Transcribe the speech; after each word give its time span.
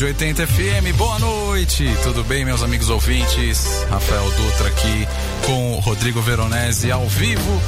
Rádio 0.00 0.14
80 0.14 0.46
FM, 0.46 0.96
boa 0.96 1.18
noite. 1.18 1.84
Tudo 2.02 2.24
bem, 2.24 2.42
meus 2.42 2.62
amigos 2.62 2.88
ouvintes? 2.88 3.84
Rafael 3.90 4.30
Dutra 4.30 4.68
aqui 4.68 5.06
com 5.44 5.78
Rodrigo 5.80 6.22
Veronese 6.22 6.90
ao 6.90 7.06
vivo 7.06 7.60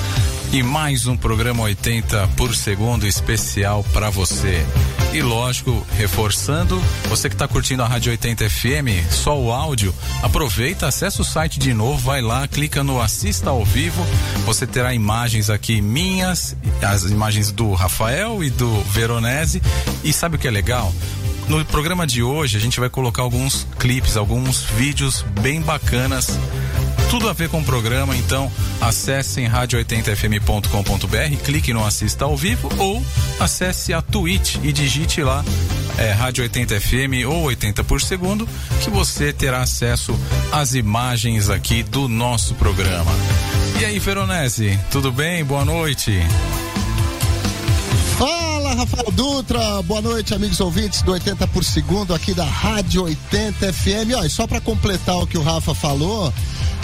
e 0.50 0.62
mais 0.62 1.06
um 1.06 1.14
programa 1.14 1.62
80 1.64 2.28
por 2.28 2.54
segundo 2.54 3.06
especial 3.06 3.84
para 3.92 4.08
você. 4.08 4.64
E 5.12 5.20
lógico, 5.20 5.86
reforçando, 5.98 6.82
você 7.10 7.28
que 7.28 7.34
está 7.34 7.46
curtindo 7.46 7.82
a 7.82 7.86
Rádio 7.86 8.12
80 8.12 8.48
FM, 8.48 9.10
só 9.10 9.38
o 9.38 9.52
áudio, 9.52 9.94
aproveita, 10.22 10.86
acessa 10.86 11.20
o 11.20 11.24
site 11.26 11.58
de 11.58 11.74
novo, 11.74 11.98
vai 11.98 12.22
lá, 12.22 12.48
clica 12.48 12.82
no 12.82 12.98
assista 12.98 13.50
ao 13.50 13.62
vivo, 13.62 14.02
você 14.46 14.66
terá 14.66 14.94
imagens 14.94 15.50
aqui 15.50 15.82
minhas, 15.82 16.56
as 16.80 17.02
imagens 17.04 17.52
do 17.52 17.74
Rafael 17.74 18.42
e 18.42 18.48
do 18.48 18.80
Veronese. 18.84 19.60
E 20.02 20.14
sabe 20.14 20.36
o 20.36 20.38
que 20.38 20.48
é 20.48 20.50
legal? 20.50 20.90
No 21.52 21.62
programa 21.66 22.06
de 22.06 22.22
hoje 22.22 22.56
a 22.56 22.60
gente 22.60 22.80
vai 22.80 22.88
colocar 22.88 23.20
alguns 23.20 23.66
clipes, 23.78 24.16
alguns 24.16 24.62
vídeos 24.62 25.20
bem 25.42 25.60
bacanas 25.60 26.38
tudo 27.10 27.28
a 27.28 27.34
ver 27.34 27.50
com 27.50 27.60
o 27.60 27.64
programa, 27.64 28.16
então 28.16 28.50
acessem 28.80 29.46
rádio80fm.com.br, 29.46 31.44
clique 31.44 31.74
no 31.74 31.84
assista 31.84 32.24
ao 32.24 32.34
vivo 32.34 32.70
ou 32.78 33.04
acesse 33.38 33.92
a 33.92 34.00
Twitch 34.00 34.54
e 34.62 34.72
digite 34.72 35.22
lá 35.22 35.44
é, 35.98 36.10
Rádio 36.12 36.42
80 36.42 36.80
FM 36.80 37.26
ou 37.28 37.42
80 37.42 37.84
por 37.84 38.00
segundo, 38.00 38.48
que 38.82 38.88
você 38.88 39.30
terá 39.30 39.60
acesso 39.60 40.18
às 40.50 40.72
imagens 40.74 41.50
aqui 41.50 41.82
do 41.82 42.08
nosso 42.08 42.54
programa. 42.54 43.12
E 43.78 43.84
aí, 43.84 43.98
Veronese, 43.98 44.80
tudo 44.90 45.12
bem? 45.12 45.44
Boa 45.44 45.66
noite. 45.66 46.18
Rafael 48.74 49.10
Dutra. 49.12 49.82
Boa 49.82 50.00
noite, 50.00 50.34
amigos 50.34 50.58
ouvintes 50.60 51.02
do 51.02 51.12
80 51.12 51.46
por 51.48 51.62
segundo 51.62 52.14
aqui 52.14 52.32
da 52.32 52.44
Rádio 52.44 53.04
80 53.04 53.72
FM. 53.72 54.14
Olha, 54.16 54.28
só 54.28 54.46
para 54.46 54.60
completar 54.60 55.16
o 55.18 55.26
que 55.26 55.36
o 55.36 55.42
Rafa 55.42 55.74
falou, 55.74 56.32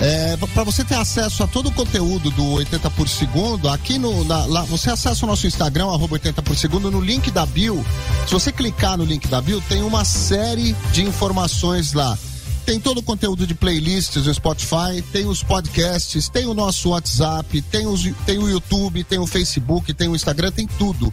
é, 0.00 0.36
para 0.36 0.64
você 0.64 0.84
ter 0.84 0.96
acesso 0.96 1.42
a 1.42 1.46
todo 1.46 1.68
o 1.68 1.72
conteúdo 1.72 2.30
do 2.30 2.52
80 2.52 2.90
por 2.90 3.08
segundo, 3.08 3.68
aqui 3.68 3.98
no. 3.98 4.24
Na, 4.24 4.44
lá, 4.46 4.62
você 4.62 4.90
acessa 4.90 5.24
o 5.24 5.28
nosso 5.28 5.46
Instagram, 5.46 5.86
arroba 5.86 6.14
80 6.14 6.42
por 6.42 6.56
segundo, 6.56 6.90
no 6.90 7.00
link 7.00 7.30
da 7.30 7.46
Bio. 7.46 7.84
Se 8.26 8.32
você 8.32 8.52
clicar 8.52 8.96
no 8.98 9.04
link 9.04 9.26
da 9.28 9.40
Bio, 9.40 9.60
tem 9.68 9.82
uma 9.82 10.04
série 10.04 10.74
de 10.92 11.02
informações 11.02 11.92
lá. 11.92 12.18
Tem 12.66 12.78
todo 12.78 12.98
o 12.98 13.02
conteúdo 13.02 13.46
de 13.46 13.54
playlists 13.54 14.26
no 14.26 14.34
Spotify, 14.34 15.02
tem 15.10 15.26
os 15.26 15.42
podcasts, 15.42 16.28
tem 16.28 16.44
o 16.44 16.52
nosso 16.52 16.90
WhatsApp, 16.90 17.62
tem, 17.62 17.86
os, 17.86 18.02
tem 18.26 18.38
o 18.38 18.46
YouTube, 18.46 19.02
tem 19.04 19.18
o 19.18 19.26
Facebook, 19.26 19.94
tem 19.94 20.06
o 20.06 20.14
Instagram, 20.14 20.52
tem 20.52 20.66
tudo. 20.66 21.10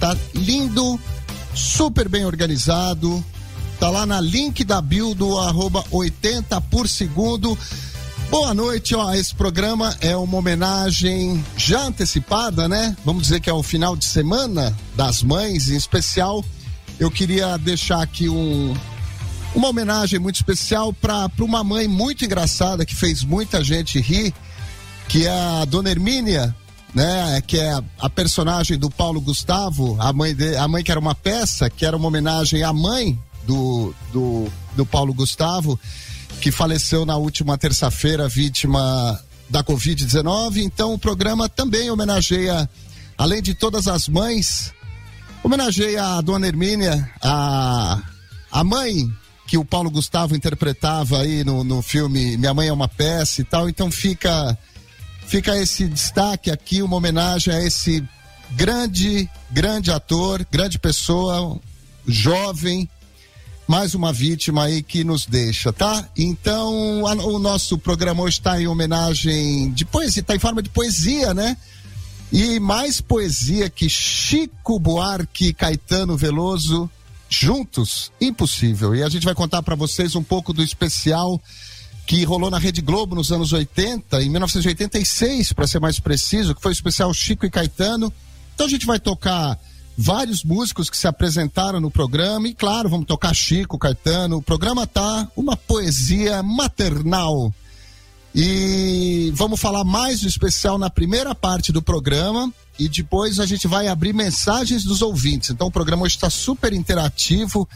Tá 0.00 0.16
lindo, 0.34 1.00
super 1.54 2.08
bem 2.08 2.24
organizado. 2.24 3.24
Tá 3.80 3.90
lá 3.90 4.06
na 4.06 4.20
link 4.20 4.64
da 4.64 4.80
Bio 4.80 5.14
do 5.14 5.38
arroba 5.38 5.84
80 5.90 6.60
por 6.62 6.88
segundo. 6.88 7.56
Boa 8.30 8.52
noite, 8.52 8.94
ó. 8.94 9.14
Esse 9.14 9.34
programa 9.34 9.96
é 10.00 10.16
uma 10.16 10.38
homenagem 10.38 11.44
já 11.56 11.82
antecipada, 11.82 12.68
né? 12.68 12.96
Vamos 13.04 13.24
dizer 13.24 13.40
que 13.40 13.48
é 13.48 13.52
o 13.52 13.62
final 13.62 13.96
de 13.96 14.04
semana 14.04 14.76
das 14.94 15.22
mães, 15.22 15.68
em 15.68 15.76
especial. 15.76 16.44
Eu 16.98 17.10
queria 17.10 17.56
deixar 17.56 18.02
aqui 18.02 18.28
um, 18.28 18.74
uma 19.54 19.68
homenagem 19.68 20.18
muito 20.18 20.36
especial 20.36 20.92
para 20.92 21.30
uma 21.38 21.62
mãe 21.62 21.86
muito 21.86 22.24
engraçada 22.24 22.84
que 22.84 22.94
fez 22.94 23.22
muita 23.22 23.62
gente 23.62 24.00
rir, 24.00 24.34
que 25.08 25.26
é 25.26 25.30
a 25.30 25.64
Dona 25.64 25.90
Hermínia, 25.90 26.54
né? 26.94 27.42
Que 27.46 27.58
é 27.58 27.78
a 27.98 28.10
personagem 28.10 28.78
do 28.78 28.90
Paulo 28.90 29.20
Gustavo, 29.20 29.96
a 30.00 30.12
mãe, 30.12 30.34
de, 30.34 30.56
a 30.56 30.66
mãe 30.66 30.82
que 30.82 30.90
era 30.90 31.00
uma 31.00 31.14
peça, 31.14 31.68
que 31.68 31.84
era 31.84 31.96
uma 31.96 32.08
homenagem 32.08 32.62
à 32.62 32.72
mãe 32.72 33.18
do, 33.46 33.94
do, 34.12 34.48
do 34.74 34.86
Paulo 34.86 35.14
Gustavo 35.14 35.78
que 36.40 36.50
faleceu 36.50 37.04
na 37.04 37.16
última 37.16 37.56
terça-feira, 37.56 38.28
vítima 38.28 39.20
da 39.48 39.62
Covid-19. 39.62 40.58
Então, 40.58 40.94
o 40.94 40.98
programa 40.98 41.48
também 41.48 41.90
homenageia, 41.90 42.68
além 43.16 43.42
de 43.42 43.54
todas 43.54 43.88
as 43.88 44.08
mães, 44.08 44.72
homenageia 45.42 46.04
a 46.04 46.20
dona 46.20 46.46
Hermínia, 46.46 47.10
a, 47.22 48.02
a 48.50 48.64
mãe 48.64 49.10
que 49.46 49.56
o 49.56 49.64
Paulo 49.64 49.90
Gustavo 49.90 50.34
interpretava 50.34 51.20
aí 51.20 51.44
no, 51.44 51.62
no 51.62 51.80
filme 51.80 52.36
Minha 52.36 52.52
Mãe 52.52 52.68
é 52.68 52.72
uma 52.72 52.88
Peça 52.88 53.40
e 53.40 53.44
tal. 53.44 53.68
Então, 53.68 53.90
fica, 53.90 54.58
fica 55.26 55.56
esse 55.56 55.86
destaque 55.88 56.50
aqui, 56.50 56.82
uma 56.82 56.96
homenagem 56.96 57.52
a 57.52 57.62
esse 57.62 58.02
grande, 58.52 59.28
grande 59.50 59.90
ator, 59.90 60.46
grande 60.50 60.78
pessoa, 60.78 61.60
jovem, 62.06 62.88
mais 63.66 63.94
uma 63.94 64.12
vítima 64.12 64.64
aí 64.64 64.82
que 64.82 65.02
nos 65.02 65.26
deixa, 65.26 65.72
tá? 65.72 66.08
Então, 66.16 67.06
a, 67.06 67.14
o 67.14 67.38
nosso 67.38 67.76
programa 67.76 68.22
hoje 68.22 68.38
está 68.38 68.60
em 68.60 68.68
homenagem 68.68 69.72
de 69.72 69.84
poesia, 69.84 70.20
está 70.20 70.36
em 70.36 70.38
forma 70.38 70.62
de 70.62 70.70
poesia, 70.70 71.34
né? 71.34 71.56
E 72.32 72.60
mais 72.60 73.00
poesia 73.00 73.68
que 73.68 73.88
Chico 73.88 74.78
Buarque 74.78 75.48
e 75.48 75.54
Caetano 75.54 76.16
Veloso 76.16 76.90
juntos, 77.28 78.12
impossível. 78.20 78.94
E 78.94 79.02
a 79.02 79.08
gente 79.08 79.24
vai 79.24 79.34
contar 79.34 79.62
para 79.62 79.74
vocês 79.74 80.14
um 80.14 80.22
pouco 80.22 80.52
do 80.52 80.62
especial 80.62 81.40
que 82.06 82.22
rolou 82.24 82.48
na 82.50 82.58
Rede 82.58 82.80
Globo 82.80 83.16
nos 83.16 83.32
anos 83.32 83.52
80, 83.52 84.22
em 84.22 84.30
1986, 84.30 85.52
para 85.52 85.66
ser 85.66 85.80
mais 85.80 85.98
preciso, 85.98 86.54
que 86.54 86.62
foi 86.62 86.70
o 86.70 86.72
especial 86.72 87.12
Chico 87.12 87.44
e 87.44 87.50
Caetano. 87.50 88.12
Então 88.54 88.66
a 88.66 88.70
gente 88.70 88.86
vai 88.86 89.00
tocar 89.00 89.58
vários 89.98 90.44
músicos 90.44 90.88
que 90.88 90.96
se 90.96 91.08
apresentaram 91.08 91.80
no 91.80 91.90
programa 91.90 92.46
e 92.46 92.54
claro, 92.54 92.88
vamos 92.88 93.06
tocar 93.06 93.34
Chico, 93.34 93.76
Caetano. 93.76 94.36
O 94.36 94.42
programa 94.42 94.86
tá 94.86 95.26
uma 95.36 95.56
poesia 95.56 96.42
maternal. 96.44 97.52
E 98.32 99.32
vamos 99.34 99.58
falar 99.58 99.82
mais 99.82 100.20
do 100.20 100.28
especial 100.28 100.78
na 100.78 100.90
primeira 100.90 101.34
parte 101.34 101.72
do 101.72 101.82
programa 101.82 102.52
e 102.78 102.88
depois 102.88 103.40
a 103.40 103.46
gente 103.46 103.66
vai 103.66 103.88
abrir 103.88 104.12
mensagens 104.12 104.84
dos 104.84 105.02
ouvintes. 105.02 105.50
Então 105.50 105.68
o 105.68 105.72
programa 105.72 106.04
hoje 106.04 106.16
está 106.16 106.28
super 106.28 106.72
interativo 106.72 107.66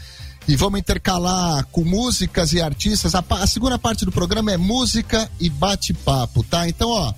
e 0.50 0.56
vamos 0.56 0.80
intercalar 0.80 1.64
com 1.66 1.84
músicas 1.84 2.52
e 2.52 2.60
artistas. 2.60 3.14
A, 3.14 3.22
a 3.30 3.46
segunda 3.46 3.78
parte 3.78 4.04
do 4.04 4.10
programa 4.10 4.50
é 4.50 4.56
música 4.56 5.30
e 5.38 5.48
bate-papo, 5.48 6.42
tá? 6.42 6.68
Então, 6.68 6.90
ó, 6.90 7.14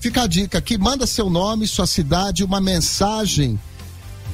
fica 0.00 0.22
a 0.22 0.26
dica 0.26 0.56
aqui, 0.56 0.78
manda 0.78 1.06
seu 1.06 1.28
nome, 1.28 1.66
sua 1.66 1.86
cidade, 1.86 2.42
uma 2.42 2.58
mensagem 2.58 3.60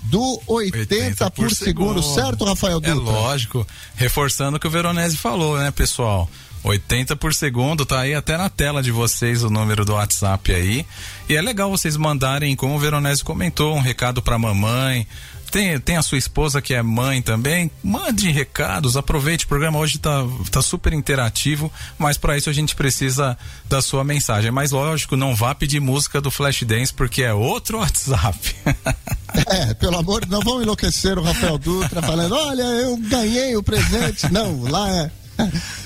do 0.04 0.40
80, 0.46 0.78
80 0.78 1.30
por, 1.30 1.44
por 1.44 1.54
segundo, 1.54 2.02
segundo, 2.02 2.14
certo, 2.14 2.44
Rafael 2.44 2.80
Dutra? 2.80 2.92
É 2.92 2.94
lógico. 2.94 3.66
Reforçando 3.94 4.56
o 4.56 4.60
que 4.60 4.66
o 4.66 4.70
Veronese 4.70 5.16
falou, 5.16 5.58
né, 5.58 5.70
pessoal? 5.70 6.28
80 6.66 7.14
por 7.16 7.32
segundo, 7.32 7.86
tá 7.86 8.00
aí 8.00 8.14
até 8.14 8.36
na 8.36 8.50
tela 8.50 8.82
de 8.82 8.90
vocês 8.90 9.44
o 9.44 9.50
número 9.50 9.84
do 9.84 9.92
WhatsApp 9.92 10.52
aí. 10.52 10.84
E 11.28 11.36
é 11.36 11.40
legal 11.40 11.70
vocês 11.70 11.96
mandarem, 11.96 12.56
como 12.56 12.74
o 12.74 12.78
Veronese 12.78 13.22
comentou, 13.22 13.76
um 13.76 13.80
recado 13.80 14.20
pra 14.20 14.36
mamãe, 14.36 15.06
tem, 15.50 15.78
tem 15.78 15.96
a 15.96 16.02
sua 16.02 16.18
esposa 16.18 16.60
que 16.60 16.74
é 16.74 16.82
mãe 16.82 17.22
também, 17.22 17.70
mande 17.84 18.30
recados, 18.30 18.96
aproveite, 18.96 19.44
o 19.44 19.48
programa 19.48 19.78
hoje 19.78 19.96
está 19.96 20.24
tá 20.50 20.60
super 20.60 20.92
interativo, 20.92 21.72
mas 21.96 22.18
para 22.18 22.36
isso 22.36 22.50
a 22.50 22.52
gente 22.52 22.74
precisa 22.74 23.38
da 23.68 23.80
sua 23.80 24.02
mensagem. 24.02 24.50
Mas 24.50 24.72
lógico, 24.72 25.16
não 25.16 25.36
vá 25.36 25.54
pedir 25.54 25.80
música 25.80 26.20
do 26.20 26.32
Flash 26.32 26.64
Dance 26.64 26.92
porque 26.92 27.22
é 27.22 27.32
outro 27.32 27.78
WhatsApp. 27.78 28.38
É, 29.48 29.74
pelo 29.74 29.98
amor 29.98 30.24
de 30.24 30.30
não 30.30 30.40
vão 30.40 30.62
enlouquecer 30.62 31.18
o 31.18 31.22
Rafael 31.22 31.58
Dutra 31.58 32.00
falando, 32.00 32.34
olha, 32.34 32.62
eu 32.62 32.96
ganhei 32.96 33.54
o 33.54 33.62
presente. 33.62 34.32
Não, 34.32 34.62
lá 34.62 34.88
é. 34.88 35.10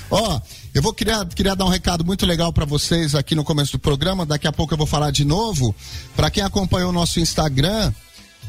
Ó, 0.09 0.39
eu 0.73 0.81
vou 0.81 0.93
querer, 0.93 1.25
queria 1.27 1.55
dar 1.55 1.65
um 1.65 1.69
recado 1.69 2.05
muito 2.05 2.25
legal 2.25 2.53
para 2.53 2.65
vocês 2.65 3.13
aqui 3.13 3.35
no 3.35 3.43
começo 3.43 3.73
do 3.73 3.79
programa. 3.79 4.25
Daqui 4.25 4.47
a 4.47 4.53
pouco 4.53 4.73
eu 4.73 4.77
vou 4.77 4.87
falar 4.87 5.11
de 5.11 5.25
novo. 5.25 5.75
Para 6.15 6.31
quem 6.31 6.43
acompanhou 6.43 6.89
o 6.89 6.93
nosso 6.93 7.19
Instagram, 7.19 7.91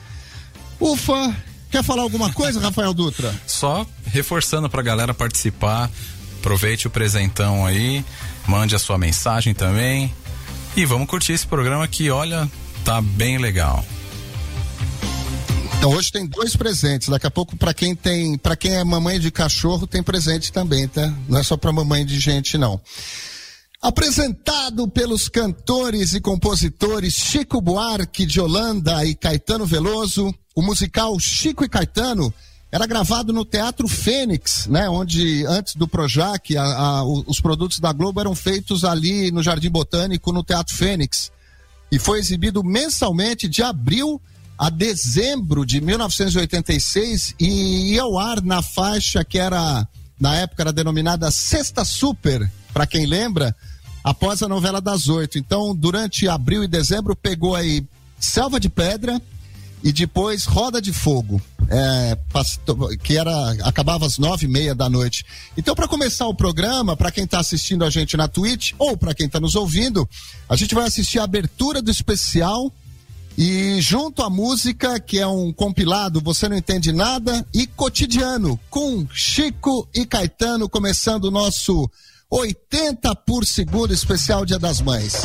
Ufa, 0.80 1.36
quer 1.70 1.84
falar 1.84 2.02
alguma 2.02 2.32
coisa, 2.32 2.58
Rafael 2.60 2.94
Dutra? 2.94 3.38
Só 3.46 3.86
reforçando 4.06 4.70
para 4.70 4.80
a 4.80 4.84
galera 4.84 5.12
participar, 5.12 5.90
aproveite 6.38 6.86
o 6.86 6.90
presentão 6.90 7.66
aí 7.66 8.02
mande 8.46 8.74
a 8.74 8.78
sua 8.78 8.98
mensagem 8.98 9.54
também. 9.54 10.12
E 10.76 10.84
vamos 10.84 11.06
curtir 11.06 11.32
esse 11.32 11.46
programa 11.46 11.86
que, 11.86 12.10
olha, 12.10 12.50
tá 12.84 13.00
bem 13.00 13.38
legal. 13.38 13.84
Então 15.82 15.94
hoje 15.94 16.12
tem 16.12 16.24
dois 16.24 16.54
presentes. 16.54 17.08
Daqui 17.08 17.26
a 17.26 17.30
pouco 17.30 17.56
para 17.56 17.74
quem 17.74 17.92
tem, 17.92 18.38
para 18.38 18.54
quem 18.54 18.76
é 18.76 18.84
mamãe 18.84 19.18
de 19.18 19.32
cachorro 19.32 19.84
tem 19.84 20.00
presente 20.00 20.52
também, 20.52 20.86
tá? 20.86 21.12
Não 21.28 21.40
é 21.40 21.42
só 21.42 21.56
para 21.56 21.72
mamãe 21.72 22.06
de 22.06 22.20
gente 22.20 22.56
não. 22.56 22.80
Apresentado 23.82 24.86
pelos 24.86 25.28
cantores 25.28 26.14
e 26.14 26.20
compositores 26.20 27.14
Chico 27.14 27.60
Buarque 27.60 28.24
de 28.24 28.40
Holanda 28.40 29.04
e 29.04 29.12
Caetano 29.12 29.66
Veloso, 29.66 30.32
o 30.54 30.62
musical 30.62 31.18
Chico 31.18 31.64
e 31.64 31.68
Caetano 31.68 32.32
era 32.70 32.86
gravado 32.86 33.32
no 33.32 33.44
Teatro 33.44 33.88
Fênix, 33.88 34.68
né? 34.68 34.88
Onde 34.88 35.44
antes 35.46 35.74
do 35.74 35.88
Projac, 35.88 36.56
a, 36.56 36.62
a, 36.62 37.04
os 37.04 37.40
produtos 37.40 37.80
da 37.80 37.92
Globo 37.92 38.20
eram 38.20 38.36
feitos 38.36 38.84
ali 38.84 39.32
no 39.32 39.42
Jardim 39.42 39.68
Botânico, 39.68 40.30
no 40.30 40.44
Teatro 40.44 40.76
Fênix. 40.76 41.32
E 41.90 41.98
foi 41.98 42.20
exibido 42.20 42.62
mensalmente 42.62 43.48
de 43.48 43.64
abril 43.64 44.22
a 44.58 44.70
dezembro 44.70 45.66
de 45.66 45.80
1986 45.80 47.34
e 47.38 47.92
ia 47.94 48.02
ao 48.02 48.18
ar 48.18 48.42
na 48.42 48.62
faixa 48.62 49.24
que 49.24 49.38
era, 49.38 49.86
na 50.20 50.36
época, 50.36 50.62
era 50.62 50.72
denominada 50.72 51.30
Sexta 51.30 51.84
Super, 51.84 52.50
para 52.72 52.86
quem 52.86 53.06
lembra, 53.06 53.54
após 54.02 54.42
a 54.42 54.48
novela 54.48 54.80
das 54.80 55.08
oito. 55.08 55.38
Então, 55.38 55.74
durante 55.74 56.28
abril 56.28 56.64
e 56.64 56.68
dezembro, 56.68 57.16
pegou 57.16 57.54
aí 57.54 57.84
Selva 58.18 58.60
de 58.60 58.68
Pedra, 58.68 59.20
e 59.82 59.92
depois 59.92 60.44
Roda 60.44 60.80
de 60.80 60.92
Fogo, 60.92 61.42
é, 61.68 62.16
que 63.02 63.18
era 63.18 63.52
acabava 63.64 64.06
às 64.06 64.16
nove 64.16 64.46
e 64.46 64.48
meia 64.48 64.74
da 64.74 64.88
noite. 64.88 65.24
Então, 65.56 65.74
para 65.74 65.88
começar 65.88 66.26
o 66.26 66.34
programa, 66.34 66.96
para 66.96 67.10
quem 67.10 67.24
está 67.24 67.40
assistindo 67.40 67.84
a 67.84 67.90
gente 67.90 68.16
na 68.16 68.28
Twitch 68.28 68.72
ou 68.78 68.96
para 68.96 69.14
quem 69.14 69.26
está 69.26 69.40
nos 69.40 69.56
ouvindo, 69.56 70.08
a 70.48 70.54
gente 70.54 70.74
vai 70.74 70.86
assistir 70.86 71.18
a 71.18 71.24
abertura 71.24 71.82
do 71.82 71.90
especial 71.90 72.72
e 73.36 73.80
junto 73.80 74.22
à 74.22 74.30
música, 74.30 75.00
que 75.00 75.18
é 75.18 75.26
um 75.26 75.52
compilado 75.52 76.20
Você 76.20 76.48
Não 76.48 76.56
Entende 76.56 76.92
Nada, 76.92 77.46
e 77.54 77.66
Cotidiano, 77.66 78.58
com 78.68 79.06
Chico 79.12 79.88
e 79.94 80.04
Caetano, 80.04 80.68
começando 80.68 81.24
o 81.24 81.30
nosso 81.30 81.90
80 82.30 83.14
por 83.16 83.44
segundo 83.44 83.92
especial 83.92 84.44
Dia 84.44 84.58
das 84.58 84.80
Mães. 84.80 85.22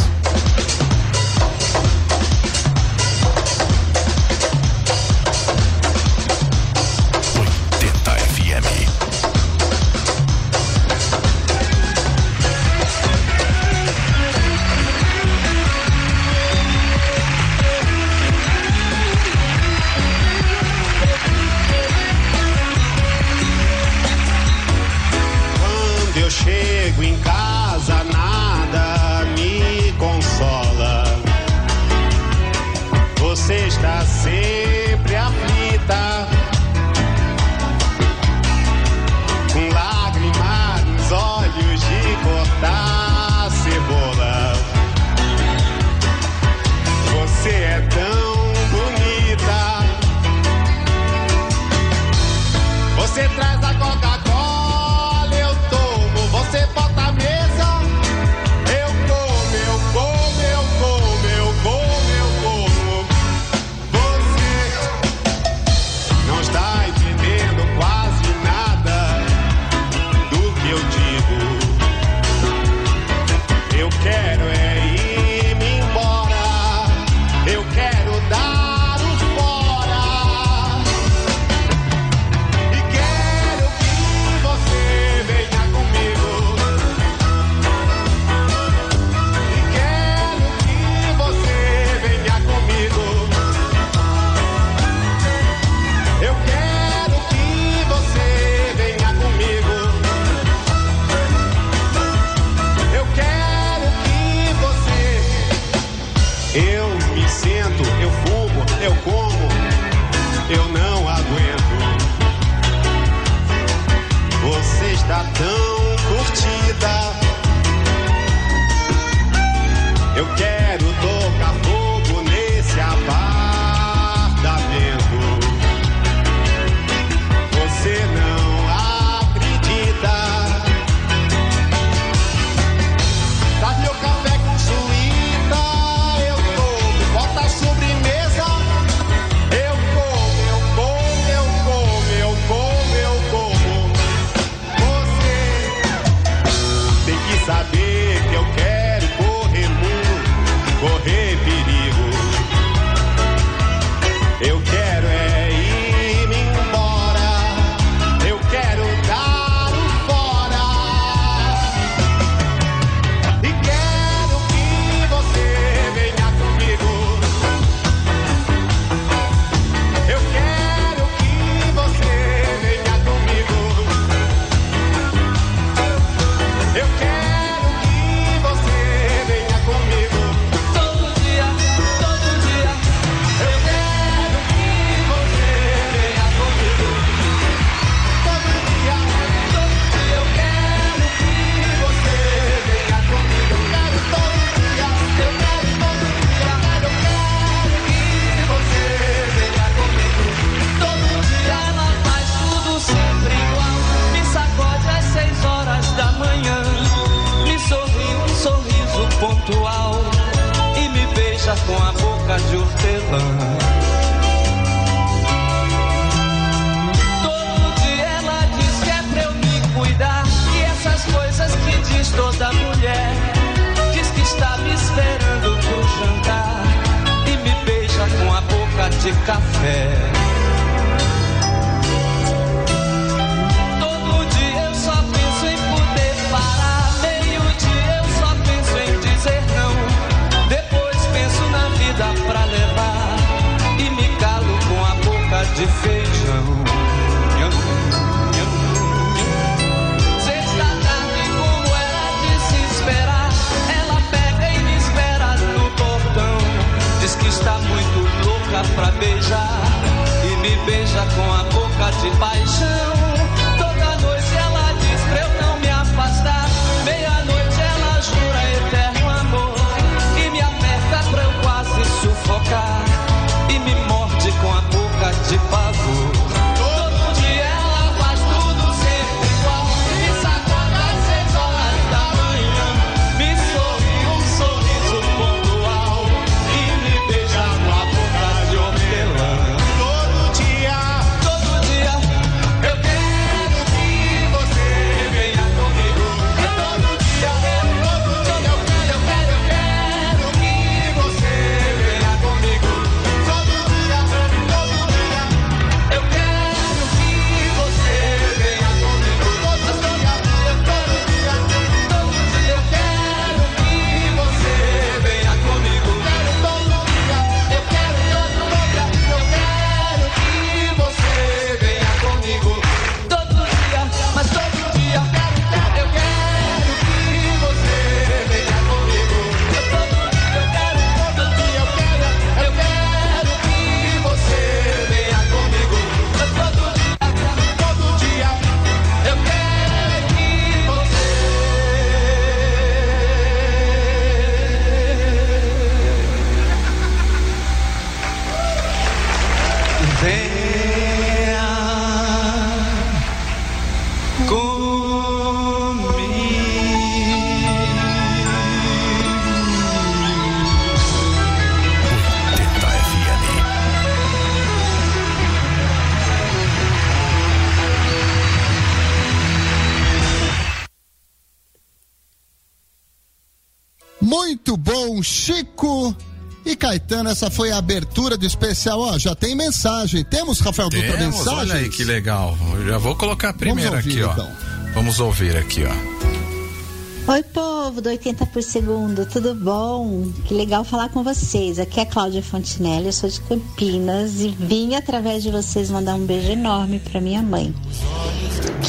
Essa 377.17 377.31
foi 377.31 377.50
a 377.50 377.57
abertura 377.57 378.15
do 378.15 378.27
especial. 378.27 378.79
Ó, 378.79 379.00
já 379.00 379.15
tem 379.15 379.36
mensagem. 379.36 380.03
Temos, 380.03 380.39
Rafael 380.39 380.69
Dutra, 380.69 380.97
Temos, 380.97 381.17
mensagem? 381.17 381.39
olha 381.39 381.53
aí 381.55 381.67
que 381.67 381.83
legal. 381.83 382.38
Eu 382.53 382.67
já 382.67 382.77
vou 382.77 382.95
colocar 382.95 383.29
a 383.29 383.33
primeira 383.33 383.77
ouvir, 383.77 383.89
aqui, 383.89 384.03
ó. 384.03 384.12
então. 384.12 384.31
Vamos 384.75 385.00
ouvir 385.00 385.36
aqui, 385.36 385.63
ó. 385.65 387.12
Oi, 387.12 387.24
povo 387.24 387.81
do 387.81 387.89
80 387.89 388.24
por 388.27 388.43
segundo, 388.43 389.03
tudo 389.07 389.33
bom? 389.33 390.12
Que 390.25 390.33
legal 390.36 390.63
falar 390.63 390.89
com 390.89 391.03
vocês. 391.03 391.57
Aqui 391.57 391.79
é 391.79 391.83
a 391.83 391.86
Cláudia 391.88 392.21
Fontinelli, 392.21 392.86
eu 392.86 392.93
sou 392.93 393.09
de 393.09 393.19
Campinas 393.21 394.21
e 394.21 394.27
vim 394.27 394.75
através 394.75 395.24
de 395.24 395.31
vocês 395.31 395.71
mandar 395.71 395.95
um 395.95 396.05
beijo 396.05 396.33
enorme 396.33 396.79
para 396.79 397.01
minha 397.01 397.24
mãe. 397.24 397.51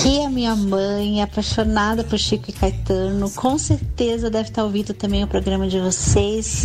Que 0.01 0.25
a 0.25 0.31
minha 0.31 0.57
mãe, 0.57 1.21
apaixonada 1.21 2.03
por 2.03 2.19
Chico 2.19 2.49
e 2.49 2.53
Caetano, 2.53 3.29
com 3.31 3.59
certeza 3.59 4.31
deve 4.31 4.49
estar 4.49 4.65
ouvindo 4.65 4.95
também 4.95 5.23
o 5.23 5.27
programa 5.27 5.69
de 5.69 5.81
vocês. 5.81 6.65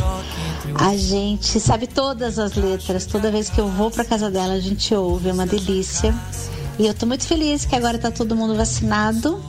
A 0.75 0.97
gente 0.97 1.59
sabe 1.59 1.87
todas 1.87 2.39
as 2.39 2.55
letras, 2.55 3.05
toda 3.05 3.31
vez 3.31 3.49
que 3.49 3.59
eu 3.59 3.67
vou 3.67 3.91
para 3.91 4.03
casa 4.03 4.29
dela 4.29 4.53
a 4.53 4.59
gente 4.59 4.93
ouve, 4.93 5.29
é 5.29 5.33
uma 5.33 5.45
delícia. 5.45 6.13
E 6.79 6.87
eu 6.87 6.93
tô 6.93 7.05
muito 7.05 7.25
feliz 7.25 7.65
que 7.65 7.75
agora 7.75 7.97
tá 7.97 8.09
todo 8.09 8.35
mundo 8.35 8.55
vacinado 8.55 9.39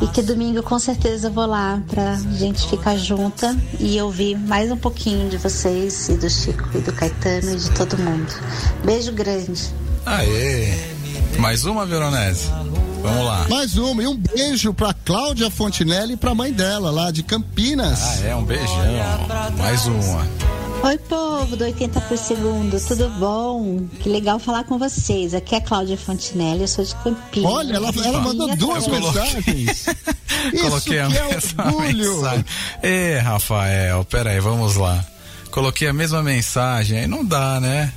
e 0.00 0.06
que 0.06 0.22
domingo 0.22 0.62
com 0.62 0.78
certeza 0.78 1.28
eu 1.28 1.32
vou 1.32 1.46
lá 1.46 1.82
pra 1.88 2.16
gente 2.36 2.68
ficar 2.68 2.96
junta 2.96 3.56
e 3.80 4.00
ouvir 4.00 4.36
mais 4.36 4.70
um 4.70 4.76
pouquinho 4.76 5.28
de 5.28 5.36
vocês 5.36 6.08
e 6.08 6.16
do 6.16 6.30
Chico 6.30 6.68
e 6.74 6.78
do 6.78 6.92
Caetano 6.92 7.52
e 7.52 7.56
de 7.56 7.70
todo 7.70 7.98
mundo. 7.98 8.32
Beijo 8.84 9.12
grande. 9.12 9.62
Aê! 10.06 10.72
Mais 11.38 11.64
uma, 11.64 11.84
Veronese? 11.84 12.50
Vamos 13.04 13.24
lá. 13.26 13.46
Mais 13.50 13.76
uma. 13.76 14.02
E 14.02 14.06
um 14.06 14.16
beijo 14.16 14.72
pra 14.72 14.94
Cláudia 14.94 15.50
Fontinelli 15.50 16.14
e 16.14 16.16
pra 16.16 16.34
mãe 16.34 16.50
dela, 16.50 16.90
lá 16.90 17.10
de 17.10 17.22
Campinas. 17.22 18.00
Ah, 18.02 18.28
é, 18.28 18.34
um 18.34 18.42
beijão. 18.44 18.66
Mais 19.58 19.84
uma. 19.86 20.26
Oi, 20.84 20.98
povo 20.98 21.54
do 21.54 21.64
80 21.64 22.00
por 22.00 22.16
segundo, 22.16 22.80
tudo 22.88 23.08
bom? 23.18 23.86
Que 24.00 24.08
legal 24.08 24.38
falar 24.38 24.64
com 24.64 24.78
vocês. 24.78 25.34
Aqui 25.34 25.54
é 25.54 25.58
a 25.58 25.60
Cláudia 25.60 25.98
Fontinelli, 25.98 26.62
eu 26.62 26.68
sou 26.68 26.82
de 26.82 26.94
Campinas. 26.96 27.52
Olha, 27.52 27.74
ela, 27.76 27.92
ela 28.04 28.20
mandou 28.20 28.56
duas 28.56 28.86
mensagens. 28.86 29.86
Isso 30.52 30.62
Coloquei 30.62 30.98
a 31.00 31.08
que 31.08 31.16
é 31.18 31.28
mesma 31.28 31.66
orgulho. 31.66 32.14
mensagem. 32.16 32.44
Ê, 32.82 33.18
Rafael, 33.18 34.04
peraí, 34.06 34.40
vamos 34.40 34.76
lá. 34.76 35.04
Coloquei 35.50 35.88
a 35.88 35.92
mesma 35.92 36.22
mensagem, 36.22 36.98
aí 37.00 37.06
não 37.06 37.24
dá, 37.24 37.60
né? 37.60 37.92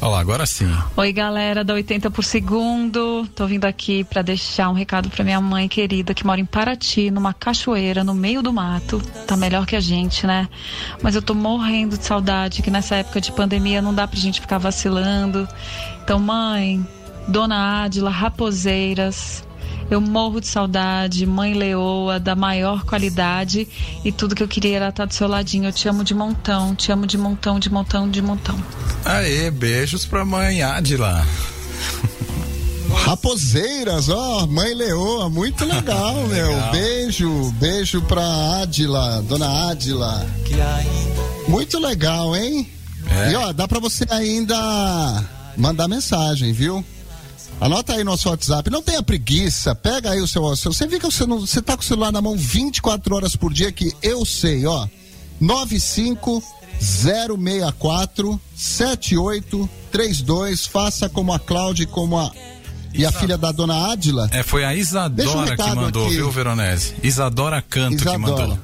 Olha 0.00 0.10
lá, 0.10 0.20
agora 0.20 0.46
sim. 0.46 0.68
Oi, 0.94 1.12
galera 1.12 1.64
da 1.64 1.72
80 1.72 2.10
por 2.10 2.22
segundo. 2.22 3.26
Tô 3.34 3.46
vindo 3.46 3.64
aqui 3.64 4.04
para 4.04 4.20
deixar 4.20 4.68
um 4.68 4.74
recado 4.74 5.08
para 5.08 5.24
minha 5.24 5.40
mãe 5.40 5.68
querida 5.68 6.12
que 6.12 6.26
mora 6.26 6.40
em 6.40 6.44
Paraty, 6.44 7.10
numa 7.10 7.32
cachoeira 7.32 8.04
no 8.04 8.14
meio 8.14 8.42
do 8.42 8.52
mato. 8.52 9.00
Tá 9.26 9.36
melhor 9.36 9.64
que 9.64 9.74
a 9.74 9.80
gente, 9.80 10.26
né? 10.26 10.48
Mas 11.02 11.14
eu 11.14 11.22
tô 11.22 11.34
morrendo 11.34 11.96
de 11.96 12.04
saudade 12.04 12.62
que 12.62 12.70
nessa 12.70 12.96
época 12.96 13.20
de 13.20 13.32
pandemia 13.32 13.80
não 13.80 13.94
dá 13.94 14.06
pra 14.06 14.20
gente 14.20 14.40
ficar 14.40 14.58
vacilando. 14.58 15.48
Então, 16.04 16.18
mãe, 16.18 16.86
Dona 17.26 17.84
Ádila, 17.84 18.10
Raposeiras, 18.10 19.45
eu 19.90 20.00
morro 20.00 20.40
de 20.40 20.46
saudade, 20.48 21.24
mãe 21.26 21.54
leoa, 21.54 22.18
da 22.18 22.34
maior 22.34 22.84
qualidade 22.84 23.68
e 24.04 24.10
tudo 24.10 24.34
que 24.34 24.42
eu 24.42 24.48
queria 24.48 24.76
era 24.76 24.88
estar 24.88 25.04
do 25.04 25.14
seu 25.14 25.28
ladinho. 25.28 25.66
Eu 25.66 25.72
te 25.72 25.88
amo 25.88 26.02
de 26.02 26.14
montão, 26.14 26.74
te 26.74 26.90
amo 26.90 27.06
de 27.06 27.16
montão, 27.16 27.58
de 27.58 27.70
montão, 27.70 28.08
de 28.10 28.20
montão. 28.20 28.58
Aê, 29.04 29.50
beijos 29.50 30.04
pra 30.04 30.24
mãe 30.24 30.62
Adila. 30.62 31.24
Raposeiras, 33.04 34.08
ó, 34.08 34.46
mãe 34.46 34.74
Leoa, 34.74 35.28
muito 35.30 35.64
legal, 35.66 36.14
meu. 36.26 36.48
Legal. 36.48 36.72
Beijo, 36.72 37.52
beijo 37.52 38.02
pra 38.02 38.62
Adila, 38.62 39.22
dona 39.22 39.70
Adila. 39.70 40.26
Muito 41.46 41.78
legal, 41.78 42.34
hein? 42.34 42.68
É. 43.08 43.32
E 43.32 43.36
ó, 43.36 43.52
dá 43.52 43.68
pra 43.68 43.78
você 43.78 44.04
ainda 44.10 45.22
mandar 45.56 45.86
mensagem, 45.86 46.52
viu? 46.52 46.84
Anota 47.60 47.94
aí 47.94 48.04
nosso 48.04 48.28
WhatsApp. 48.28 48.68
Não 48.70 48.82
tenha 48.82 49.02
preguiça. 49.02 49.74
Pega 49.74 50.10
aí 50.10 50.20
o 50.20 50.28
seu. 50.28 50.54
seu- 50.56 50.72
Você 50.72 50.86
vê 50.86 50.98
que 50.98 51.06
você, 51.06 51.24
não, 51.26 51.40
você 51.40 51.62
tá 51.62 51.74
com 51.76 51.82
o 51.82 51.86
celular 51.86 52.12
na 52.12 52.20
mão 52.20 52.36
24 52.36 53.14
horas 53.16 53.34
por 53.34 53.50
dia, 53.52 53.72
que 53.72 53.92
eu 54.02 54.24
sei, 54.26 54.66
ó. 54.66 54.86
95064 55.40 58.40
7832. 58.54 60.66
Faça 60.66 61.08
como 61.08 61.32
a 61.32 61.38
Cláudia 61.38 61.84
e 61.84 61.86
como 61.86 62.18
a 62.18 62.30
e 62.94 63.04
a 63.04 63.12
filha 63.12 63.36
da 63.36 63.52
dona 63.52 63.90
Ádila. 63.92 64.28
É, 64.32 64.42
foi 64.42 64.64
a 64.64 64.74
Isadora 64.74 65.52
um 65.52 65.56
que 65.56 65.74
mandou, 65.74 66.06
aqui. 66.06 66.14
viu, 66.16 66.30
Veronese? 66.30 66.94
Isadora 67.02 67.60
Canto 67.60 67.96
Isadora. 67.96 68.14
que 68.14 68.20
mandou. 68.30 68.58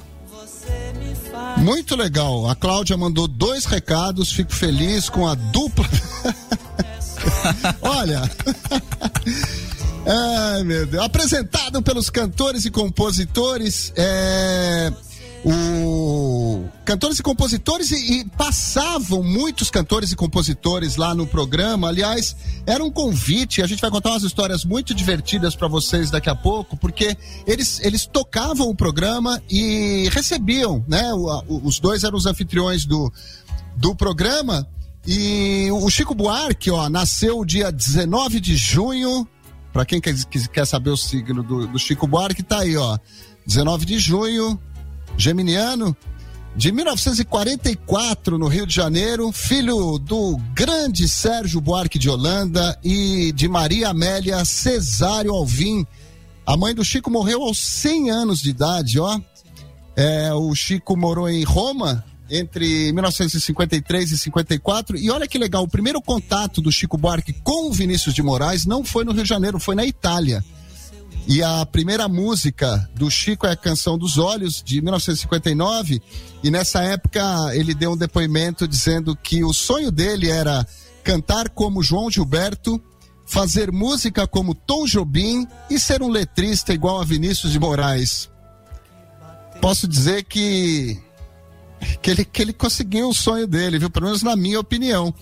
Muito 1.57 1.95
legal. 1.95 2.49
A 2.49 2.55
Cláudia 2.55 2.97
mandou 2.97 3.27
dois 3.27 3.65
recados, 3.65 4.31
fico 4.31 4.51
feliz 4.53 5.07
com 5.09 5.27
a 5.27 5.35
dupla. 5.35 5.85
Olha. 7.81 8.21
Ai, 10.05 10.63
meu 10.63 10.85
Deus. 10.85 11.03
Apresentado 11.03 11.81
pelos 11.81 12.09
cantores 12.09 12.65
e 12.65 12.71
compositores, 12.71 13.93
é 13.95 14.91
o 15.45 16.63
cantores 16.85 17.19
e 17.19 17.23
compositores 17.23 17.91
e, 17.91 18.19
e, 18.19 18.25
passavam 18.25 19.21
muitos 19.21 19.69
cantores 19.69 20.11
e 20.11 20.15
compositores 20.15 20.95
lá 20.95 21.13
no 21.13 21.27
programa. 21.27 21.89
Aliás, 21.89 22.35
era 22.65 22.83
um 22.83 22.89
convite. 22.89 23.61
A 23.61 23.67
gente 23.67 23.81
vai 23.81 23.91
contar 23.91 24.11
umas 24.11 24.23
histórias 24.23 24.63
muito 24.63 24.93
divertidas 24.93 25.55
para 25.55 25.67
vocês 25.67 26.09
daqui 26.09 26.29
a 26.29 26.35
pouco, 26.35 26.77
porque 26.77 27.17
eles, 27.45 27.81
eles 27.81 28.05
tocavam 28.05 28.69
o 28.69 28.75
programa 28.75 29.41
e 29.49 30.09
recebiam, 30.13 30.83
né? 30.87 31.13
O, 31.13 31.43
o, 31.47 31.67
os 31.67 31.79
dois 31.79 32.03
eram 32.03 32.17
os 32.17 32.25
anfitriões 32.25 32.85
do, 32.85 33.11
do 33.75 33.93
programa. 33.95 34.67
E 35.05 35.69
o 35.71 35.89
Chico 35.89 36.15
Buarque, 36.15 36.71
ó, 36.71 36.89
nasceu 36.89 37.43
dia 37.43 37.71
19 37.71 38.39
de 38.39 38.55
junho. 38.55 39.27
Para 39.73 39.85
quem 39.85 39.99
quer, 39.99 40.65
saber 40.65 40.91
o 40.91 40.97
signo 40.97 41.43
do, 41.43 41.67
do 41.67 41.79
Chico 41.79 42.07
Buarque, 42.07 42.43
tá 42.43 42.59
aí, 42.59 42.77
ó. 42.77 42.97
19 43.45 43.85
de 43.85 43.99
junho 43.99 44.57
geminiano, 45.17 45.95
de 46.55 46.71
1944 46.71 48.37
no 48.37 48.47
Rio 48.47 48.65
de 48.65 48.73
Janeiro, 48.73 49.31
filho 49.31 49.97
do 49.97 50.37
grande 50.53 51.07
Sérgio 51.07 51.59
Buarque 51.59 51.99
de 51.99 52.09
Holanda 52.09 52.77
e 52.83 53.31
de 53.33 53.47
Maria 53.47 53.89
Amélia 53.89 54.43
Cesário 54.45 55.33
Alvim. 55.33 55.85
A 56.45 56.55
mãe 56.55 56.73
do 56.73 56.83
Chico 56.83 57.09
morreu 57.09 57.41
aos 57.41 57.57
100 57.59 58.11
anos 58.11 58.41
de 58.41 58.51
idade, 58.51 58.99
ó. 58.99 59.19
É, 59.95 60.33
o 60.33 60.53
Chico 60.55 60.95
morou 60.95 61.29
em 61.29 61.43
Roma 61.43 62.03
entre 62.29 62.91
1953 62.93 64.11
e 64.11 64.17
54 64.17 64.97
e 64.97 65.09
olha 65.11 65.27
que 65.27 65.37
legal, 65.37 65.63
o 65.63 65.67
primeiro 65.67 66.01
contato 66.01 66.61
do 66.61 66.71
Chico 66.71 66.97
Buarque 66.97 67.33
com 67.43 67.69
o 67.69 67.73
Vinícius 67.73 68.15
de 68.15 68.23
Moraes 68.23 68.65
não 68.65 68.83
foi 68.83 69.03
no 69.03 69.11
Rio 69.11 69.23
de 69.23 69.29
Janeiro, 69.29 69.59
foi 69.59 69.75
na 69.75 69.85
Itália. 69.85 70.43
E 71.25 71.41
a 71.41 71.65
primeira 71.65 72.07
música 72.09 72.89
do 72.95 73.09
Chico 73.09 73.47
é 73.47 73.51
a 73.51 73.55
Canção 73.55 73.97
dos 73.97 74.17
Olhos, 74.17 74.61
de 74.61 74.81
1959. 74.81 76.01
E 76.43 76.51
nessa 76.51 76.83
época 76.83 77.21
ele 77.53 77.73
deu 77.73 77.93
um 77.93 77.97
depoimento 77.97 78.67
dizendo 78.67 79.15
que 79.15 79.43
o 79.43 79.53
sonho 79.53 79.89
dele 79.89 80.29
era 80.29 80.67
cantar 81.01 81.49
como 81.49 81.81
João 81.81 82.11
Gilberto, 82.11 82.81
fazer 83.25 83.71
música 83.71 84.27
como 84.27 84.53
Tom 84.53 84.85
Jobim 84.85 85.47
e 85.69 85.79
ser 85.79 86.01
um 86.01 86.09
letrista 86.09 86.73
igual 86.73 86.99
a 86.99 87.05
Vinícius 87.05 87.53
de 87.53 87.59
Moraes. 87.59 88.29
Posso 89.61 89.87
dizer 89.87 90.25
que 90.25 91.01
que 92.01 92.11
ele, 92.11 92.25
que 92.25 92.41
ele 92.41 92.53
conseguiu 92.53 93.09
o 93.09 93.13
sonho 93.13 93.47
dele, 93.47 93.79
viu? 93.79 93.89
Pelo 93.89 94.07
menos 94.07 94.23
na 94.23 94.35
minha 94.35 94.59
opinião. 94.59 95.13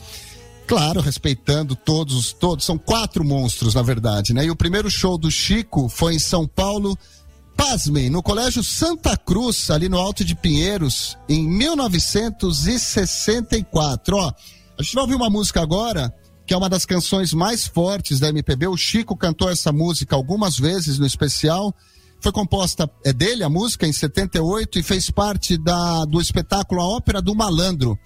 Claro, 0.67 1.01
respeitando 1.01 1.75
todos, 1.75 2.31
todos. 2.31 2.65
São 2.65 2.77
quatro 2.77 3.25
monstros, 3.25 3.75
na 3.75 3.81
verdade, 3.81 4.33
né? 4.33 4.45
E 4.45 4.51
o 4.51 4.55
primeiro 4.55 4.89
show 4.89 5.17
do 5.17 5.29
Chico 5.29 5.89
foi 5.89 6.15
em 6.15 6.19
São 6.19 6.47
Paulo, 6.47 6.97
pasmem, 7.57 8.09
no 8.09 8.23
Colégio 8.23 8.63
Santa 8.63 9.17
Cruz, 9.17 9.69
ali 9.69 9.89
no 9.89 9.97
Alto 9.97 10.23
de 10.23 10.33
Pinheiros, 10.33 11.17
em 11.27 11.45
1964. 11.47 14.15
Ó, 14.15 14.31
a 14.77 14.83
gente 14.83 14.95
vai 14.95 15.03
ouvir 15.03 15.15
uma 15.15 15.29
música 15.29 15.61
agora, 15.61 16.15
que 16.47 16.53
é 16.53 16.57
uma 16.57 16.69
das 16.69 16.85
canções 16.85 17.33
mais 17.33 17.67
fortes 17.67 18.17
da 18.19 18.29
MPB. 18.29 18.67
O 18.67 18.77
Chico 18.77 19.15
cantou 19.15 19.49
essa 19.49 19.71
música 19.71 20.15
algumas 20.15 20.57
vezes 20.57 20.97
no 20.97 21.05
especial. 21.05 21.75
Foi 22.21 22.31
composta, 22.31 22.89
é 23.03 23.11
dele 23.11 23.43
a 23.43 23.49
música, 23.49 23.87
em 23.87 23.91
78, 23.91 24.79
e 24.79 24.83
fez 24.83 25.09
parte 25.09 25.57
da, 25.57 26.05
do 26.05 26.21
espetáculo 26.21 26.79
A 26.79 26.87
Ópera 26.87 27.21
do 27.21 27.35
Malandro 27.35 27.99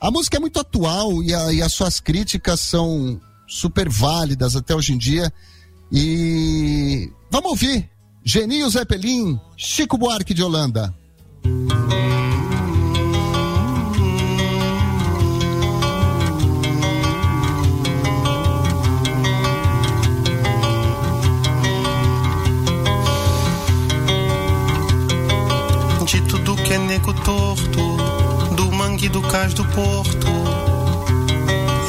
a 0.00 0.10
música 0.10 0.36
é 0.36 0.40
muito 0.40 0.60
atual 0.60 1.22
e, 1.22 1.34
a, 1.34 1.52
e 1.52 1.62
as 1.62 1.72
suas 1.72 2.00
críticas 2.00 2.60
são 2.60 3.20
super 3.48 3.88
válidas 3.88 4.54
até 4.54 4.74
hoje 4.74 4.92
em 4.92 4.98
dia. 4.98 5.32
E 5.90 7.10
vamos 7.30 7.50
ouvir 7.50 7.88
Geninho 8.24 8.68
Zeppelin, 8.68 9.40
Chico 9.56 9.96
Buarque 9.96 10.34
de 10.34 10.42
Holanda. 10.42 10.94
De 11.42 12.25
que 26.66 26.74
é 26.74 26.78
nego 26.78 27.14
torto 27.14 28.16
mangue 28.76 29.08
do 29.08 29.22
cais 29.22 29.54
do 29.54 29.64
porto. 29.64 30.28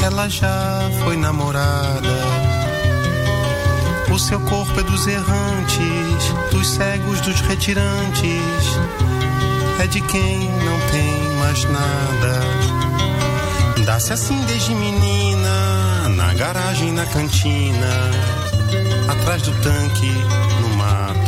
Ela 0.02 0.28
já 0.28 0.90
foi 1.04 1.16
namorada. 1.16 2.18
O 4.10 4.18
seu 4.18 4.40
corpo 4.40 4.80
é 4.80 4.82
dos 4.82 5.06
errantes, 5.06 6.32
dos 6.50 6.68
cegos, 6.68 7.20
dos 7.20 7.40
retirantes. 7.42 8.64
É 9.80 9.86
de 9.86 10.00
quem 10.00 10.38
não 10.40 10.78
tem 10.90 11.36
mais 11.38 11.64
nada. 11.64 12.40
Dá-se 13.84 14.12
assim 14.12 14.40
desde 14.46 14.74
menina, 14.74 16.08
na 16.16 16.34
garagem, 16.34 16.92
na 16.92 17.06
cantina, 17.06 18.10
atrás 19.08 19.42
do 19.42 19.52
tanque, 19.62 20.12
no 20.60 20.76
mato. 20.76 21.27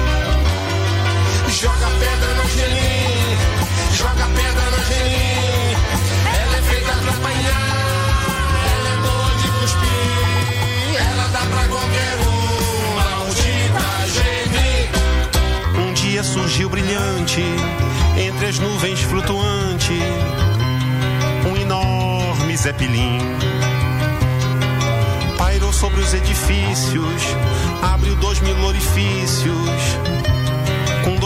Joga 1.59 1.87
pedra 1.99 2.33
no 2.35 2.49
gelinho, 2.49 3.37
joga 3.93 4.25
pedra 4.35 4.71
ela 6.33 6.57
é 6.57 6.61
feita 6.61 6.91
pra 6.93 7.11
apanhar, 7.11 7.71
ela 8.73 8.89
é 8.89 8.97
boa 8.97 9.31
de 9.35 9.47
cuspir, 9.59 10.95
ela 10.99 11.27
dá 11.27 11.39
pra 11.39 11.67
qualquer 11.67 12.17
um, 12.25 12.95
maldita 12.95 13.83
Um 15.79 15.93
dia 15.93 16.23
surgiu 16.23 16.69
brilhante, 16.69 17.43
entre 18.17 18.47
as 18.47 18.57
nuvens 18.59 19.01
flutuante, 19.01 19.99
um 21.49 21.57
enorme 21.57 22.57
zeppelin. 22.57 23.19
Pairou 25.37 25.73
sobre 25.73 26.01
os 26.01 26.13
edifícios, 26.13 27.21
abriu 27.81 28.15
dois 28.15 28.39
mil 28.39 28.57
orifícios, 28.63 29.57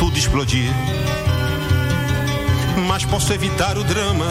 tudo 0.00 0.16
explodir 0.16 0.72
mas 2.88 3.04
posso 3.04 3.32
evitar 3.34 3.76
o 3.76 3.84
drama 3.84 4.26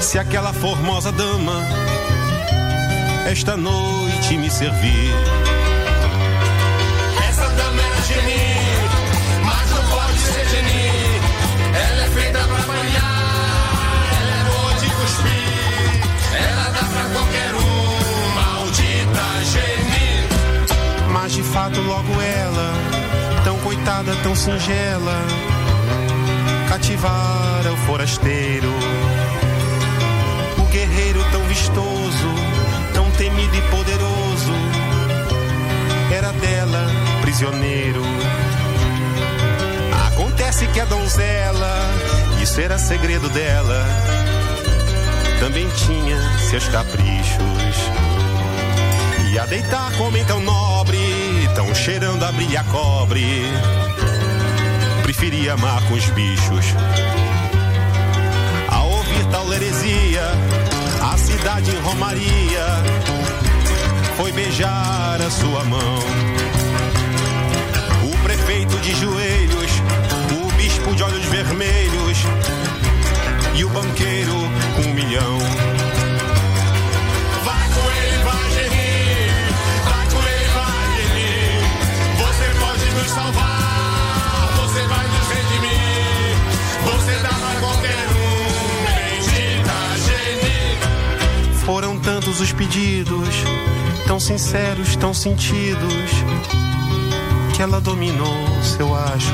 se 0.00 0.16
aquela 0.16 0.52
formosa 0.52 1.10
dama 1.10 1.60
esta 3.28 3.56
noite 3.56 4.36
me 4.38 4.48
servir. 4.48 5.55
Tão 24.04 24.34
singela, 24.34 25.22
cativara 26.68 27.72
o 27.72 27.76
forasteiro. 27.86 28.68
O 30.58 30.64
guerreiro 30.64 31.24
tão 31.32 31.42
vistoso, 31.44 32.28
tão 32.92 33.10
temido 33.12 33.56
e 33.56 33.62
poderoso, 33.62 34.52
era 36.14 36.30
dela 36.32 36.86
prisioneiro. 37.22 38.02
Acontece 40.08 40.66
que 40.68 40.80
a 40.80 40.84
donzela, 40.84 41.74
isso 42.42 42.60
era 42.60 42.78
segredo 42.78 43.30
dela, 43.30 43.86
também 45.40 45.66
tinha 45.70 46.18
seus 46.50 46.68
caprichos. 46.68 47.76
E 49.32 49.38
a 49.38 49.46
deitar 49.46 49.90
com 49.92 50.04
homem 50.04 50.24
tão 50.24 50.40
nobre, 50.40 50.98
tão 51.56 51.74
cheirando 51.74 52.22
a 52.22 52.30
brilha 52.32 52.62
cobre, 52.64 53.42
preferia 55.02 55.54
amar 55.54 55.82
com 55.88 55.94
os 55.94 56.04
bichos. 56.10 56.66
Ao 58.68 58.90
ouvir 58.90 59.24
tal 59.30 59.50
heresia, 59.54 60.22
a 61.02 61.16
cidade 61.16 61.70
em 61.70 61.80
Romaria 61.80 62.66
foi 64.18 64.32
beijar 64.32 65.18
a 65.18 65.30
sua 65.30 65.64
mão. 65.64 65.98
O 68.04 68.18
prefeito 68.22 68.76
de 68.80 68.94
joelhos, 68.94 69.70
o 70.32 70.52
bispo 70.56 70.94
de 70.94 71.02
olhos 71.02 71.24
vermelhos 71.24 72.18
e 73.54 73.64
o 73.64 73.70
banqueiro 73.70 74.34
com 74.76 74.90
um 74.90 74.92
milhão. 74.92 75.85
Salvar. 83.08 84.52
Você 84.56 84.82
vai 84.86 85.06
nos 85.06 85.28
redimir. 85.28 86.36
Você 86.84 87.12
dá 87.22 87.28
pra 87.28 87.60
qualquer 87.60 88.08
um. 88.10 88.26
Bendita 88.84 89.78
Geni. 90.06 91.54
Foram 91.64 91.98
tantos 91.98 92.40
os 92.40 92.52
pedidos, 92.52 93.34
tão 94.06 94.18
sinceros, 94.20 94.96
tão 94.96 95.14
sentidos, 95.14 96.10
que 97.54 97.62
ela 97.62 97.80
dominou 97.80 98.62
seu 98.62 98.94
asco. 98.94 99.32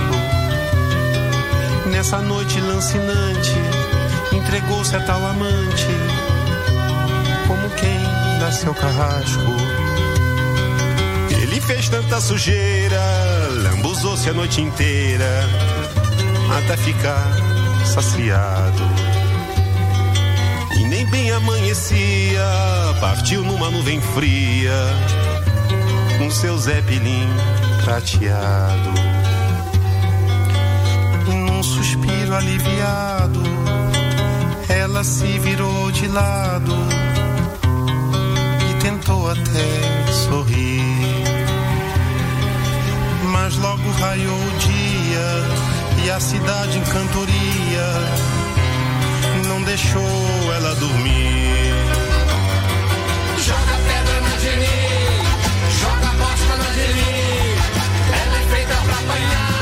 Nessa 1.90 2.18
noite 2.20 2.60
lancinante, 2.60 3.56
entregou-se 4.32 4.94
a 4.96 5.00
tal 5.00 5.24
amante, 5.26 5.86
como 7.46 7.68
quem 7.70 8.00
dá 8.40 8.50
seu 8.52 8.74
carrasco. 8.74 9.71
Fez 11.66 11.88
tanta 11.88 12.20
sujeira, 12.20 13.00
lambuzou-se 13.62 14.28
a 14.28 14.32
noite 14.32 14.60
inteira, 14.60 15.48
até 16.58 16.76
ficar 16.76 17.32
saciado. 17.86 18.82
E 20.76 20.84
nem 20.84 21.06
bem 21.06 21.30
amanhecia, 21.30 22.44
partiu 23.00 23.42
numa 23.42 23.70
nuvem 23.70 24.00
fria, 24.00 24.74
com 26.18 26.30
seu 26.30 26.58
zeppelin 26.58 27.28
prateado. 27.84 28.90
Num 31.28 31.62
suspiro 31.62 32.34
aliviado, 32.34 33.42
ela 34.68 35.04
se 35.04 35.38
virou 35.38 35.90
de 35.92 36.08
lado 36.08 36.74
e 38.70 38.82
tentou 38.82 39.30
até 39.30 40.12
sorrir. 40.12 41.01
Mas 43.52 43.60
logo 43.60 43.90
raiou 43.90 44.34
o 44.34 44.50
dia 44.58 46.04
e 46.06 46.10
a 46.10 46.18
cidade 46.18 46.78
em 46.78 46.84
cantoria 46.84 47.86
não 49.46 49.62
deixou 49.64 50.00
ela 50.56 50.74
dormir. 50.76 51.74
Joga 53.36 53.76
pedra 53.86 54.20
na 54.22 54.38
Geni. 54.38 54.66
Joga 55.82 56.12
bosta 56.16 56.56
na 56.56 56.72
Geni. 56.72 57.56
Ela 58.22 58.38
é 58.38 58.54
feita 58.54 58.74
pra 58.74 58.94
apanhar. 58.94 59.52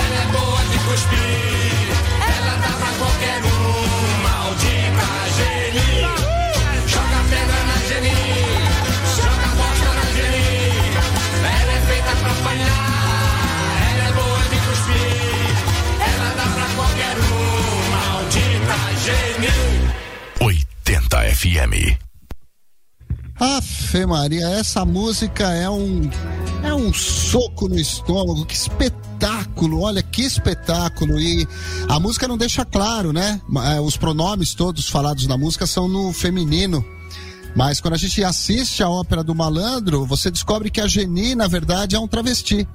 Ela 0.00 0.22
é 0.22 0.26
boa 0.32 0.64
de 0.64 0.78
cuspir. 0.78 1.88
Ela 2.38 2.56
dá 2.56 2.72
pra 2.78 2.90
qualquer 3.00 3.44
um. 3.44 4.22
Maldita 4.22 5.08
Geni. 5.36 6.08
Joga 6.86 7.20
pedra 7.28 7.60
na 7.68 7.76
Geni. 7.86 8.16
Joga 9.14 9.48
bosta 9.60 9.90
na 9.92 10.06
Geni. 10.16 10.48
Ela 11.60 11.72
é 11.72 11.80
feita 11.86 12.10
pra 12.16 12.30
apanhar. 12.30 12.73
Cuspir. 14.84 15.54
Ela 16.00 16.34
dá 16.34 16.46
pra 16.54 16.66
qualquer 16.74 17.16
um. 17.18 17.90
Maldita 17.90 18.78
Geni. 19.04 19.50
80 20.40 21.34
FM. 21.34 21.98
Afe 23.40 24.06
Maria, 24.06 24.48
essa 24.50 24.84
música 24.84 25.52
é 25.52 25.68
um 25.68 26.08
é 26.62 26.72
um 26.72 26.92
soco 26.94 27.68
no 27.68 27.78
estômago, 27.78 28.46
que 28.46 28.54
espetáculo, 28.54 29.82
olha 29.82 30.02
que 30.02 30.22
espetáculo 30.22 31.18
e 31.20 31.46
a 31.88 31.98
música 32.00 32.28
não 32.28 32.38
deixa 32.38 32.64
claro, 32.64 33.12
né? 33.12 33.40
Eh, 33.74 33.80
Os 33.80 33.96
pronomes 33.96 34.54
todos 34.54 34.88
falados 34.88 35.26
na 35.26 35.36
música 35.36 35.66
são 35.66 35.88
no 35.88 36.12
feminino. 36.12 36.84
Mas 37.56 37.80
quando 37.80 37.94
a 37.94 37.98
gente 37.98 38.22
assiste 38.24 38.82
a 38.82 38.88
ópera 38.88 39.22
do 39.22 39.34
malandro, 39.34 40.06
você 40.06 40.30
descobre 40.30 40.70
que 40.70 40.80
a 40.80 40.88
Geni, 40.88 41.34
na 41.34 41.46
verdade, 41.46 41.94
é 41.96 41.98
um 41.98 42.08
travesti. 42.08 42.66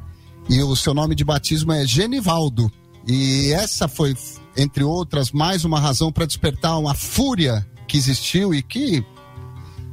E 0.49 0.61
o 0.63 0.75
seu 0.75 0.93
nome 0.93 1.13
de 1.15 1.23
batismo 1.23 1.71
é 1.71 1.85
Genivaldo. 1.85 2.71
E 3.07 3.51
essa 3.53 3.87
foi, 3.87 4.15
entre 4.57 4.83
outras, 4.83 5.31
mais 5.31 5.63
uma 5.63 5.79
razão 5.79 6.11
para 6.11 6.25
despertar 6.25 6.77
uma 6.77 6.93
fúria 6.93 7.65
que 7.87 7.97
existiu 7.97 8.53
e 8.53 8.61
que 8.61 9.03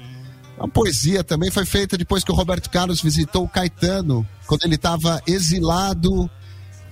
A 0.60 0.68
poesia 0.68 1.24
também 1.24 1.50
foi 1.50 1.64
feita 1.64 1.96
depois 1.96 2.22
que 2.22 2.30
o 2.30 2.34
Roberto 2.34 2.68
Carlos 2.68 3.00
visitou 3.00 3.44
o 3.44 3.48
Caetano, 3.48 4.28
quando 4.46 4.64
ele 4.64 4.74
estava 4.74 5.22
exilado 5.26 6.30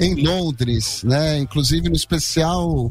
em 0.00 0.14
Londres, 0.14 1.02
né? 1.04 1.38
Inclusive 1.38 1.90
no 1.90 1.94
especial 1.94 2.90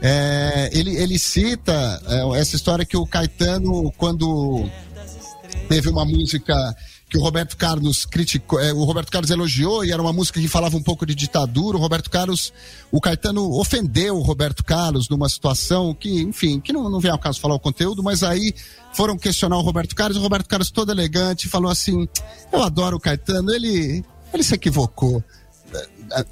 é, 0.00 0.70
ele, 0.72 0.96
ele 0.96 1.18
cita 1.18 2.00
é, 2.06 2.40
essa 2.40 2.56
história 2.56 2.86
que 2.86 2.96
o 2.96 3.06
Caetano, 3.06 3.92
quando 3.98 4.66
teve 5.68 5.90
uma 5.90 6.06
música 6.06 6.54
que 7.08 7.16
o 7.16 7.20
Roberto 7.22 7.56
Carlos 7.56 8.04
criticou, 8.04 8.60
é, 8.60 8.72
o 8.72 8.84
Roberto 8.84 9.10
Carlos 9.10 9.30
elogiou 9.30 9.82
e 9.82 9.90
era 9.90 10.00
uma 10.00 10.12
música 10.12 10.38
que 10.40 10.46
falava 10.46 10.76
um 10.76 10.82
pouco 10.82 11.06
de 11.06 11.14
ditadura. 11.14 11.78
O 11.78 11.80
Roberto 11.80 12.10
Carlos, 12.10 12.52
o 12.92 13.00
Caetano 13.00 13.50
ofendeu 13.58 14.16
o 14.16 14.22
Roberto 14.22 14.62
Carlos 14.62 15.08
numa 15.08 15.28
situação 15.28 15.94
que, 15.94 16.20
enfim, 16.20 16.60
que 16.60 16.72
não, 16.72 16.90
não 16.90 17.00
vem 17.00 17.10
ao 17.10 17.18
caso 17.18 17.40
falar 17.40 17.54
o 17.54 17.60
conteúdo, 17.60 18.02
mas 18.02 18.22
aí 18.22 18.54
foram 18.92 19.16
questionar 19.16 19.56
o 19.56 19.62
Roberto 19.62 19.96
Carlos. 19.96 20.18
O 20.18 20.20
Roberto 20.20 20.48
Carlos, 20.48 20.70
todo 20.70 20.92
elegante, 20.92 21.48
falou 21.48 21.70
assim: 21.70 22.06
Eu 22.52 22.62
adoro 22.62 22.98
o 22.98 23.00
Caetano, 23.00 23.52
ele, 23.52 24.04
ele 24.34 24.42
se 24.42 24.54
equivocou 24.54 25.24
eh, 25.72 26.26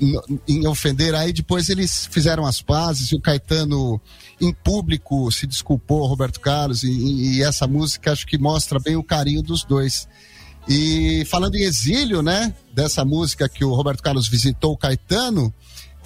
em 0.47 0.67
ofender. 0.67 1.15
Aí 1.15 1.33
depois 1.33 1.71
eles 1.71 2.07
fizeram 2.11 2.45
as 2.45 2.61
pazes 2.61 3.13
e 3.13 3.15
o 3.17 3.21
Caetano, 3.21 3.99
em 4.39 4.53
público, 4.53 5.33
se 5.33 5.47
desculpou 5.47 6.07
Roberto 6.07 6.39
Carlos. 6.39 6.83
E, 6.83 7.39
e 7.39 7.43
essa 7.43 7.67
música 7.67 8.13
acho 8.13 8.27
que 8.27 8.37
mostra 8.37 8.79
bem 8.79 8.95
o 8.95 9.03
carinho 9.03 9.43
dos 9.43 9.65
dois. 9.65 10.07
E 10.69 11.25
falando 11.27 11.55
em 11.55 11.63
exílio, 11.63 12.23
né? 12.23 12.53
Dessa 12.73 13.05
música 13.05 13.49
que 13.49 13.65
o 13.65 13.75
Roberto 13.75 14.03
Carlos 14.03 14.29
visitou 14.29 14.73
o 14.73 14.77
Caetano, 14.77 15.53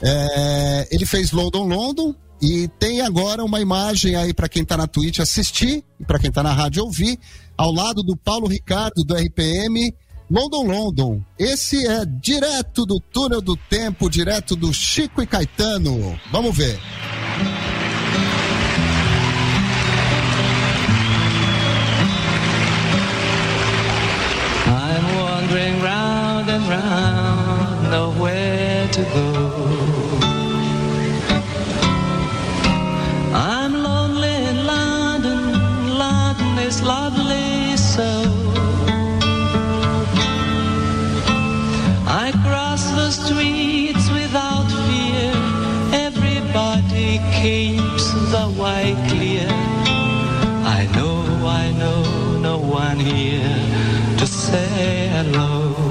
é, 0.02 0.88
ele 0.90 1.06
fez 1.06 1.32
London 1.32 1.66
London 1.66 2.14
e 2.40 2.68
tem 2.78 3.02
agora 3.02 3.44
uma 3.44 3.60
imagem 3.60 4.16
aí 4.16 4.32
para 4.32 4.48
quem 4.48 4.62
está 4.62 4.76
na 4.76 4.86
Twitch 4.86 5.18
assistir 5.18 5.84
e 5.98 6.04
para 6.04 6.18
quem 6.18 6.28
está 6.28 6.42
na 6.42 6.52
rádio 6.52 6.84
ouvir, 6.84 7.18
ao 7.56 7.72
lado 7.72 8.02
do 8.02 8.16
Paulo 8.16 8.46
Ricardo 8.46 9.04
do 9.04 9.14
RPM. 9.14 9.94
London 10.30 10.62
London, 10.62 11.20
esse 11.36 11.84
é 11.88 12.04
direto 12.06 12.86
do 12.86 13.00
túnel 13.00 13.40
do 13.40 13.56
tempo, 13.56 14.08
direto 14.08 14.54
do 14.54 14.72
Chico 14.72 15.20
e 15.20 15.26
Caetano. 15.26 16.16
Vamos 16.30 16.56
ver. 16.56 16.78
Nowhere 27.90 28.86
to 28.92 29.02
go. 29.02 29.26
I'm 33.34 33.72
lonely 33.82 34.36
in 34.50 34.64
London, 34.64 35.40
London 35.98 36.58
is 36.58 36.82
lovely 36.82 37.76
so. 37.76 38.10
I 42.06 42.30
cross 42.46 42.84
the 42.92 43.10
streets 43.10 44.08
without 44.18 44.68
fear, 44.86 45.32
everybody 46.06 47.18
keeps 47.42 48.06
the 48.34 48.46
way 48.60 48.94
clear. 49.08 49.48
I 50.78 50.88
know, 50.94 51.22
I 51.44 51.72
know, 51.72 52.38
no 52.38 52.58
one 52.58 53.00
here 53.00 53.58
to 54.18 54.26
say 54.26 55.08
hello. 55.08 55.89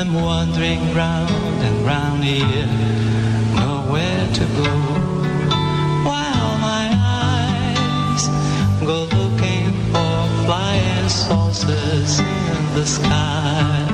I'm 0.00 0.14
wandering 0.14 0.94
round 0.94 1.30
and 1.62 1.84
round 1.84 2.24
here, 2.24 2.66
nowhere 3.54 4.26
to 4.32 4.44
go. 4.56 4.72
While 6.08 6.58
my 6.58 6.88
eyes 6.96 8.26
go 8.80 9.04
looking 9.04 9.70
for 9.92 10.46
flying 10.46 11.08
saucers 11.10 12.18
in 12.18 12.74
the 12.74 12.86
sky. 12.86 13.89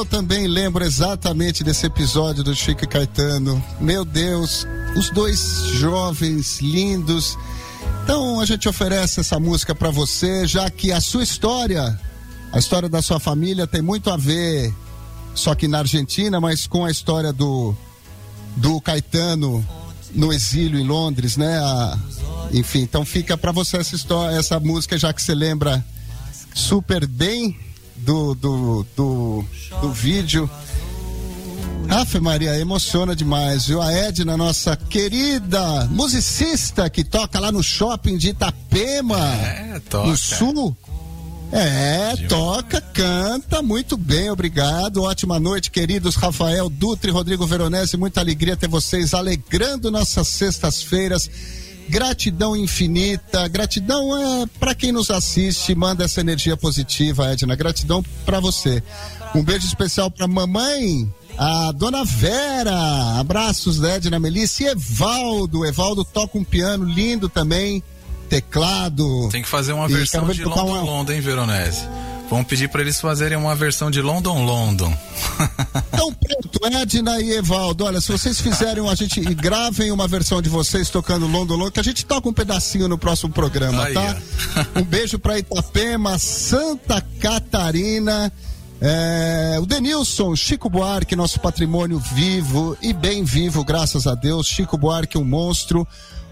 Eu 0.00 0.06
também 0.06 0.46
lembro 0.46 0.82
exatamente 0.82 1.62
desse 1.62 1.84
episódio 1.84 2.42
do 2.42 2.54
Chico 2.54 2.84
e 2.84 2.86
Caetano. 2.86 3.62
Meu 3.78 4.02
Deus, 4.02 4.66
os 4.96 5.10
dois 5.10 5.66
jovens 5.74 6.58
lindos. 6.62 7.36
Então 8.02 8.40
a 8.40 8.46
gente 8.46 8.66
oferece 8.66 9.20
essa 9.20 9.38
música 9.38 9.74
para 9.74 9.90
você, 9.90 10.46
já 10.46 10.70
que 10.70 10.90
a 10.90 11.02
sua 11.02 11.22
história, 11.22 12.00
a 12.50 12.58
história 12.58 12.88
da 12.88 13.02
sua 13.02 13.20
família 13.20 13.66
tem 13.66 13.82
muito 13.82 14.08
a 14.08 14.16
ver, 14.16 14.74
só 15.34 15.54
que 15.54 15.68
na 15.68 15.80
Argentina, 15.80 16.40
mas 16.40 16.66
com 16.66 16.82
a 16.86 16.90
história 16.90 17.30
do 17.30 17.76
do 18.56 18.80
Caetano 18.80 19.62
no 20.14 20.32
exílio 20.32 20.80
em 20.80 20.86
Londres, 20.86 21.36
né? 21.36 21.58
A, 21.58 21.98
enfim, 22.52 22.80
então 22.80 23.04
fica 23.04 23.36
para 23.36 23.52
você 23.52 23.76
essa 23.76 23.94
história, 23.94 24.34
essa 24.34 24.58
música, 24.58 24.96
já 24.96 25.12
que 25.12 25.20
você 25.20 25.34
lembra 25.34 25.84
super 26.54 27.06
bem 27.06 27.69
do, 28.00 28.34
do, 28.34 28.86
do, 28.96 29.44
do 29.80 29.92
vídeo. 29.92 30.48
Afe 31.88 32.20
Maria, 32.20 32.56
emociona 32.58 33.16
demais, 33.16 33.66
viu? 33.66 33.82
A 33.82 33.92
Edna, 33.92 34.36
nossa 34.36 34.76
querida 34.76 35.86
musicista 35.90 36.88
que 36.88 37.02
toca 37.02 37.40
lá 37.40 37.50
no 37.50 37.62
shopping 37.62 38.16
de 38.16 38.28
Itapema, 38.30 39.18
É, 39.18 39.80
toca. 39.88 40.08
no 40.08 40.16
sul. 40.16 40.76
É, 41.52 42.14
toca, 42.28 42.80
canta, 42.80 43.60
muito 43.60 43.96
bem, 43.96 44.30
obrigado. 44.30 45.02
Ótima 45.02 45.40
noite, 45.40 45.68
queridos 45.68 46.14
Rafael 46.14 46.70
Dutra 46.70 47.10
e 47.10 47.12
Rodrigo 47.12 47.44
Veronese. 47.44 47.96
Muita 47.96 48.20
alegria 48.20 48.56
ter 48.56 48.68
vocês 48.68 49.12
alegrando 49.12 49.90
nossas 49.90 50.28
sextas-feiras. 50.28 51.28
Gratidão 51.90 52.54
infinita, 52.56 53.48
gratidão 53.48 54.16
é 54.42 54.46
para 54.60 54.76
quem 54.76 54.92
nos 54.92 55.10
assiste, 55.10 55.74
manda 55.74 56.04
essa 56.04 56.20
energia 56.20 56.56
positiva, 56.56 57.32
Edna. 57.32 57.56
Gratidão 57.56 58.00
para 58.24 58.38
você. 58.38 58.80
Um 59.34 59.42
beijo 59.42 59.66
especial 59.66 60.08
para 60.08 60.28
mamãe, 60.28 61.12
a 61.36 61.72
dona 61.72 62.04
Vera. 62.04 63.18
Abraços, 63.18 63.82
Edna 63.82 64.20
Melissa 64.20 64.62
e 64.62 64.66
Evaldo. 64.68 65.66
Evaldo 65.66 66.04
toca 66.04 66.38
um 66.38 66.44
piano 66.44 66.84
lindo 66.84 67.28
também, 67.28 67.82
teclado. 68.28 69.28
Tem 69.32 69.42
que 69.42 69.48
fazer 69.48 69.72
uma 69.72 69.86
E 69.90 69.92
versão 69.92 70.28
de 70.28 70.44
London 70.44 70.66
uma- 70.66 70.82
London, 70.82 71.12
hein, 71.12 71.20
Veronese? 71.20 71.82
Vamos 72.30 72.46
pedir 72.46 72.68
para 72.68 72.80
eles 72.80 73.00
fazerem 73.00 73.36
uma 73.36 73.54
versão 73.56 73.90
de 73.90 74.00
London 74.00 74.44
London. 74.44 74.96
Então 75.92 76.14
pronto, 76.14 76.60
Edna 76.78 77.20
e 77.20 77.32
Evaldo, 77.32 77.84
olha, 77.84 78.00
se 78.00 78.10
vocês 78.10 78.40
fizerem, 78.40 78.88
a 78.88 78.94
gente 78.94 79.20
e 79.20 79.34
gravem 79.34 79.90
uma 79.92 80.08
versão 80.08 80.40
de 80.40 80.48
vocês 80.48 80.88
tocando 80.88 81.26
London 81.26 81.56
London, 81.56 81.72
que 81.72 81.80
a 81.80 81.82
gente 81.84 82.06
toca 82.06 82.26
um 82.26 82.32
pedacinho 82.32 82.88
no 82.88 82.96
próximo 82.96 83.30
programa, 83.30 83.84
Aí, 83.84 83.92
tá? 83.92 84.16
Um 84.76 84.82
beijo 84.82 85.18
pra 85.18 85.38
Itapema, 85.38 86.18
Santa 86.18 87.04
Catarina. 87.20 88.32
é, 88.80 89.58
o 89.60 89.66
Denilson, 89.66 90.34
Chico 90.34 90.70
Buarque, 90.70 91.14
nosso 91.14 91.38
patrimônio 91.40 91.98
vivo 91.98 92.74
e 92.80 92.94
bem 92.94 93.24
vivo, 93.24 93.62
graças 93.62 94.06
a 94.06 94.14
Deus. 94.14 94.46
Chico 94.46 94.78
Buarque, 94.78 95.18
um 95.18 95.24
monstro. 95.24 95.86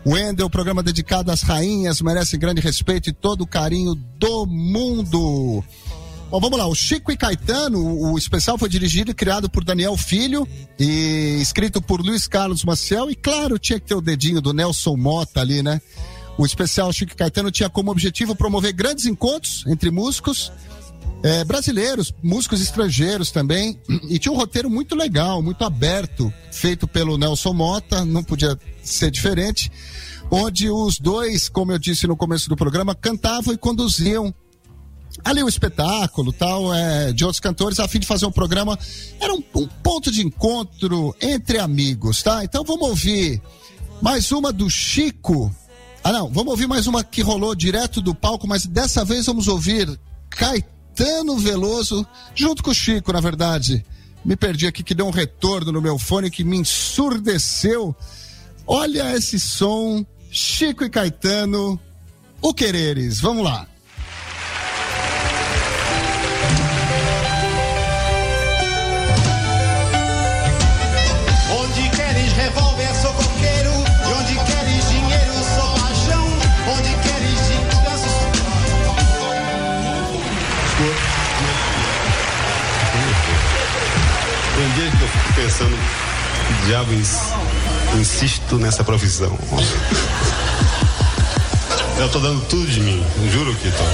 O 0.04 0.12
Wendel, 0.12 0.48
programa 0.48 0.82
dedicado 0.82 1.30
às 1.30 1.42
rainhas, 1.42 2.00
merece 2.00 2.38
grande 2.38 2.62
respeito 2.62 3.10
e 3.10 3.12
todo 3.12 3.42
o 3.42 3.46
carinho 3.46 3.94
do 3.94 4.46
mundo. 4.46 5.62
Bom, 6.30 6.40
vamos 6.40 6.58
lá. 6.58 6.66
O 6.66 6.74
Chico 6.74 7.10
e 7.10 7.16
Caetano, 7.16 8.12
o 8.12 8.18
especial 8.18 8.58
foi 8.58 8.68
dirigido 8.68 9.10
e 9.10 9.14
criado 9.14 9.48
por 9.48 9.64
Daniel 9.64 9.96
Filho 9.96 10.46
e 10.78 11.38
escrito 11.40 11.80
por 11.80 12.02
Luiz 12.02 12.28
Carlos 12.28 12.64
Maciel. 12.64 13.10
E 13.10 13.14
claro, 13.14 13.58
tinha 13.58 13.80
que 13.80 13.86
ter 13.86 13.94
o 13.94 14.00
dedinho 14.02 14.38
do 14.38 14.52
Nelson 14.52 14.94
Mota 14.94 15.40
ali, 15.40 15.62
né? 15.62 15.80
O 16.36 16.44
especial 16.44 16.92
Chico 16.92 17.12
e 17.12 17.16
Caetano 17.16 17.50
tinha 17.50 17.70
como 17.70 17.90
objetivo 17.90 18.36
promover 18.36 18.74
grandes 18.74 19.06
encontros 19.06 19.64
entre 19.66 19.90
músicos 19.90 20.52
eh, 21.22 21.44
brasileiros, 21.44 22.12
músicos 22.22 22.60
estrangeiros 22.60 23.30
também. 23.30 23.80
E 24.10 24.18
tinha 24.18 24.30
um 24.30 24.36
roteiro 24.36 24.68
muito 24.68 24.94
legal, 24.94 25.40
muito 25.40 25.64
aberto, 25.64 26.30
feito 26.52 26.86
pelo 26.86 27.16
Nelson 27.16 27.54
Mota, 27.54 28.04
não 28.04 28.22
podia 28.22 28.58
ser 28.82 29.10
diferente. 29.10 29.72
Onde 30.30 30.68
os 30.68 30.98
dois, 30.98 31.48
como 31.48 31.72
eu 31.72 31.78
disse 31.78 32.06
no 32.06 32.18
começo 32.18 32.50
do 32.50 32.56
programa, 32.56 32.94
cantavam 32.94 33.54
e 33.54 33.56
conduziam 33.56 34.34
ali 35.24 35.42
o 35.42 35.48
espetáculo 35.48 36.32
tal 36.32 36.72
é, 36.74 37.12
de 37.12 37.24
outros 37.24 37.40
cantores 37.40 37.78
a 37.78 37.88
fim 37.88 37.98
de 37.98 38.06
fazer 38.06 38.26
um 38.26 38.32
programa. 38.32 38.78
Era 39.20 39.32
um, 39.32 39.42
um 39.54 39.66
ponto 39.66 40.10
de 40.10 40.22
encontro 40.22 41.14
entre 41.20 41.58
amigos 41.58 42.22
tá? 42.22 42.44
Então 42.44 42.64
vamos 42.64 42.88
ouvir 42.88 43.40
mais 44.00 44.30
uma 44.32 44.52
do 44.52 44.68
Chico. 44.70 45.54
Ah 46.02 46.12
não 46.12 46.28
vamos 46.28 46.50
ouvir 46.52 46.66
mais 46.66 46.86
uma 46.86 47.02
que 47.02 47.22
rolou 47.22 47.54
direto 47.54 48.00
do 48.00 48.14
palco 48.14 48.46
mas 48.46 48.66
dessa 48.66 49.04
vez 49.04 49.26
vamos 49.26 49.48
ouvir 49.48 49.98
Caetano 50.30 51.36
Veloso 51.36 52.06
junto 52.34 52.62
com 52.62 52.70
o 52.70 52.74
Chico 52.74 53.12
na 53.12 53.20
verdade. 53.20 53.84
Me 54.24 54.36
perdi 54.36 54.66
aqui 54.66 54.82
que 54.82 54.94
deu 54.94 55.06
um 55.06 55.12
retorno 55.12 55.72
no 55.72 55.80
meu 55.80 55.98
fone 55.98 56.30
que 56.30 56.44
me 56.44 56.58
ensurdeceu. 56.58 57.94
Olha 58.66 59.16
esse 59.16 59.40
som 59.40 60.04
Chico 60.30 60.84
e 60.84 60.90
Caetano 60.90 61.80
o 62.40 62.54
Quereres. 62.54 63.20
Vamos 63.20 63.44
lá 63.44 63.66
diabo 86.68 86.92
ins- 86.92 87.32
insisto 87.98 88.56
nessa 88.58 88.84
profissão. 88.84 89.38
Eu 91.96 92.10
tô 92.10 92.18
dando 92.18 92.42
tudo 92.44 92.66
de 92.70 92.80
mim, 92.80 93.02
juro 93.32 93.54
que 93.54 93.70
tô. 93.70 93.84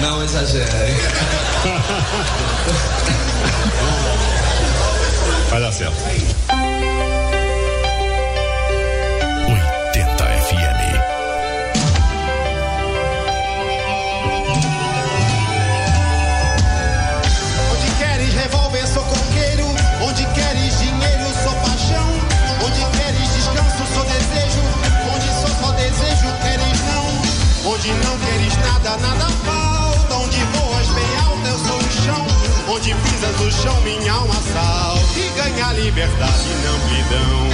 Não 0.00 0.24
exagere. 0.24 0.64
Vai 5.50 5.60
dar 5.60 5.72
certo. 5.72 5.94
Onde 33.22 33.34
pisas 33.34 33.40
o 33.40 33.62
chão, 33.62 33.80
minha 33.82 34.12
alma 34.12 34.34
salta. 34.34 35.18
E 35.18 35.28
ganha 35.36 35.72
liberdade, 35.74 36.48
não 36.64 36.74
amplidão. 36.74 37.50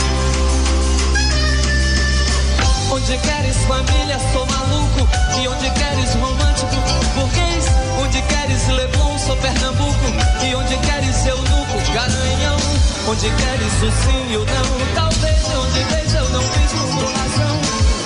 Onde 2.90 3.18
queres 3.18 3.56
família, 3.66 4.18
sou 4.32 4.46
maluco. 4.46 5.08
E 5.40 5.48
onde 5.48 5.70
queres 5.70 6.14
romântico, 6.14 6.74
burguês. 7.14 7.66
Onde 8.00 8.22
queres 8.22 8.66
Leblon, 8.68 9.18
sou 9.18 9.36
Pernambuco. 9.36 10.06
E 10.42 10.54
onde 10.54 10.76
queres 10.78 11.26
eunuco, 11.26 11.92
garanhão. 11.92 12.56
Onde 13.06 13.30
queres 13.30 13.82
o 13.82 13.90
sim 13.90 14.32
e 14.32 14.36
o 14.38 14.44
não. 14.46 14.94
Talvez 14.94 15.44
onde 15.54 15.84
vejo 15.84 16.16
eu 16.16 16.28
não 16.30 16.42
fiz 16.42 16.72
por 16.72 17.12
razão. 17.12 17.60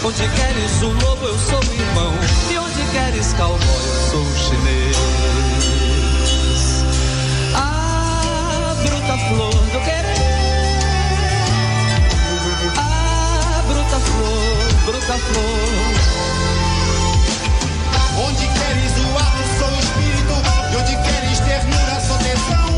Onde 0.05 0.29
queres 0.29 0.83
o 0.83 0.89
lobo, 1.07 1.27
eu 1.27 1.39
sou 1.39 1.61
o 1.61 1.75
irmão. 1.75 2.13
E 2.51 2.59
onde 2.59 2.83
queres 2.91 3.33
cowboy, 3.35 3.59
eu 3.61 4.11
sou 4.11 4.21
o 4.21 4.37
chinês. 4.37 5.92
Bruta 9.13 9.19
flor 9.29 9.53
do 9.53 9.81
querer. 9.81 10.17
Ah, 12.79 13.63
bruta 13.67 14.01
flor, 14.01 14.85
bruta 14.87 15.19
flor. 15.19 15.93
Onde 18.25 18.47
queres 18.47 18.93
o 18.97 19.19
ato, 19.19 19.43
sou 19.59 19.73
espírito. 19.79 20.37
E 20.73 20.77
onde 20.77 20.97
queres 20.97 21.41
ternura, 21.41 22.01
sou 22.01 22.17
tesão. 22.19 22.69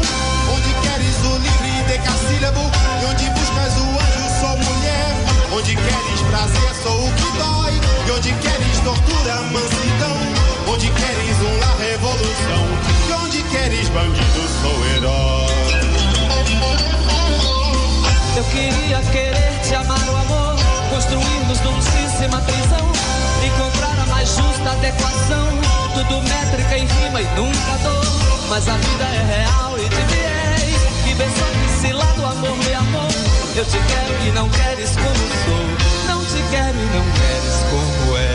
Onde 0.55 0.75
queres 0.83 1.17
o 1.25 1.39
livre 1.39 1.83
decassílabo. 1.87 2.71
E 3.01 3.05
onde 3.05 3.31
buscas 3.31 3.77
o 3.79 3.87
anjo, 3.87 4.27
sou 4.41 4.57
mulher. 4.57 5.15
Onde 5.53 5.77
queres 5.77 6.21
prazer, 6.31 6.75
sou 6.83 7.07
o 7.07 7.13
que 7.13 7.39
dói. 7.39 7.81
E 8.07 8.11
onde 8.11 8.33
queres 8.33 8.81
tortura, 8.81 9.37
mansidão. 9.53 10.19
Onde 10.73 10.91
queres 10.91 11.39
um 11.43 11.59
lar, 11.61 11.77
revolução. 11.79 12.65
E 13.09 13.13
onde 13.25 13.43
queres 13.45 13.89
bandido, 13.91 14.49
sou 14.63 14.87
herói. 14.97 15.84
Eu 18.37 18.45
queria 18.45 19.01
querer 19.13 19.61
te 19.63 19.75
amar 19.75 19.99
o 20.09 20.17
amor, 20.17 20.57
construir-nos 20.91 21.61
dulcíssima 21.61 22.41
prisão, 22.41 22.93
encontrar 23.47 23.99
a 24.03 24.07
mais 24.07 24.29
justa 24.29 24.71
adequação, 24.71 25.47
tudo 25.95 26.21
métrica 26.23 26.79
em 26.79 26.87
rima 26.87 27.21
e 27.21 27.25
nunca 27.37 27.79
dor. 27.83 28.05
mas 28.49 28.69
a 28.69 28.77
vida 28.77 29.05
é 29.05 29.37
real 29.37 29.79
e 29.79 29.89
de 29.89 30.03
viés. 30.15 31.05
Que 31.05 31.15
vê 31.15 31.25
só 31.25 31.47
desse 31.61 31.93
lado, 31.93 32.25
amor 32.25 32.59
e 32.69 32.75
amor. 32.75 33.11
Eu 33.57 33.65
te 33.65 33.79
quero 33.79 34.27
e 34.27 34.33
não 34.33 34.49
queres 34.49 34.91
como 34.97 35.15
sou. 35.45 36.09
Não 36.09 36.25
te 36.25 36.43
quero 36.51 36.77
e 36.77 36.87
não 36.97 37.05
queres 37.13 37.65
como 37.71 38.17
és. 38.19 38.34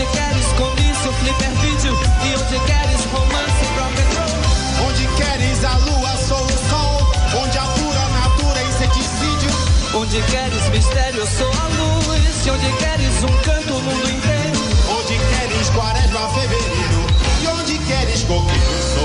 Onde 0.00 0.12
queres 0.12 0.46
comício, 0.56 1.12
flipper 1.12 1.50
vídeo 1.60 1.92
e 2.24 2.34
onde 2.34 2.58
queres 2.64 3.04
romance, 3.12 3.64
rock 3.76 4.00
and 4.00 4.08
roll. 4.16 4.88
Onde 4.88 5.06
queres 5.08 5.62
a 5.62 5.76
lua, 5.76 6.16
sou 6.16 6.42
o 6.42 6.48
sol. 6.70 7.12
Onde 7.38 7.58
a 7.58 7.64
pura 7.64 8.08
natura 8.08 8.60
é 8.60 8.64
inseticídio. 8.64 9.50
Onde 9.94 10.22
queres 10.22 10.68
mistério, 10.70 11.26
sou 11.26 11.50
a 11.52 11.66
luz. 11.76 12.46
E 12.46 12.50
onde 12.50 12.72
queres 12.78 13.22
um 13.24 13.42
canto, 13.42 13.74
o 13.74 13.82
mundo 13.82 14.10
inteiro. 14.10 14.58
Onde 14.88 15.18
queres 15.18 15.68
quaresma, 15.68 16.28
fevereiro. 16.30 17.06
E 17.42 17.46
onde 17.48 17.78
queres 17.80 18.22
coqueiro, 18.22 18.82
sou 18.94 19.04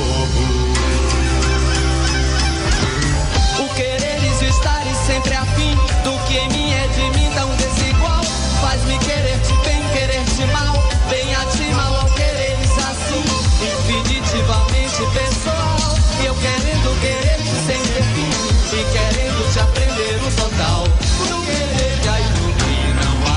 O 3.66 3.70
quereres 3.76 4.42
e 4.42 4.46
estares 4.46 4.98
sempre 5.06 5.34
afim 5.34 5.76
do 6.06 6.18
que 6.26 6.38
em 6.38 6.48
mim 6.52 6.72
é 6.72 6.88
de 6.88 7.20
mim 7.20 7.30
tão 7.36 7.54
desigual. 7.58 8.24
Faz-me 8.62 8.98
querer 9.00 9.38
te 9.42 9.54
bem, 9.68 9.84
querer 9.92 10.24
te 10.24 10.46
mal. 10.54 10.75
Bem 11.10 11.36
a 11.36 11.46
ti, 11.46 11.64
mal 11.76 11.96
ao 11.96 12.10
quereres 12.12 12.72
assim. 12.72 13.24
Infinitivamente 13.62 15.02
pessoal. 15.14 15.78
Eu 16.26 16.36
querendo 16.36 17.00
querer 17.02 17.38
te 17.38 17.56
sem 17.68 17.82
ter 17.94 18.04
fim. 18.14 18.32
E 18.76 18.84
querendo 18.92 19.52
te 19.54 19.60
aprender 19.60 20.16
o 20.22 20.32
total. 20.36 20.84
No 21.30 21.38
querer 21.46 22.00
que 22.02 22.08
aí 22.08 22.24
no 22.24 22.54
que 22.54 22.76
não 23.06 23.16
há. 23.28 23.36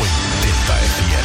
80 0.00 0.72
FM. 0.72 1.22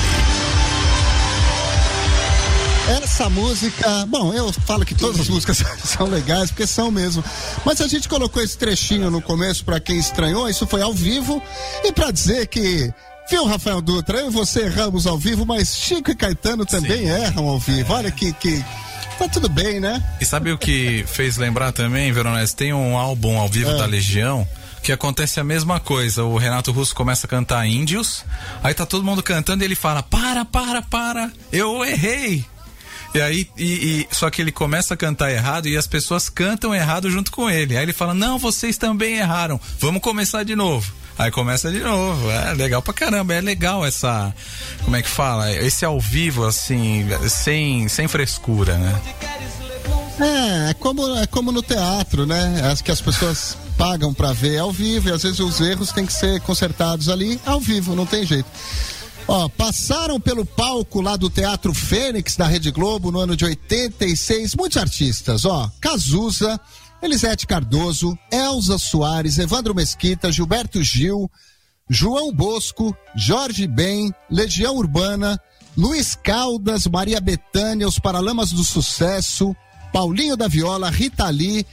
Essa 3.03 3.29
música, 3.29 4.05
bom, 4.07 4.33
eu 4.33 4.53
falo 4.53 4.85
que 4.85 4.95
todas 4.95 5.19
as 5.19 5.27
músicas 5.27 5.57
são 5.83 6.07
legais, 6.07 6.51
porque 6.51 6.65
são 6.67 6.89
mesmo. 6.89 7.23
Mas 7.65 7.81
a 7.81 7.87
gente 7.87 8.07
colocou 8.07 8.41
esse 8.41 8.57
trechinho 8.57 9.11
no 9.11 9.21
começo 9.21 9.65
para 9.65 9.77
quem 9.79 9.97
estranhou, 9.97 10.47
isso 10.47 10.65
foi 10.65 10.81
ao 10.81 10.93
vivo. 10.93 11.41
E 11.87 11.91
para 11.93 12.11
dizer 12.11 12.47
que, 12.47 12.91
viu, 13.29 13.45
Rafael 13.45 13.81
Dutra, 13.81 14.19
eu 14.19 14.27
e 14.27 14.31
você 14.33 14.63
erramos 14.63 15.07
ao 15.07 15.17
vivo, 15.17 15.45
mas 15.45 15.75
Chico 15.77 16.11
e 16.11 16.15
Caetano 16.15 16.65
também 16.65 17.07
erram 17.07 17.47
ao 17.47 17.59
vivo. 17.59 17.93
Olha 17.93 18.11
que, 18.11 18.33
que. 18.33 18.63
Tá 19.17 19.27
tudo 19.27 19.49
bem, 19.49 19.79
né? 19.79 20.03
E 20.21 20.25
sabe 20.25 20.51
o 20.51 20.57
que 20.59 21.03
fez 21.07 21.37
lembrar 21.37 21.71
também, 21.71 22.11
Veronese? 22.11 22.55
Tem 22.55 22.71
um 22.73 22.95
álbum 22.97 23.39
ao 23.39 23.47
vivo 23.49 23.71
É. 23.71 23.77
da 23.77 23.85
Legião 23.85 24.47
que 24.83 24.91
acontece 24.91 25.39
a 25.39 25.43
mesma 25.43 25.79
coisa. 25.79 26.23
O 26.23 26.37
Renato 26.37 26.71
Russo 26.71 26.93
começa 26.93 27.25
a 27.25 27.29
cantar 27.29 27.65
Índios, 27.65 28.23
aí 28.63 28.73
tá 28.75 28.85
todo 28.85 29.03
mundo 29.03 29.23
cantando 29.23 29.63
e 29.63 29.65
ele 29.65 29.75
fala: 29.75 30.03
Para, 30.03 30.45
para, 30.45 30.81
para, 30.83 31.31
eu 31.51 31.83
errei. 31.83 32.45
E 33.15 33.21
aí, 33.21 33.49
e, 33.57 33.63
e- 33.63 34.07
só 34.11 34.29
que 34.29 34.39
ele 34.41 34.51
começa 34.51 34.93
a 34.93 34.97
cantar 34.97 35.31
errado 35.31 35.67
e 35.67 35.75
as 35.77 35.87
pessoas 35.87 36.29
cantam 36.29 36.75
errado 36.75 37.09
junto 37.09 37.31
com 37.31 37.49
ele. 37.49 37.75
Aí 37.75 37.81
ele 37.83 37.93
fala: 37.93 38.13
Não, 38.13 38.37
vocês 38.37 38.77
também 38.77 39.15
erraram, 39.15 39.59
vamos 39.79 40.01
começar 40.01 40.43
de 40.43 40.55
novo. 40.55 40.93
Aí 41.17 41.31
começa 41.31 41.71
de 41.71 41.79
novo. 41.79 42.29
É 42.29 42.53
legal 42.53 42.81
pra 42.81 42.93
caramba. 42.93 43.33
É 43.33 43.41
legal 43.41 43.85
essa. 43.85 44.33
Como 44.83 44.95
é 44.95 45.01
que 45.01 45.09
fala? 45.09 45.51
Esse 45.51 45.83
ao 45.83 45.99
vivo, 45.99 46.45
assim, 46.45 47.07
sem, 47.27 47.87
sem 47.87 48.07
frescura, 48.07 48.77
né? 48.77 49.01
É, 50.19 50.71
é 50.71 50.73
como, 50.73 51.17
é 51.17 51.27
como 51.27 51.51
no 51.51 51.61
teatro, 51.61 52.25
né? 52.25 52.61
As 52.71 52.81
que 52.81 52.91
as 52.91 53.01
pessoas 53.01 53.57
pagam 53.77 54.13
pra 54.13 54.33
ver 54.33 54.57
ao 54.57 54.71
vivo 54.71 55.09
e 55.09 55.11
às 55.11 55.23
vezes 55.23 55.39
os 55.39 55.61
erros 55.61 55.91
têm 55.91 56.05
que 56.05 56.13
ser 56.13 56.41
consertados 56.41 57.09
ali 57.09 57.39
ao 57.45 57.59
vivo, 57.59 57.95
não 57.95 58.05
tem 58.05 58.25
jeito. 58.25 58.49
Ó, 59.27 59.47
passaram 59.49 60.19
pelo 60.19 60.45
palco 60.45 61.01
lá 61.01 61.15
do 61.17 61.29
Teatro 61.29 61.73
Fênix 61.73 62.35
da 62.35 62.47
Rede 62.47 62.71
Globo 62.71 63.11
no 63.11 63.19
ano 63.19 63.35
de 63.35 63.43
86 63.43 64.55
muitos 64.55 64.77
artistas, 64.77 65.45
ó, 65.45 65.69
Cazuza, 65.81 66.59
Elisete 67.01 67.45
Cardoso, 67.45 68.17
Elza 68.31 68.77
Soares, 68.77 69.37
Evandro 69.37 69.75
Mesquita, 69.75 70.31
Gilberto 70.31 70.81
Gil, 70.83 71.29
João 71.89 72.33
Bosco, 72.33 72.95
Jorge 73.15 73.67
Ben, 73.67 74.13
Legião 74.29 74.75
Urbana, 74.75 75.39
Luiz 75.77 76.15
Caldas, 76.15 76.87
Maria 76.87 77.21
Bethânia, 77.21 77.87
os 77.87 77.99
Paralamas 77.99 78.51
do 78.51 78.63
Sucesso, 78.63 79.55
Paulinho 79.93 80.35
da 80.35 80.47
Viola, 80.47 80.89
Rita 80.89 81.29
Lee 81.29 81.65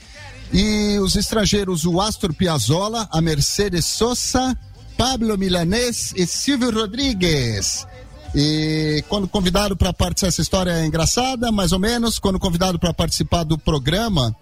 e 0.53 0.99
os 0.99 1.15
estrangeiros, 1.15 1.85
o 1.85 1.99
Astor 1.99 2.33
Piazzolla, 2.33 3.09
a 3.11 3.19
Mercedes 3.19 3.85
Sosa, 3.85 4.55
Pablo 4.95 5.37
Milanês 5.37 6.13
e 6.15 6.25
Silvio 6.27 6.71
Rodrigues. 6.71 7.85
E 8.33 9.03
quando 9.09 9.27
convidado 9.27 9.75
para 9.75 9.91
participar, 9.91 10.27
essa 10.27 10.41
história 10.41 10.71
é 10.71 10.85
engraçada, 10.85 11.51
mais 11.51 11.71
ou 11.71 11.79
menos, 11.79 12.19
quando 12.19 12.39
convidado 12.39 12.77
para 12.77 12.93
participar 12.93 13.43
do 13.43 13.57
programa, 13.57 14.35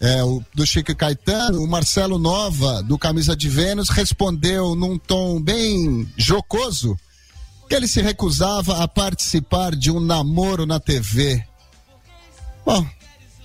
é, 0.00 0.22
o, 0.22 0.42
do 0.54 0.66
Chico 0.66 0.94
Caetano, 0.94 1.62
o 1.62 1.66
Marcelo 1.66 2.18
Nova, 2.18 2.82
do 2.82 2.98
Camisa 2.98 3.36
de 3.36 3.48
Vênus, 3.48 3.88
respondeu 3.88 4.74
num 4.74 4.96
tom 4.96 5.40
bem 5.40 6.08
jocoso 6.16 6.96
que 7.68 7.74
ele 7.74 7.86
se 7.86 8.00
recusava 8.00 8.82
a 8.82 8.88
participar 8.88 9.76
de 9.76 9.90
um 9.90 10.00
namoro 10.00 10.64
na 10.64 10.80
TV. 10.80 11.44
Bom, 12.64 12.86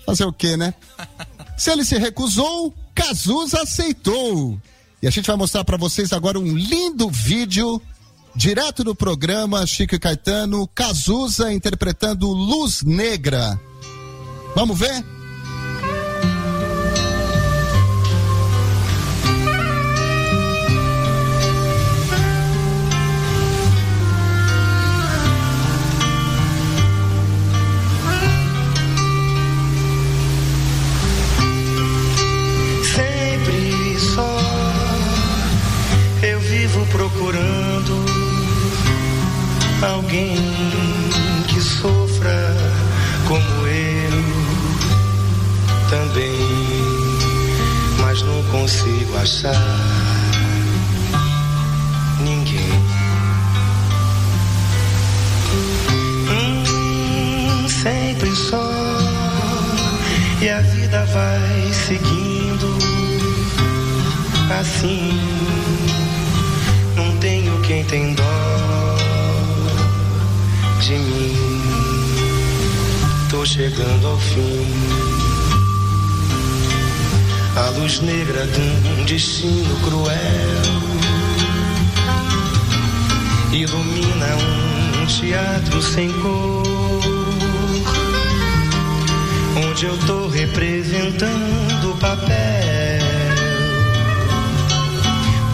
fazer 0.06 0.26
o 0.26 0.32
quê, 0.32 0.56
né? 0.56 0.74
Se 1.58 1.72
ele 1.72 1.84
se 1.86 1.98
recusou, 1.98 2.74
Cazuza 2.96 3.62
aceitou. 3.62 4.60
E 5.02 5.08
a 5.08 5.12
gente 5.12 5.28
vai 5.28 5.36
mostrar 5.36 5.64
para 5.64 5.78
vocês 5.78 6.14
agora 6.14 6.40
um 6.40 6.58
lindo 6.58 7.10
vídeo 7.10 7.82
direto 8.36 8.84
do 8.84 8.96
programa 8.96 9.66
Chico 9.68 9.96
e 9.96 10.00
Caetano, 10.00 10.68
Cazuza 10.68 11.52
interpretando 11.52 12.28
Luz 12.28 12.82
Negra. 12.82 13.60
Vamos 14.56 14.80
ver? 14.80 15.13
Alguém 39.84 40.36
que 41.48 41.60
sofra 41.60 42.56
como 43.28 43.68
eu 43.68 44.24
também, 45.90 46.38
mas 48.00 48.22
não 48.22 48.44
consigo 48.46 49.18
achar 49.18 49.56
ninguém. 52.20 52.72
Hum, 56.30 57.68
sempre 57.68 58.34
só 58.36 58.72
e 60.42 60.50
a 60.50 60.60
vida 60.62 61.06
vai 61.06 61.74
seguindo 61.74 62.78
assim. 64.60 65.20
Não 66.96 67.18
tenho 67.18 67.60
quem 67.62 67.84
tem 67.86 68.14
dó 68.14 68.93
de 70.84 70.98
mim. 70.98 71.62
Tô 73.30 73.46
chegando 73.46 74.08
ao 74.08 74.18
fim. 74.18 74.68
A 77.56 77.70
luz 77.78 78.02
negra 78.02 78.46
de 78.48 78.60
um 78.60 79.06
destino 79.06 79.76
cruel 79.78 80.14
ilumina 83.54 84.28
um 85.02 85.06
teatro 85.06 85.82
sem 85.82 86.12
cor 86.22 86.64
onde 89.56 89.86
eu 89.86 89.98
tô 90.06 90.28
representando 90.28 91.92
o 91.92 91.98
papel 91.98 93.00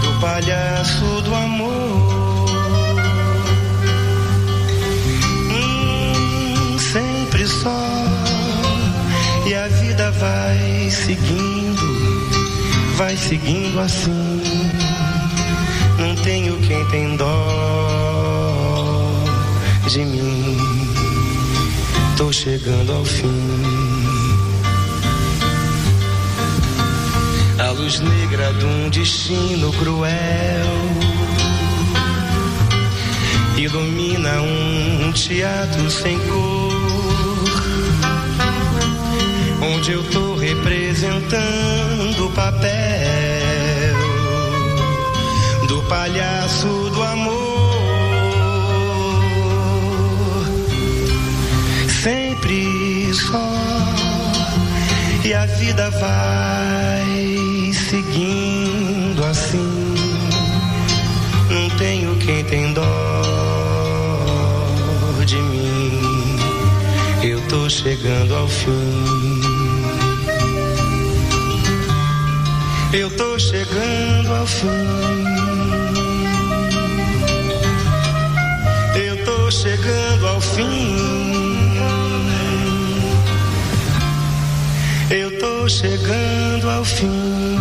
do 0.01 0.19
palhaço 0.19 1.21
do 1.21 1.35
amor. 1.35 2.08
Sempre 7.39 7.47
só 7.47 7.89
e 9.45 9.53
a 9.53 9.67
vida 9.67 10.11
vai 10.11 10.89
seguindo, 10.89 11.87
vai 12.97 13.15
seguindo 13.15 13.79
assim. 13.79 14.41
Não 15.97 16.15
tenho 16.23 16.57
quem 16.61 16.85
tem 16.85 17.15
dó 17.15 17.25
de 19.87 19.99
mim. 19.99 20.57
Tô 22.17 22.31
chegando 22.31 22.91
ao 22.93 23.05
fim. 23.05 23.59
A 27.59 27.71
luz 27.71 27.99
negra 27.99 28.53
de 28.53 28.65
um 28.65 28.89
destino 28.89 29.71
cruel 29.73 30.89
ilumina 33.57 34.41
um 34.41 35.11
teatro 35.11 35.91
sem 35.91 36.17
cor, 36.19 36.68
onde 39.79 39.93
eu 39.93 40.03
tô 40.11 40.35
representando 40.35 42.25
o 42.25 42.31
papel 42.31 42.69
do 45.69 45.81
palhaço 45.83 46.67
do 46.67 47.01
amor. 47.01 47.79
Sempre 52.03 53.13
só, 53.13 53.53
e 55.23 55.33
a 55.33 55.45
vida 55.45 55.89
vai 55.91 57.71
seguindo 57.89 59.23
assim. 59.23 59.95
Não 61.49 61.69
tenho 61.77 62.17
quem 62.17 62.43
tem 62.43 62.73
dó 62.73 63.21
de 65.25 65.37
mim. 65.37 66.01
Eu 67.23 67.39
tô 67.47 67.69
chegando 67.69 68.35
ao 68.35 68.47
fim. 68.49 69.28
Eu 72.91 73.15
tô 73.15 73.37
chegando 73.37 74.33
ao 74.33 74.47
fim. 74.47 74.67
Eu 78.95 79.25
tô 79.25 79.51
chegando 79.51 80.27
ao 80.27 80.41
fim. 80.41 81.75
Eu 85.11 85.39
tô 85.39 85.69
chegando 85.69 86.69
ao 86.69 86.83
fim. 86.83 87.59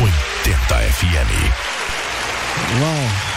80 0.00 0.74
FM. 0.92 1.30
Uau. 2.80 3.28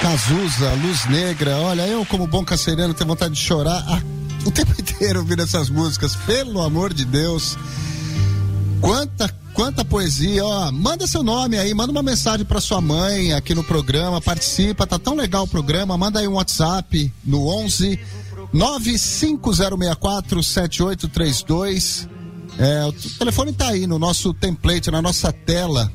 Cazuza, 0.00 0.72
Luz 0.82 1.06
Negra. 1.06 1.56
Olha, 1.58 1.86
eu, 1.86 2.04
como 2.06 2.26
bom 2.26 2.44
canceriano, 2.44 2.92
tenho 2.92 3.08
vontade 3.08 3.34
de 3.34 3.40
chorar 3.40 3.82
ah, 3.88 4.13
o 4.44 4.50
tempo 4.50 4.72
inteiro 4.78 5.20
ouvindo 5.20 5.42
essas 5.42 5.68
músicas. 5.68 6.14
Pelo 6.16 6.60
amor 6.62 6.92
de 6.92 7.04
Deus. 7.04 7.56
Quanta, 8.80 9.28
quanta 9.52 9.84
poesia. 9.84 10.44
Ó, 10.44 10.70
manda 10.72 11.06
seu 11.06 11.22
nome 11.22 11.58
aí, 11.58 11.72
manda 11.74 11.90
uma 11.90 12.02
mensagem 12.02 12.44
para 12.44 12.60
sua 12.60 12.80
mãe 12.80 13.32
aqui 13.32 13.54
no 13.54 13.64
programa. 13.64 14.20
Participa, 14.20 14.86
tá 14.86 14.98
tão 14.98 15.14
legal 15.14 15.44
o 15.44 15.48
programa. 15.48 15.96
Manda 15.96 16.20
aí 16.20 16.28
um 16.28 16.34
WhatsApp 16.34 17.12
no 17.24 17.46
11 17.46 17.98
95064 18.52 20.42
7832. 20.42 22.08
É, 22.56 22.84
o 22.84 22.92
telefone 22.92 23.52
tá 23.52 23.68
aí 23.68 23.86
no 23.86 23.98
nosso 23.98 24.32
template, 24.32 24.90
na 24.90 25.02
nossa 25.02 25.32
tela. 25.32 25.90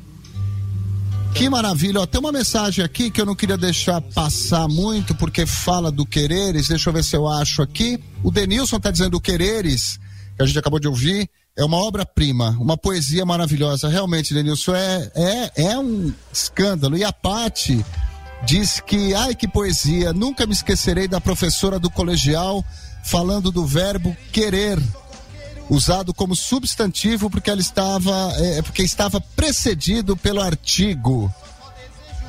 Que 1.34 1.48
maravilha, 1.48 2.00
ó, 2.00 2.06
tem 2.06 2.20
uma 2.20 2.32
mensagem 2.32 2.84
aqui 2.84 3.10
que 3.10 3.20
eu 3.20 3.24
não 3.24 3.36
queria 3.36 3.56
deixar 3.56 4.00
passar 4.00 4.68
muito, 4.68 5.14
porque 5.14 5.46
fala 5.46 5.90
do 5.90 6.04
Quereres, 6.04 6.68
deixa 6.68 6.90
eu 6.90 6.92
ver 6.92 7.04
se 7.04 7.16
eu 7.16 7.26
acho 7.28 7.62
aqui. 7.62 7.98
O 8.22 8.30
Denilson 8.30 8.78
tá 8.78 8.90
dizendo 8.90 9.16
o 9.16 9.20
Quereres, 9.20 9.98
que 10.36 10.42
a 10.42 10.46
gente 10.46 10.58
acabou 10.58 10.78
de 10.78 10.88
ouvir, 10.88 11.28
é 11.56 11.64
uma 11.64 11.78
obra-prima, 11.78 12.56
uma 12.60 12.76
poesia 12.76 13.24
maravilhosa. 13.24 13.88
Realmente, 13.88 14.34
Denilson, 14.34 14.74
é, 14.74 15.12
é, 15.14 15.62
é 15.64 15.78
um 15.78 16.12
escândalo. 16.32 16.96
E 16.96 17.04
a 17.04 17.12
Pati 17.12 17.84
diz 18.44 18.80
que, 18.80 19.14
ai 19.14 19.34
que 19.34 19.48
poesia, 19.48 20.12
nunca 20.12 20.46
me 20.46 20.52
esquecerei 20.52 21.08
da 21.08 21.20
professora 21.20 21.78
do 21.78 21.90
colegial 21.90 22.64
falando 23.04 23.50
do 23.50 23.66
verbo 23.66 24.16
querer 24.32 24.78
usado 25.68 26.12
como 26.12 26.34
substantivo 26.34 27.30
porque 27.30 27.48
ela 27.48 27.60
estava 27.60 28.32
é, 28.38 28.60
porque 28.60 28.82
estava 28.82 29.20
precedido 29.20 30.16
pelo 30.16 30.40
artigo. 30.40 31.32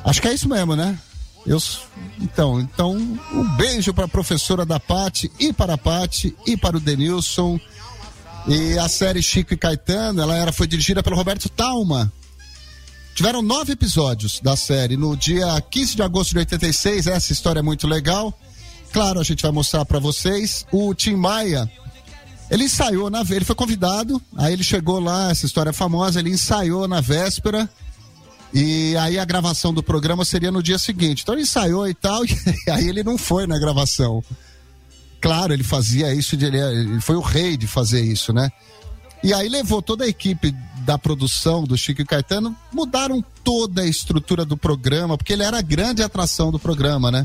Acho 0.04 0.20
que 0.22 0.28
é 0.28 0.34
isso 0.34 0.48
mesmo, 0.48 0.74
né? 0.76 0.98
Eu, 1.46 1.58
então, 2.20 2.60
então 2.60 2.92
um 2.94 3.56
beijo 3.56 3.92
para 3.92 4.04
a 4.04 4.08
professora 4.08 4.64
da 4.64 4.78
Pati 4.78 5.30
e 5.38 5.52
para 5.52 5.74
a 5.74 5.78
Pati 5.78 6.36
e 6.46 6.56
para 6.56 6.76
o 6.76 6.80
Denilson. 6.80 7.58
E 8.46 8.78
a 8.78 8.88
série 8.88 9.22
Chico 9.22 9.54
e 9.54 9.56
Caetano, 9.56 10.20
ela 10.20 10.36
era, 10.36 10.52
foi 10.52 10.66
dirigida 10.66 11.02
pelo 11.02 11.16
Roberto 11.16 11.48
Talma. 11.48 12.12
Tiveram 13.14 13.42
nove 13.42 13.72
episódios 13.72 14.40
da 14.40 14.56
série. 14.56 14.96
No 14.96 15.16
dia 15.16 15.60
15 15.60 15.96
de 15.96 16.02
agosto 16.02 16.30
de 16.30 16.38
86, 16.38 17.06
essa 17.06 17.32
história 17.32 17.60
é 17.60 17.62
muito 17.62 17.86
legal. 17.86 18.36
Claro, 18.92 19.20
a 19.20 19.24
gente 19.24 19.42
vai 19.42 19.52
mostrar 19.52 19.84
para 19.84 19.98
vocês. 19.98 20.66
O 20.72 20.94
Tim 20.94 21.14
Maia, 21.14 21.70
ele 22.50 22.64
ensaiou 22.64 23.10
na 23.10 23.20
ele 23.20 23.44
foi 23.44 23.54
convidado, 23.54 24.20
aí 24.36 24.52
ele 24.52 24.64
chegou 24.64 24.98
lá, 24.98 25.30
essa 25.30 25.46
história 25.46 25.70
é 25.70 25.72
famosa, 25.72 26.18
ele 26.20 26.30
ensaiou 26.30 26.88
na 26.88 27.00
véspera. 27.00 27.68
E 28.52 28.96
aí 28.96 29.18
a 29.18 29.24
gravação 29.24 29.72
do 29.72 29.82
programa 29.82 30.24
seria 30.24 30.50
no 30.50 30.62
dia 30.62 30.78
seguinte. 30.78 31.22
Então 31.22 31.34
ele 31.34 31.42
ensaiou 31.42 31.88
e 31.88 31.94
tal, 31.94 32.24
e 32.26 32.70
aí 32.70 32.88
ele 32.88 33.02
não 33.02 33.16
foi 33.16 33.46
na 33.46 33.58
gravação. 33.58 34.22
Claro, 35.20 35.52
ele 35.52 35.62
fazia 35.62 36.12
isso, 36.12 36.34
ele, 36.34 36.58
ele 36.58 37.00
foi 37.00 37.16
o 37.16 37.20
rei 37.20 37.56
de 37.56 37.66
fazer 37.66 38.02
isso, 38.02 38.32
né? 38.32 38.50
E 39.22 39.32
aí 39.32 39.48
levou 39.48 39.80
toda 39.80 40.04
a 40.04 40.08
equipe 40.08 40.52
da 40.78 40.98
produção 40.98 41.62
do 41.62 41.78
Chico 41.78 42.02
e 42.02 42.04
Caetano, 42.04 42.56
mudaram 42.72 43.24
toda 43.44 43.82
a 43.82 43.86
estrutura 43.86 44.44
do 44.44 44.56
programa, 44.56 45.16
porque 45.16 45.32
ele 45.32 45.44
era 45.44 45.58
a 45.58 45.62
grande 45.62 46.02
atração 46.02 46.50
do 46.50 46.58
programa, 46.58 47.10
né? 47.10 47.24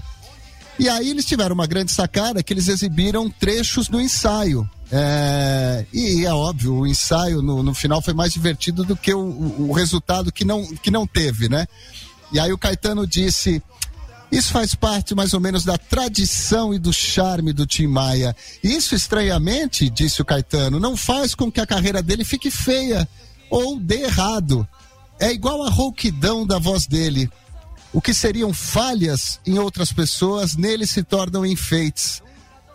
E 0.80 0.88
aí 0.88 1.10
eles 1.10 1.26
tiveram 1.26 1.56
uma 1.56 1.66
grande 1.66 1.92
sacada 1.92 2.44
que 2.44 2.54
eles 2.54 2.68
exibiram 2.68 3.30
trechos 3.32 3.88
do 3.88 4.00
ensaio. 4.00 4.70
É, 4.92 5.86
e 5.92 6.26
é 6.26 6.34
óbvio, 6.34 6.74
o 6.74 6.88
ensaio 6.88 7.42
no, 7.42 7.62
no 7.62 7.74
final 7.74 8.02
foi 8.02 8.14
mais 8.14 8.32
divertido 8.32 8.86
do 8.86 8.96
que 8.96 9.14
o, 9.14 9.20
o, 9.20 9.74
resultado 9.74 10.32
que 10.32 10.46
não, 10.46 10.66
que 10.76 10.90
não 10.90 11.06
teve, 11.06 11.50
né? 11.50 11.68
E 12.32 12.40
aí 12.40 12.54
o 12.54 12.58
Caetano 12.58 13.06
disse: 13.06 13.62
isso 14.32 14.52
faz 14.52 14.76
parte 14.76 15.16
mais 15.16 15.34
ou 15.34 15.40
menos 15.40 15.64
da 15.64 15.78
tradição 15.78 16.74
e 16.74 16.80
do 16.80 16.92
charme 16.92 17.54
do 17.54 17.66
Tim 17.66 17.88
Maia. 17.88 18.36
Isso, 18.64 18.96
estranhamente, 18.96 19.90
disse 19.90 20.22
o 20.22 20.26
Caetano, 20.26 20.80
não 20.80 20.98
faz 20.98 21.34
com 21.34 21.52
que 21.52 21.62
a 21.62 21.68
carreira 21.68 22.02
dele 22.02 22.26
fique 22.26 22.52
feia 22.52 23.08
ou 23.50 23.80
dê 23.80 24.04
errado. 24.04 24.68
É 25.20 25.32
igual 25.32 25.64
a 25.64 25.70
rouquidão 25.70 26.46
da 26.46 26.60
voz 26.60 26.86
dele. 26.86 27.30
O 27.94 28.02
que 28.02 28.14
seriam 28.14 28.54
falhas 28.54 29.40
em 29.46 29.58
outras 29.58 29.94
pessoas, 29.94 30.56
nele 30.56 30.86
se 30.86 31.04
tornam 31.04 31.46
enfeites. 31.46 32.22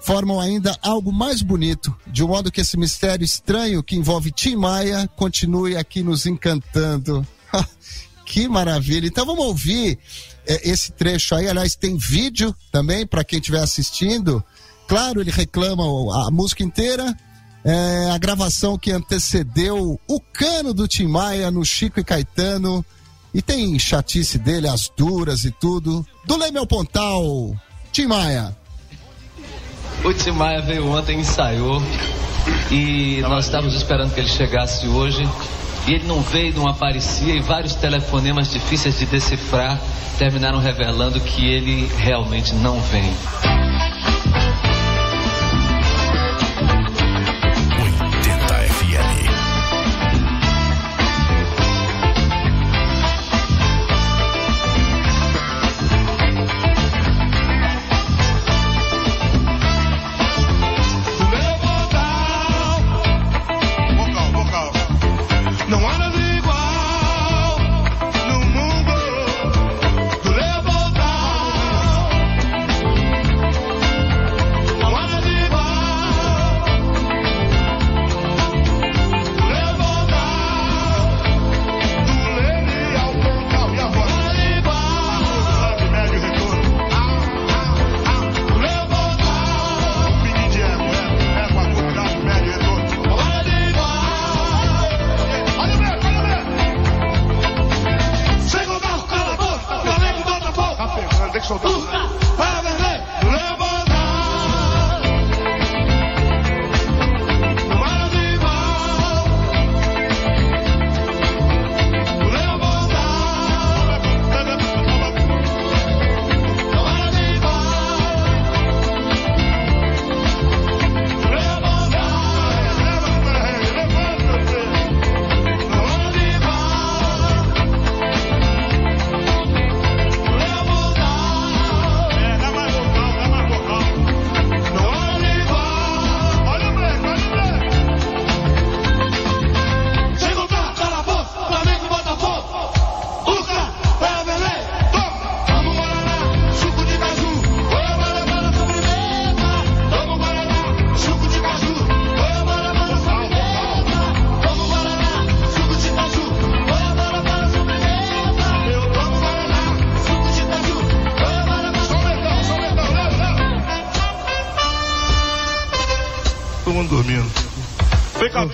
Formam 0.03 0.40
ainda 0.40 0.76
algo 0.82 1.12
mais 1.12 1.42
bonito, 1.42 1.96
de 2.09 2.24
modo 2.24 2.50
que 2.50 2.61
esse 2.61 2.76
mistério 2.76 3.24
estranho 3.24 3.82
que 3.82 3.94
envolve 3.94 4.32
Tim 4.32 4.57
Maia 4.57 5.09
continue 5.16 5.76
aqui 5.76 6.03
nos 6.03 6.26
encantando. 6.26 7.26
que 8.26 8.48
maravilha! 8.48 9.07
Então 9.07 9.24
vamos 9.24 9.44
ouvir 9.44 9.98
é, 10.44 10.68
esse 10.68 10.90
trecho 10.92 11.36
aí. 11.36 11.48
Aliás, 11.48 11.76
tem 11.76 11.96
vídeo 11.96 12.55
também 12.72 13.07
para 13.07 13.22
quem 13.22 13.38
estiver 13.38 13.61
assistindo. 13.61 14.42
Claro, 14.88 15.20
ele 15.20 15.30
reclama 15.30 15.84
a 16.26 16.30
música 16.32 16.64
inteira. 16.64 17.16
É, 17.64 18.11
a 18.11 18.18
gravação 18.18 18.76
que 18.76 18.90
antecedeu 18.90 20.00
o 20.09 20.20
cano 20.20 20.74
do 20.74 20.88
Tim 20.88 21.07
Maia 21.07 21.48
no 21.48 21.64
Chico 21.64 22.00
e 22.00 22.05
Caetano. 22.05 22.84
E 23.32 23.40
tem 23.40 23.78
chatice 23.78 24.36
dele, 24.36 24.66
as 24.66 24.90
duras 24.96 25.44
e 25.44 25.53
tudo. 25.53 26.05
Do 26.26 26.36
Leme 26.36 26.59
ao 26.59 26.66
Pontal, 26.66 27.55
Tim 27.92 28.07
Maia. 28.07 28.61
O 30.05 30.12
Tim 30.12 30.32
Maia 30.32 30.61
veio 30.61 30.88
ontem, 30.90 31.20
ensaiou. 31.20 31.80
E 32.70 33.20
nós 33.22 33.44
estávamos 33.44 33.74
esperando 33.74 34.12
que 34.12 34.20
ele 34.20 34.28
chegasse 34.28 34.88
hoje. 34.88 35.22
E 35.86 35.94
ele 35.94 36.07
não 36.07 36.20
veio, 36.22 36.55
não 36.55 36.66
aparecia. 36.66 37.34
E 37.34 37.40
vários 37.40 37.74
telefonemas 37.74 38.50
difíceis 38.50 38.98
de 38.98 39.07
decifrar 39.07 39.78
terminaram 40.18 40.59
revelando 40.59 41.20
que 41.20 41.46
ele 41.46 41.90
realmente 41.98 42.55
não 42.55 42.80
vem. 42.80 43.12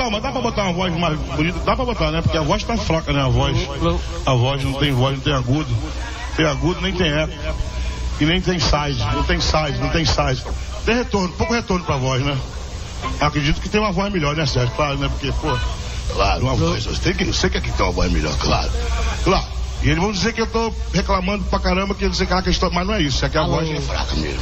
Não, 0.09 0.13
mas 0.13 0.23
dá 0.23 0.33
pra 0.33 0.41
botar 0.41 0.63
uma 0.63 0.73
voz 0.73 0.97
mais 0.97 1.19
bonita? 1.19 1.59
Dá 1.67 1.77
pra 1.77 1.85
botar, 1.85 2.11
né? 2.11 2.23
Porque 2.23 2.39
a 2.39 2.41
voz 2.41 2.65
tá 2.65 2.79
fraca, 2.79 3.13
né? 3.13 3.21
A 3.21 3.29
voz. 3.29 3.59
A 4.25 4.33
voz 4.33 4.65
não 4.65 4.73
tem 4.73 4.91
voz, 4.91 5.17
não 5.17 5.21
tem 5.21 5.35
agudo. 5.35 5.69
Tem 6.35 6.47
agudo, 6.47 6.81
nem 6.81 6.95
tem 6.95 7.13
eco. 7.13 7.35
E 8.19 8.25
nem 8.25 8.41
tem 8.41 8.59
size. 8.59 9.01
Não 9.13 9.23
tem 9.23 9.39
size, 9.39 9.79
não 9.79 9.91
tem 9.91 10.07
size. 10.07 10.43
Tem 10.87 10.95
retorno, 10.95 11.29
pouco 11.35 11.53
retorno 11.53 11.85
pra 11.85 11.99
voz, 11.99 12.25
né? 12.25 12.39
Acredito 13.21 13.61
que 13.61 13.69
tem 13.69 13.79
uma 13.79 13.93
voz 13.93 14.11
melhor, 14.11 14.35
né, 14.35 14.47
Sérgio? 14.47 14.75
Claro, 14.75 14.97
né? 14.97 15.11
Porque, 15.11 15.31
pô. 15.31 15.55
Claro, 16.15 16.43
uma 16.43 16.55
voz. 16.55 16.87
Você, 16.87 17.01
tem 17.01 17.15
que, 17.15 17.27
você 17.27 17.51
quer 17.51 17.61
que 17.61 17.71
tem 17.71 17.85
uma 17.85 17.93
voz 17.93 18.11
melhor, 18.11 18.35
claro. 18.39 18.71
Claro. 19.25 19.47
E 19.83 19.91
eles 19.91 20.01
vão 20.01 20.11
dizer 20.11 20.33
que 20.33 20.41
eu 20.41 20.47
tô 20.47 20.73
reclamando 20.95 21.45
pra 21.45 21.61
caramba, 21.61 21.95
que 21.95 22.07
eles 22.07 22.19
aquela 22.19 22.43
questão. 22.43 22.71
Mas 22.73 22.87
não 22.87 22.95
é 22.95 23.03
isso, 23.03 23.27
é 23.27 23.29
que 23.29 23.37
a 23.37 23.45
voz 23.45 23.69
é 23.69 23.79
fraca 23.79 24.17
mesmo. 24.17 24.41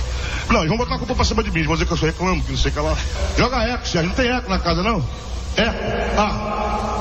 Não, 0.49 0.61
eles 0.61 0.69
vão 0.69 0.79
botar 0.79 0.95
a 0.95 0.99
culpa 0.99 1.17
pra 1.17 1.25
cima 1.25 1.43
de 1.43 1.51
mim, 1.51 1.65
vão 1.65 1.75
dizer 1.75 1.87
que 1.87 1.93
eu 1.93 1.97
sou 1.97 2.07
reclamo, 2.07 2.41
que 2.41 2.53
não 2.53 2.59
sei 2.59 2.71
o 2.71 2.75
que 2.75 2.81
lá. 2.81 2.97
Joga 3.37 3.65
eco, 3.65 3.89
Sérgio. 3.89 4.11
Não 4.11 4.17
tem 4.17 4.31
eco 4.31 4.49
na 4.49 4.61
casa, 4.61 4.81
não? 4.81 5.05
Eco. 5.57 5.75
Ah. 6.19 6.33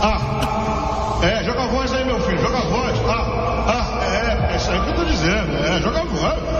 Ah. 0.01 1.26
É, 1.26 1.43
joga 1.43 1.64
a 1.64 1.68
voz 1.68 1.93
aí, 1.93 2.06
meu 2.06 2.20
filho. 2.22 2.38
Joga 2.39 2.58
a 2.58 2.62
voz. 2.62 3.01
Ah. 3.08 3.66
Ah. 3.68 4.49
É, 4.49 4.53
é 4.53 4.56
isso 4.56 4.72
aí 4.72 4.80
que 4.82 4.89
eu 4.89 4.95
tô 4.95 5.03
dizendo. 5.06 5.58
É, 5.66 5.82
joga 5.82 6.01
a 6.01 6.06
voz. 6.06 6.55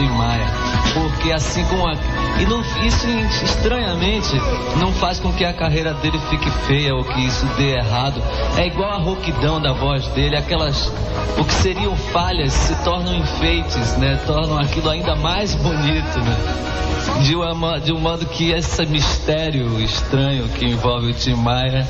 Tim 0.00 0.08
Maia. 0.08 0.46
Porque 0.94 1.30
assim 1.30 1.62
como 1.66 1.86
a... 1.86 1.92
E 2.40 2.46
não, 2.46 2.62
isso 2.86 3.06
estranhamente 3.44 4.34
não 4.80 4.90
faz 4.94 5.20
com 5.20 5.30
que 5.30 5.44
a 5.44 5.52
carreira 5.52 5.92
dele 5.92 6.18
fique 6.30 6.50
feia 6.66 6.94
ou 6.94 7.04
que 7.04 7.20
isso 7.20 7.44
dê 7.58 7.76
errado. 7.76 8.22
É 8.56 8.66
igual 8.66 8.92
a 8.92 8.96
rouquidão 8.96 9.60
da 9.60 9.72
voz 9.72 10.06
dele, 10.08 10.36
aquelas. 10.36 10.90
O 11.36 11.44
que 11.44 11.52
seriam 11.52 11.94
falhas 11.94 12.52
se 12.52 12.74
tornam 12.82 13.14
enfeites, 13.14 13.98
né? 13.98 14.18
Tornam 14.26 14.58
aquilo 14.58 14.88
ainda 14.88 15.14
mais 15.14 15.54
bonito, 15.54 16.18
né? 16.20 17.22
De, 17.22 17.36
uma, 17.36 17.78
de 17.78 17.92
um 17.92 18.00
modo 18.00 18.24
que 18.24 18.52
esse 18.52 18.86
mistério 18.86 19.78
estranho 19.80 20.48
que 20.48 20.64
envolve 20.64 21.10
o 21.10 21.12
Tim 21.12 21.34
Maia 21.34 21.86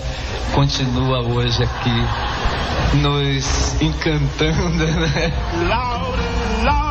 continua 0.52 1.20
hoje 1.20 1.62
aqui 1.62 2.96
nos 2.96 3.80
encantando, 3.80 4.84
né? 4.98 5.32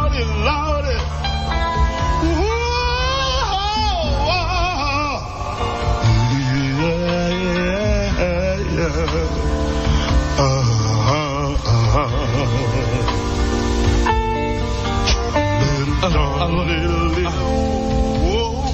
Louder, 0.09 0.25
louder, 0.43 0.43
louder. 0.43 0.99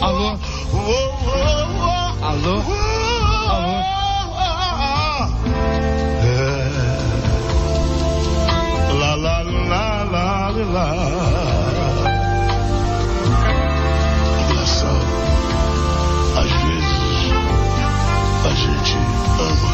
Alô? 0.01 0.07
Alô? 0.07 0.29
Alô? 2.21 2.94
La 10.75 10.93
la. 10.93 12.11
Engraçado. 14.41 15.05
Às 16.35 16.51
vezes, 16.51 17.31
a 18.43 18.49
gente 18.49 18.97
ama, 19.39 19.71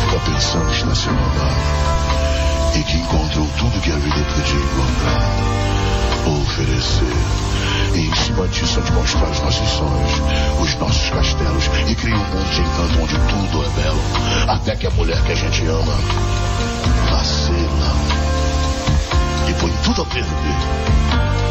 fica 0.00 0.18
pensando 0.30 0.66
que 0.66 0.76
está 0.76 0.94
sendo 0.94 1.18
amado 1.18 1.74
e 2.74 2.82
que 2.82 2.96
encontrou 2.96 3.46
tudo 3.58 3.80
que 3.80 3.92
a 3.92 3.96
vida 3.96 4.24
podia 4.34 4.60
encontrar 4.60 5.30
ou 6.26 6.42
oferecer. 6.42 7.16
Em 7.94 8.14
cima 8.16 8.48
disso, 8.48 8.80
a 8.80 8.82
gente 8.82 8.92
mostrar 8.92 9.30
os 9.30 9.40
nossos 9.40 9.68
sonhos, 9.68 10.12
os 10.60 10.74
nossos 10.80 11.10
castelos 11.10 11.70
e 11.88 11.94
cria 11.94 12.16
um 12.16 12.18
mundo 12.18 12.50
de 12.50 12.60
encanto 12.60 13.02
onde 13.02 13.14
tudo 13.28 13.64
é 13.64 13.68
belo. 13.82 14.00
Até 14.48 14.74
que 14.74 14.86
a 14.88 14.90
mulher 14.90 15.22
que 15.22 15.30
a 15.30 15.36
gente 15.36 15.64
ama 15.66 15.94
vacila 17.08 18.23
e 19.62 19.84
tudo 19.84 20.02
a 20.02 20.06
perder. 20.06 21.43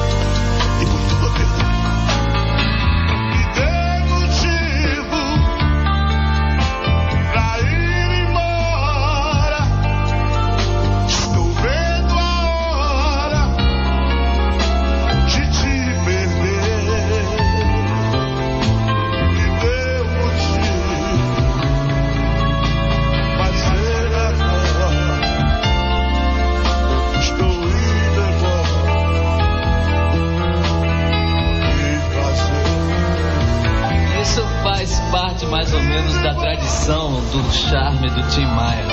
Menos 35.94 36.24
da 36.24 36.34
tradição 36.34 37.22
do 37.30 37.54
charme 37.54 38.10
do 38.10 38.28
Tim 38.30 38.46
Maia. 38.48 38.84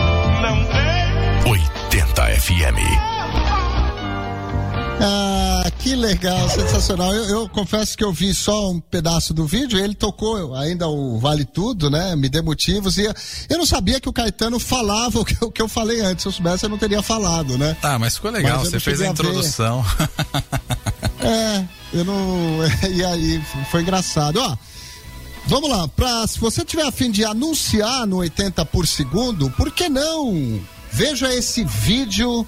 80 1.47 2.27
FM. 2.39 2.79
Ah, 5.03 5.65
que 5.79 5.97
legal, 5.97 6.47
sensacional. 6.51 7.15
Eu, 7.15 7.25
eu 7.25 7.49
confesso 7.49 7.97
que 7.97 8.05
eu 8.05 8.13
vi 8.13 8.35
só 8.35 8.71
um 8.71 8.81
pedaço 8.81 9.33
do 9.33 9.47
vídeo, 9.47 9.79
ele 9.79 9.95
tocou 9.95 10.55
ainda 10.55 10.89
o 10.89 11.19
Vale 11.19 11.47
Tudo, 11.47 11.89
né? 11.89 12.15
Me 12.17 12.29
dê 12.29 12.43
motivos. 12.43 12.99
E 12.99 13.07
eu 13.49 13.57
não 13.57 13.65
sabia 13.65 13.99
que 13.99 14.09
o 14.09 14.13
Caetano 14.13 14.61
falava 14.61 15.21
o 15.21 15.25
que, 15.25 15.43
o 15.43 15.51
que 15.51 15.63
eu 15.63 15.69
falei 15.69 16.03
antes. 16.03 16.25
Se 16.25 16.29
eu 16.29 16.33
soubesse, 16.33 16.67
eu 16.67 16.69
não 16.69 16.77
teria 16.77 17.01
falado, 17.03 17.57
né? 17.57 17.79
Ah, 17.83 17.99
mas 17.99 18.17
ficou 18.17 18.31
legal, 18.31 18.59
Mas 18.59 18.69
você 18.69 18.77
não 18.77 18.81
fez 18.81 19.01
a 19.01 19.05
a 19.05 19.09
introdução. 19.09 19.87
É, 21.23 21.65
eu 21.95 22.05
não. 22.05 22.61
E 22.93 23.03
aí, 23.05 23.43
foi 23.71 23.81
engraçado. 23.81 24.39
Ó, 24.39 24.57
vamos 25.47 25.71
lá. 25.71 25.89
Pra, 25.89 26.27
se 26.27 26.39
você 26.39 26.65
tiver 26.65 26.87
a 26.87 26.93
fim 26.93 27.11
de 27.11 27.25
anunciar 27.25 28.07
no 28.07 28.17
80 28.17 28.65
por 28.67 28.87
segundo, 28.87 29.51
por 29.51 29.71
que 29.71 29.89
não? 29.89 30.61
Veja 30.93 31.33
esse 31.33 31.65
vídeo 31.65 32.47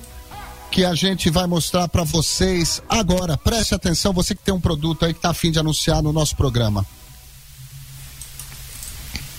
que 0.70 0.84
a 0.84 0.94
gente 0.94 1.28
vai 1.28 1.46
mostrar 1.46 1.86
pra 1.88 2.02
vocês 2.02 2.82
agora. 2.88 3.36
Preste 3.36 3.74
atenção, 3.74 4.12
você 4.12 4.34
que 4.34 4.42
tem 4.42 4.54
um 4.54 4.60
produto 4.60 5.04
aí 5.04 5.12
que 5.12 5.20
tá 5.20 5.30
a 5.30 5.34
fim 5.34 5.50
de 5.50 5.58
anunciar 5.58 6.02
no 6.02 6.12
nosso 6.12 6.34
programa. 6.34 6.84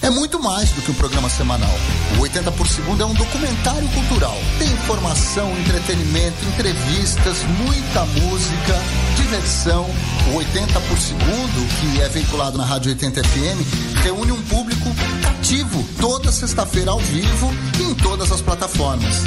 É 0.04 0.10
muito 0.10 0.38
mais 0.38 0.70
do 0.72 0.82
que 0.82 0.91
um 0.91 0.95
programa 0.95 1.30
semanal. 1.30 1.74
O 2.18 2.24
80 2.24 2.51
por 2.51 2.68
segundo 2.68 3.01
é 3.01 3.06
um 3.06 3.14
documentário 3.14 3.88
cultural. 3.88 4.36
Tem 4.60 4.68
informação, 4.68 5.49
entretenimento, 5.60 6.43
entrevistas, 6.45 7.38
muita 7.58 8.04
música, 8.22 8.74
diversão. 9.16 9.89
O 10.30 10.36
80 10.36 10.82
por 10.82 10.99
segundo, 10.99 11.68
que 11.80 12.01
é 12.01 12.10
veiculado 12.10 12.58
na 12.58 12.66
Rádio 12.66 12.91
80 12.91 13.24
FM, 13.24 14.04
reúne 14.04 14.34
um 14.34 14.41
público 14.41 14.89
cativo 15.22 15.82
toda 16.01 16.34
sexta-feira 16.34 16.91
ao 16.91 16.99
vivo 16.99 17.49
e 17.80 17.84
em 17.84 17.95
todas 17.95 18.30
as 18.30 18.41
plataformas. 18.41 19.24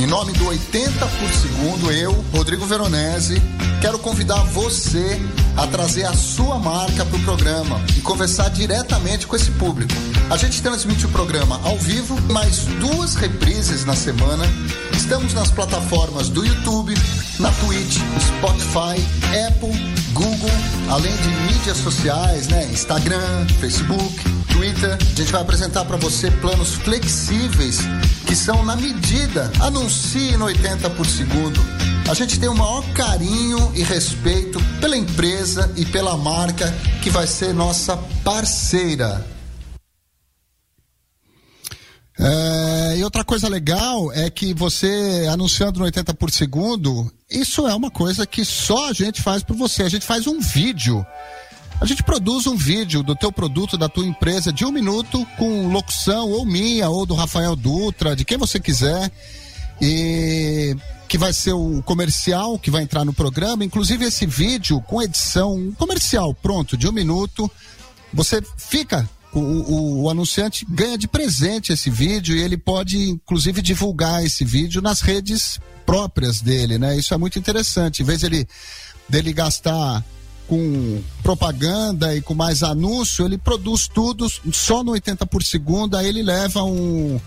Em 0.00 0.06
nome 0.06 0.32
do 0.32 0.46
80 0.46 1.06
por 1.06 1.30
segundo, 1.30 1.92
eu, 1.92 2.12
Rodrigo 2.32 2.64
Veronese, 2.64 3.34
quero 3.82 3.98
convidar 3.98 4.42
você 4.44 5.20
a 5.54 5.66
trazer 5.66 6.04
a 6.04 6.14
sua 6.14 6.58
marca 6.58 7.04
para 7.04 7.18
o 7.18 7.22
programa 7.22 7.78
e 7.94 8.00
conversar 8.00 8.48
diretamente 8.48 9.26
com 9.26 9.36
esse 9.36 9.50
público. 9.50 9.92
A 10.30 10.38
gente 10.38 10.62
transmite 10.62 11.04
o 11.04 11.10
programa 11.10 11.60
ao 11.64 11.76
vivo, 11.76 12.18
mais 12.32 12.64
duas 12.80 13.14
reprises 13.14 13.84
na 13.84 13.94
semana. 13.94 14.46
Estamos 14.96 15.34
nas 15.34 15.50
plataformas 15.50 16.30
do 16.30 16.46
YouTube, 16.46 16.94
na 17.38 17.52
Twitch, 17.52 17.98
Spotify, 18.20 19.04
Apple, 19.46 19.78
Google, 20.14 20.50
além 20.88 21.14
de 21.14 21.28
mídias 21.52 21.76
sociais, 21.76 22.48
né? 22.48 22.66
Instagram, 22.72 23.46
Facebook, 23.60 24.39
Twitter. 24.50 24.92
A 25.00 25.14
gente 25.16 25.32
vai 25.32 25.40
apresentar 25.40 25.84
para 25.84 25.96
você 25.96 26.30
planos 26.30 26.74
flexíveis 26.74 27.80
que 28.26 28.36
são 28.36 28.64
na 28.64 28.76
medida. 28.76 29.50
Anuncie 29.60 30.36
no 30.36 30.46
80 30.46 30.90
por 30.90 31.06
segundo. 31.06 31.60
A 32.08 32.14
gente 32.14 32.38
tem 32.40 32.48
o 32.48 32.54
maior 32.54 32.84
carinho 32.92 33.72
e 33.74 33.82
respeito 33.82 34.60
pela 34.80 34.96
empresa 34.96 35.72
e 35.76 35.84
pela 35.84 36.16
marca 36.16 36.72
que 37.02 37.10
vai 37.10 37.26
ser 37.26 37.54
nossa 37.54 37.96
parceira. 38.24 39.24
É, 42.18 42.98
e 42.98 43.04
outra 43.04 43.24
coisa 43.24 43.48
legal 43.48 44.12
é 44.12 44.28
que 44.28 44.52
você 44.52 45.26
anunciando 45.30 45.78
no 45.78 45.86
80 45.86 46.12
por 46.14 46.30
segundo, 46.30 47.10
isso 47.30 47.66
é 47.66 47.74
uma 47.74 47.90
coisa 47.90 48.26
que 48.26 48.44
só 48.44 48.90
a 48.90 48.92
gente 48.92 49.22
faz 49.22 49.42
por 49.42 49.56
você. 49.56 49.84
A 49.84 49.88
gente 49.88 50.04
faz 50.04 50.26
um 50.26 50.38
vídeo. 50.38 51.04
A 51.80 51.86
gente 51.86 52.02
produz 52.02 52.46
um 52.46 52.56
vídeo 52.56 53.02
do 53.02 53.16
teu 53.16 53.32
produto, 53.32 53.78
da 53.78 53.88
tua 53.88 54.04
empresa, 54.04 54.52
de 54.52 54.66
um 54.66 54.70
minuto, 54.70 55.26
com 55.38 55.68
locução 55.68 56.30
ou 56.30 56.44
minha, 56.44 56.90
ou 56.90 57.06
do 57.06 57.14
Rafael 57.14 57.56
Dutra, 57.56 58.14
de 58.14 58.22
quem 58.22 58.36
você 58.36 58.60
quiser. 58.60 59.10
E 59.80 60.76
que 61.08 61.16
vai 61.16 61.32
ser 61.32 61.54
o 61.54 61.82
comercial 61.82 62.58
que 62.58 62.70
vai 62.70 62.82
entrar 62.82 63.02
no 63.02 63.14
programa. 63.14 63.64
Inclusive 63.64 64.04
esse 64.04 64.26
vídeo 64.26 64.80
com 64.82 65.00
edição 65.00 65.72
comercial, 65.78 66.34
pronto, 66.34 66.76
de 66.76 66.86
um 66.86 66.92
minuto. 66.92 67.50
Você 68.12 68.42
fica 68.58 69.08
o, 69.32 69.40
o, 69.40 70.02
o, 70.02 70.10
anunciante 70.10 70.66
ganha 70.68 70.98
de 70.98 71.08
presente 71.08 71.72
esse 71.72 71.88
vídeo 71.88 72.36
e 72.36 72.42
ele 72.42 72.58
pode, 72.58 72.98
inclusive, 73.08 73.62
divulgar 73.62 74.22
esse 74.22 74.44
vídeo 74.44 74.82
nas 74.82 75.00
redes 75.00 75.58
próprias 75.86 76.42
dele, 76.42 76.78
né? 76.78 76.96
Isso 76.98 77.14
é 77.14 77.16
muito 77.16 77.38
interessante. 77.38 78.02
Em 78.02 78.04
vez 78.04 78.20
dele, 78.20 78.46
dele 79.08 79.32
gastar 79.32 80.04
com 80.50 81.00
propaganda 81.22 82.12
e 82.16 82.20
com 82.20 82.34
mais 82.34 82.64
anúncio, 82.64 83.24
ele 83.24 83.38
produz 83.38 83.86
tudo 83.86 84.26
só 84.52 84.82
no 84.82 84.90
80 84.90 85.24
por 85.26 85.44
segundo, 85.44 85.96
aí 85.96 86.08
ele 86.08 86.24
leva 86.24 86.64
um, 86.64 87.20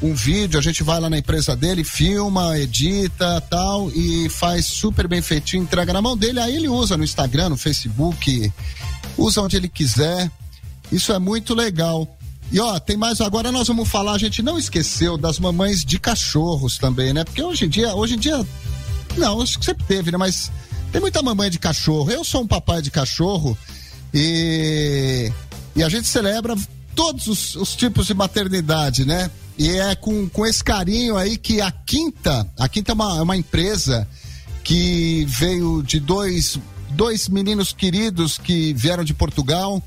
um 0.00 0.14
vídeo, 0.14 0.58
a 0.58 0.62
gente 0.62 0.82
vai 0.82 0.98
lá 0.98 1.10
na 1.10 1.18
empresa 1.18 1.54
dele, 1.54 1.84
filma, 1.84 2.58
edita 2.58 3.42
tal, 3.42 3.90
e 3.90 4.26
faz 4.30 4.64
super 4.64 5.06
bem 5.06 5.20
feitinho, 5.20 5.64
entrega 5.64 5.92
na 5.92 6.00
mão 6.00 6.16
dele, 6.16 6.40
aí 6.40 6.56
ele 6.56 6.66
usa 6.66 6.96
no 6.96 7.04
Instagram, 7.04 7.50
no 7.50 7.58
Facebook, 7.58 8.50
usa 9.18 9.42
onde 9.42 9.58
ele 9.58 9.68
quiser. 9.68 10.30
Isso 10.90 11.12
é 11.12 11.18
muito 11.18 11.54
legal. 11.54 12.08
E 12.50 12.58
ó, 12.58 12.78
tem 12.78 12.96
mais 12.96 13.20
agora 13.20 13.52
nós 13.52 13.68
vamos 13.68 13.86
falar, 13.86 14.14
a 14.14 14.18
gente 14.18 14.42
não 14.42 14.58
esqueceu 14.58 15.18
das 15.18 15.38
mamães 15.38 15.84
de 15.84 15.98
cachorros 15.98 16.78
também, 16.78 17.12
né? 17.12 17.22
Porque 17.22 17.42
hoje 17.42 17.66
em 17.66 17.68
dia, 17.68 17.94
hoje 17.94 18.14
em 18.14 18.18
dia 18.18 18.42
não, 19.18 19.42
acho 19.42 19.58
que 19.58 19.66
sempre 19.66 19.84
teve, 19.84 20.10
né, 20.10 20.16
mas 20.16 20.50
tem 20.92 21.00
muita 21.00 21.22
mamãe 21.22 21.50
de 21.50 21.58
cachorro. 21.58 22.10
Eu 22.10 22.22
sou 22.22 22.42
um 22.42 22.46
papai 22.46 22.82
de 22.82 22.90
cachorro 22.90 23.56
e 24.12 25.32
e 25.74 25.82
a 25.82 25.88
gente 25.88 26.06
celebra 26.06 26.54
todos 26.94 27.26
os, 27.26 27.56
os 27.56 27.74
tipos 27.74 28.06
de 28.06 28.14
maternidade, 28.14 29.06
né? 29.06 29.30
E 29.58 29.70
é 29.70 29.94
com, 29.94 30.28
com 30.28 30.46
esse 30.46 30.62
carinho 30.62 31.16
aí 31.16 31.38
que 31.38 31.60
a 31.62 31.70
Quinta, 31.70 32.46
a 32.58 32.68
Quinta 32.68 32.92
é 32.92 32.94
uma, 32.94 33.18
é 33.18 33.22
uma 33.22 33.36
empresa 33.36 34.06
que 34.62 35.24
veio 35.28 35.82
de 35.82 35.98
dois, 35.98 36.58
dois 36.90 37.28
meninos 37.28 37.72
queridos 37.72 38.36
que 38.36 38.74
vieram 38.74 39.02
de 39.02 39.14
Portugal 39.14 39.82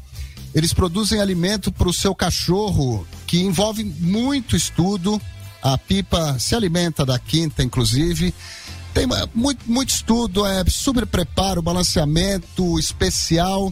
eles 0.56 0.74
produzem 0.74 1.20
alimento 1.20 1.70
para 1.70 1.90
o 1.90 1.94
seu 1.94 2.16
cachorro 2.16 3.06
que 3.28 3.42
envolve 3.42 3.84
muito 3.84 4.56
estudo. 4.56 5.22
A 5.62 5.78
pipa 5.78 6.40
se 6.40 6.56
alimenta 6.56 7.06
da 7.06 7.20
quinta, 7.20 7.62
inclusive. 7.62 8.34
Tem 8.96 9.06
muito, 9.34 9.70
muito 9.70 9.90
estudo, 9.90 10.46
é 10.46 10.64
super 10.70 11.06
preparo, 11.06 11.62
balanceamento 11.62 12.80
especial. 12.80 13.72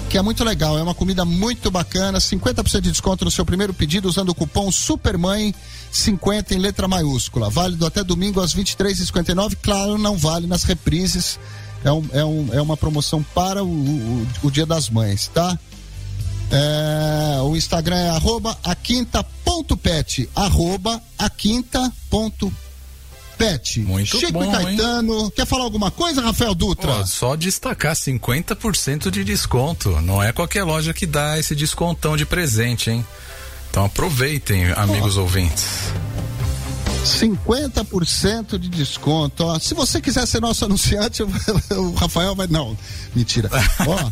que 0.08 0.16
é 0.16 0.22
muito 0.22 0.42
legal. 0.44 0.78
É 0.78 0.82
uma 0.82 0.94
comida 0.94 1.24
muito 1.24 1.70
bacana, 1.70 2.18
50% 2.18 2.80
de 2.80 2.90
desconto 2.90 3.24
no 3.24 3.30
seu 3.30 3.44
primeiro 3.44 3.74
pedido 3.74 4.08
usando 4.08 4.30
o 4.30 4.34
cupom 4.34 4.70
Supermãe 4.70 5.54
50 5.90 6.54
em 6.54 6.58
letra 6.58 6.86
maiúscula. 6.86 7.50
Válido 7.50 7.86
até 7.86 8.04
domingo 8.04 8.40
às 8.40 8.54
23h59. 8.54 9.56
Claro, 9.62 9.98
não 9.98 10.16
vale 10.16 10.46
nas 10.46 10.64
reprises. 10.64 11.38
É, 11.84 11.92
um, 11.92 12.04
é, 12.12 12.24
um, 12.24 12.48
é 12.52 12.60
uma 12.60 12.76
promoção 12.76 13.22
para 13.34 13.62
o, 13.62 13.68
o, 13.68 14.26
o 14.44 14.50
Dia 14.50 14.66
das 14.66 14.90
Mães, 14.90 15.28
tá? 15.32 15.58
É, 16.50 17.40
o 17.42 17.56
Instagram 17.56 17.96
é 17.96 18.08
arroba 18.10 18.56
aquinta.pet 18.62 20.28
arroba 20.34 21.02
aquinta.pet 21.18 22.52
Muito 23.80 24.18
Chico 24.18 24.32
bom, 24.32 24.44
e 24.44 24.50
Caetano, 24.50 25.24
hein? 25.24 25.32
quer 25.34 25.46
falar 25.46 25.64
alguma 25.64 25.90
coisa, 25.90 26.22
Rafael 26.22 26.54
Dutra? 26.54 26.94
Pô, 26.94 27.06
só 27.06 27.34
destacar 27.34 27.94
50% 27.94 29.10
de 29.10 29.24
desconto. 29.24 30.00
Não 30.00 30.22
é 30.22 30.32
qualquer 30.32 30.62
loja 30.62 30.94
que 30.94 31.04
dá 31.06 31.38
esse 31.38 31.54
descontão 31.54 32.16
de 32.16 32.24
presente, 32.24 32.90
hein? 32.90 33.04
Então 33.70 33.84
aproveitem, 33.84 34.72
amigos 34.72 35.16
ouvintes. 35.16 35.66
50% 37.06 38.58
de 38.58 38.68
desconto. 38.68 39.44
Ó, 39.44 39.58
se 39.58 39.74
você 39.74 40.00
quiser 40.00 40.26
ser 40.26 40.40
nosso 40.40 40.64
anunciante, 40.64 41.22
o 41.72 41.94
Rafael 41.94 42.34
vai. 42.34 42.46
Não, 42.46 42.76
mentira. 43.14 43.48
Ó, 43.86 44.10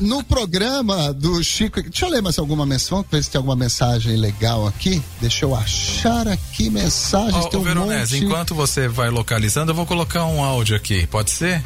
no 0.00 0.22
programa 0.22 1.12
do 1.12 1.42
Chico. 1.42 1.82
Deixa 1.82 2.06
eu 2.06 2.10
ler 2.10 2.22
mais 2.22 2.38
alguma 2.38 2.64
menção, 2.64 3.04
ver 3.10 3.22
se 3.22 3.30
tem 3.30 3.38
alguma 3.38 3.56
mensagem 3.56 4.16
legal 4.16 4.66
aqui. 4.66 5.02
Deixa 5.20 5.44
eu 5.44 5.54
achar 5.54 6.28
aqui 6.28 6.70
mensagens. 6.70 7.44
Ó, 7.44 7.48
tem 7.48 7.60
um 7.60 7.64
Veronese, 7.64 8.14
monte... 8.14 8.24
enquanto 8.24 8.54
você 8.54 8.88
vai 8.88 9.10
localizando, 9.10 9.72
eu 9.72 9.74
vou 9.74 9.86
colocar 9.86 10.24
um 10.26 10.42
áudio 10.42 10.76
aqui, 10.76 11.06
pode 11.06 11.30
ser? 11.30 11.62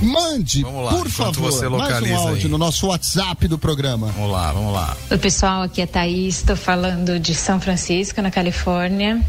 Mande, 0.00 0.62
Vamos 0.62 0.84
lá, 0.84 0.90
por 0.92 1.08
favor, 1.08 1.50
você 1.50 1.68
mais 1.68 2.02
um 2.02 2.16
áudio 2.16 2.46
aí. 2.46 2.48
no 2.48 2.56
nosso 2.56 2.86
WhatsApp 2.86 3.48
do 3.48 3.58
programa. 3.58 4.12
Vamos 4.12 4.30
lá, 4.30 4.52
vamos 4.52 4.72
lá. 4.72 4.96
Oi, 5.10 5.18
pessoal, 5.18 5.62
aqui 5.62 5.82
é 5.82 5.86
Thaís, 5.86 6.36
estou 6.36 6.54
falando 6.54 7.18
de 7.18 7.34
São 7.34 7.60
Francisco, 7.60 8.22
na 8.22 8.30
Califórnia. 8.30 9.20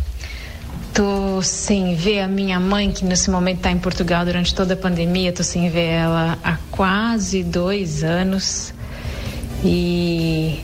Tô 0.94 1.42
sem 1.42 1.96
ver 1.96 2.22
a 2.22 2.28
minha 2.28 2.60
mãe, 2.60 2.92
que 2.92 3.06
nesse 3.06 3.30
momento 3.30 3.58
está 3.58 3.72
em 3.72 3.78
Portugal 3.78 4.26
durante 4.26 4.54
toda 4.54 4.74
a 4.74 4.78
pandemia. 4.78 5.32
Tô 5.32 5.44
sem 5.44 5.70
ver 5.70 5.86
ela 5.86 6.38
há 6.44 6.58
quase 6.72 7.44
dois 7.44 8.04
anos. 8.04 8.74
E 9.64 10.60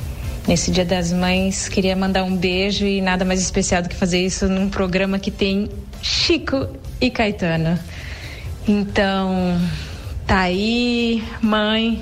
nesse 0.48 0.72
Dia 0.72 0.86
das 0.86 1.12
Mães, 1.12 1.68
queria 1.68 1.96
mandar 1.96 2.24
um 2.24 2.36
beijo 2.36 2.86
e 2.86 3.02
nada 3.02 3.26
mais 3.26 3.42
especial 3.42 3.82
do 3.82 3.90
que 3.90 3.96
fazer 3.96 4.26
isso 4.26 4.48
num 4.48 4.70
programa 4.70 5.20
que 5.20 5.32
tem 5.32 5.70
Chico 6.02 6.68
e 7.00 7.10
Caetano. 7.10 7.80
Então, 8.68 9.60
tá 10.26 10.40
aí, 10.40 11.24
mãe, 11.42 12.02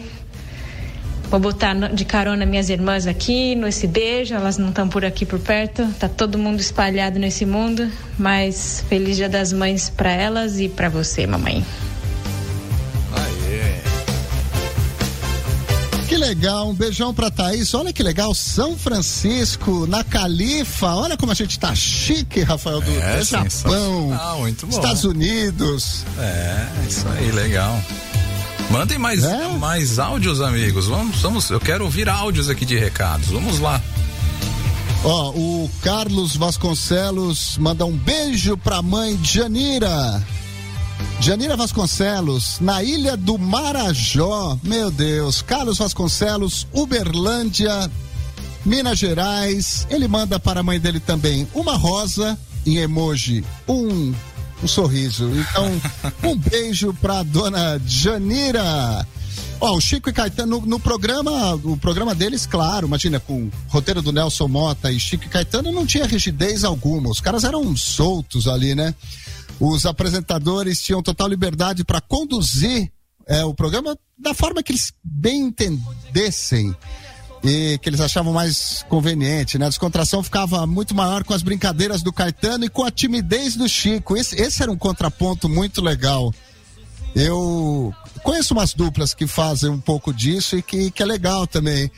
Vou 1.34 1.39
botar 1.39 1.73
de 1.73 2.05
carona 2.05 2.45
minhas 2.45 2.69
irmãs 2.69 3.07
aqui 3.07 3.55
nesse 3.55 3.88
beijo, 3.88 4.36
elas 4.36 4.59
não 4.59 4.69
estão 4.69 4.88
por 4.88 5.03
aqui 5.03 5.25
por 5.25 5.39
perto, 5.39 5.84
tá 5.99 6.07
todo 6.07 6.38
mundo 6.38 6.59
espalhado 6.59 7.17
nesse 7.17 7.43
mundo, 7.43 7.91
mas 8.19 8.86
feliz 8.88 9.17
Dia 9.17 9.27
das 9.27 9.51
Mães 9.51 9.89
para 9.89 10.11
elas 10.11 10.59
e 10.59 10.69
para 10.69 10.89
você, 10.89 11.25
mamãe. 11.25 11.65
Aê. 13.15 13.81
Que 16.07 16.17
legal, 16.17 16.69
um 16.69 16.73
beijão 16.75 17.11
pra 17.11 17.31
Thaís. 17.31 17.73
Olha 17.73 17.91
que 17.91 18.03
legal, 18.03 18.36
São 18.36 18.77
Francisco, 18.77 19.88
na 19.88 20.03
Califa. 20.03 20.93
Olha 20.93 21.17
como 21.17 21.31
a 21.31 21.36
gente 21.36 21.57
tá 21.57 21.73
chique, 21.73 22.41
Rafael 22.41 22.79
Dutra. 22.79 22.93
É, 22.93 23.23
Japão, 23.23 23.49
sensacional, 23.49 24.39
muito 24.41 24.67
bom. 24.67 24.77
Estados 24.77 25.03
Unidos. 25.03 26.05
É, 26.15 26.67
isso 26.88 27.07
aí, 27.07 27.31
legal. 27.31 27.81
Mandem 28.70 28.97
mais, 28.97 29.24
É? 29.24 29.47
mais 29.59 29.99
áudios, 29.99 30.41
amigos. 30.41 30.88
Vamos, 30.88 31.22
vamos, 31.22 31.49
eu 31.49 31.59
quero 31.59 31.84
ouvir 31.84 32.09
áudios 32.09 32.49
aqui 32.49 32.66
de 32.66 32.78
recados. 32.78 33.28
Vamos 33.30 33.59
lá. 33.59 33.82
Ó, 35.03 35.30
o 35.32 35.70
Carlos 35.82 36.36
Vasconcelos 36.36 37.57
manda 37.59 37.86
um 37.86 37.91
beijo 37.95 38.57
pra 38.57 38.82
mãe 38.82 39.20
Janira. 39.22 40.26
Janira 41.20 41.55
Vasconcelos, 41.55 42.57
na 42.59 42.82
ilha 42.82 43.16
do 43.16 43.38
Marajó. 43.38 44.57
Meu 44.64 44.89
Deus, 44.89 45.41
Carlos 45.41 45.78
Vasconcelos, 45.78 46.66
Uberlândia, 46.74 47.91
Minas 48.66 48.97
Gerais. 48.97 49.86
Ele 49.89 50.07
manda 50.07 50.39
para 50.39 50.61
a 50.61 50.64
mãe 50.64 50.80
dele 50.80 50.99
também 50.99 51.47
uma 51.53 51.76
rosa 51.76 52.38
em 52.66 52.78
emoji, 52.78 53.43
um, 53.68 54.14
um 54.62 54.68
sorriso. 54.68 55.30
Então, 55.32 55.82
um 56.32 56.38
beijo 56.38 56.93
pra 56.95 57.24
dona 57.24 57.80
Janira. 57.86 59.08
Ó, 59.60 59.78
o 59.78 59.82
Chico 59.82 60.10
e 60.10 60.14
Caetano 60.14 60.60
no, 60.60 60.66
no 60.66 60.80
programa, 60.80 61.56
o 61.56 61.78
programa 61.78 62.14
deles, 62.14 62.45
claro, 62.45 62.86
imagina, 62.86 63.20
com 63.20 63.43
o 63.43 63.51
roteiro 63.70 64.01
do 64.01 64.12
Nelson 64.12 64.47
Mota 64.47 64.91
e 64.91 64.99
Chico 64.99 65.26
e 65.26 65.30
Caetano 65.30 65.72
não 65.72 65.86
tinha 65.86 66.06
rigidez 66.06 66.64
alguma. 66.64 67.10
Os 67.10 67.22
caras 67.22 67.45
eram 67.45 67.76
soltos 67.78 68.47
ali, 68.47 68.76
né? 68.76 68.93
Os 69.60 69.86
apresentadores 69.86 70.82
tinham 70.82 71.01
total 71.01 71.30
liberdade 71.30 71.86
para 71.86 72.01
conduzir 72.01 72.91
é, 73.26 73.45
o 73.45 73.54
programa 73.54 73.97
da 74.18 74.34
forma 74.34 74.62
que 74.62 74.74
eles 74.74 74.91
bem 75.01 75.43
entendessem 75.43 76.76
e 77.43 77.77
que 77.79 77.89
eles 77.89 77.99
achavam 77.99 78.31
mais 78.31 78.85
conveniente, 78.87 79.57
né? 79.57 79.65
A 79.65 79.69
descontração 79.69 80.23
ficava 80.23 80.65
muito 80.65 80.95
maior 80.95 81.23
com 81.23 81.33
as 81.33 81.43
brincadeiras 81.43 82.01
do 82.01 82.13
Caetano 82.13 82.63
e 82.63 82.69
com 82.69 82.83
a 82.83 82.91
timidez 82.91 83.55
do 83.55 83.67
Chico. 83.67 84.15
Esse, 84.15 84.41
esse 84.41 84.63
era 84.63 84.71
um 84.71 84.77
contraponto 84.77 85.49
muito 85.49 85.81
legal. 85.81 86.33
Eu 87.13 87.93
conheço 88.23 88.53
umas 88.53 88.73
duplas 88.73 89.13
que 89.13 89.27
fazem 89.27 89.69
um 89.69 89.79
pouco 89.79 90.13
disso 90.13 90.57
e 90.57 90.61
que, 90.61 90.89
que 90.89 91.03
é 91.03 91.05
legal 91.05 91.45
também. 91.45 91.91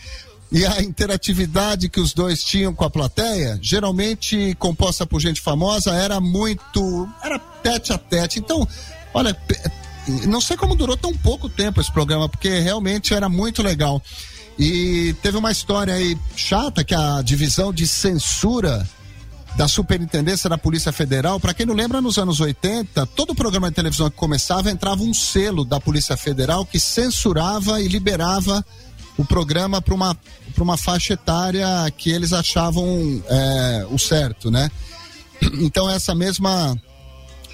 E 0.52 0.66
a 0.66 0.82
interatividade 0.82 1.90
que 1.90 2.00
os 2.00 2.14
dois 2.14 2.44
tinham 2.44 2.74
com 2.74 2.84
a 2.84 2.90
plateia, 2.90 3.60
geralmente 3.62 4.56
composta 4.58 5.06
por 5.06 5.20
gente 5.20 5.42
famosa, 5.42 5.94
era 5.94 6.20
muito. 6.20 7.08
era 7.24 7.38
tete 7.38 7.94
a 7.94 7.98
tete. 7.98 8.40
Então, 8.40 8.68
olha, 9.14 9.38
não 10.26 10.42
sei 10.42 10.58
como 10.58 10.76
durou 10.76 10.98
tão 10.98 11.16
pouco 11.16 11.50
tempo 11.50 11.82
esse 11.82 11.92
programa, 11.92 12.28
porque 12.28 12.60
realmente 12.60 13.14
era 13.14 13.30
muito 13.30 13.62
legal. 13.62 14.02
E 14.58 15.14
teve 15.22 15.38
uma 15.38 15.52
história 15.52 15.94
aí 15.94 16.18
chata 16.36 16.84
que 16.84 16.96
a 16.96 17.22
divisão 17.22 17.74
de 17.74 17.86
censura 17.86 18.88
da 19.56 19.68
Superintendência 19.68 20.50
da 20.50 20.58
Polícia 20.58 20.92
Federal, 20.92 21.40
para 21.40 21.54
quem 21.54 21.66
não 21.66 21.74
lembra, 21.74 22.02
nos 22.02 22.18
anos 22.18 22.40
80, 22.40 23.06
todo 23.08 23.34
programa 23.34 23.70
de 23.70 23.76
televisão 23.76 24.10
que 24.10 24.16
começava 24.18 24.70
entrava 24.70 25.02
um 25.02 25.14
selo 25.14 25.64
da 25.64 25.80
Polícia 25.80 26.18
Federal 26.18 26.66
que 26.66 26.80
censurava 26.80 27.82
e 27.82 27.88
liberava 27.88 28.66
o 29.18 29.24
programa 29.24 29.82
para 29.82 29.94
uma, 29.94 30.16
pra 30.54 30.64
uma 30.64 30.78
faixa 30.78 31.14
etária 31.14 31.68
que 31.98 32.10
eles 32.10 32.34
achavam 32.34 33.24
é, 33.30 33.88
o 33.90 33.98
certo, 33.98 34.52
né? 34.52 34.70
Então 35.62 35.90
essa 35.90 36.14
mesma 36.14 36.78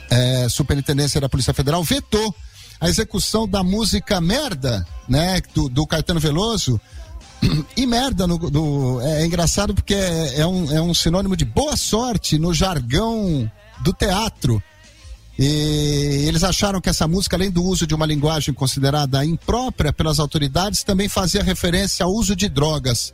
é, 0.09 0.49
Superintendência 0.49 1.21
da 1.21 1.29
Polícia 1.29 1.53
Federal 1.53 1.83
vetou 1.83 2.35
a 2.81 2.89
execução 2.89 3.47
da 3.47 3.63
música 3.63 4.19
Merda, 4.19 4.85
né, 5.07 5.39
do, 5.53 5.69
do 5.69 5.85
Caetano 5.87 6.19
Veloso. 6.19 6.81
E 7.77 7.87
merda 7.87 8.27
no, 8.27 8.37
do- 8.37 8.99
é, 9.01 9.25
engraçado 9.25 9.73
porque 9.73 9.95
é, 9.95 10.41
é 10.41 10.45
um, 10.45 10.71
é 10.71 10.79
um 10.81 10.93
sinônimo 10.93 11.35
de 11.35 11.43
boa 11.45 11.75
sorte 11.77 12.37
no 12.37 12.53
jargão 12.53 13.49
do 13.79 13.91
teatro. 13.93 14.61
E 15.39 16.25
eles 16.27 16.43
acharam 16.43 16.79
que 16.79 16.89
essa 16.89 17.07
música, 17.07 17.35
além 17.35 17.49
do 17.49 17.63
uso 17.63 17.87
de 17.87 17.95
uma 17.95 18.05
linguagem 18.05 18.53
considerada 18.53 19.25
imprópria 19.25 19.91
pelas 19.91 20.19
autoridades, 20.19 20.83
também 20.83 21.09
fazia 21.09 21.41
referência 21.41 22.05
ao 22.05 22.11
uso 22.13 22.35
de 22.35 22.47
drogas. 22.47 23.11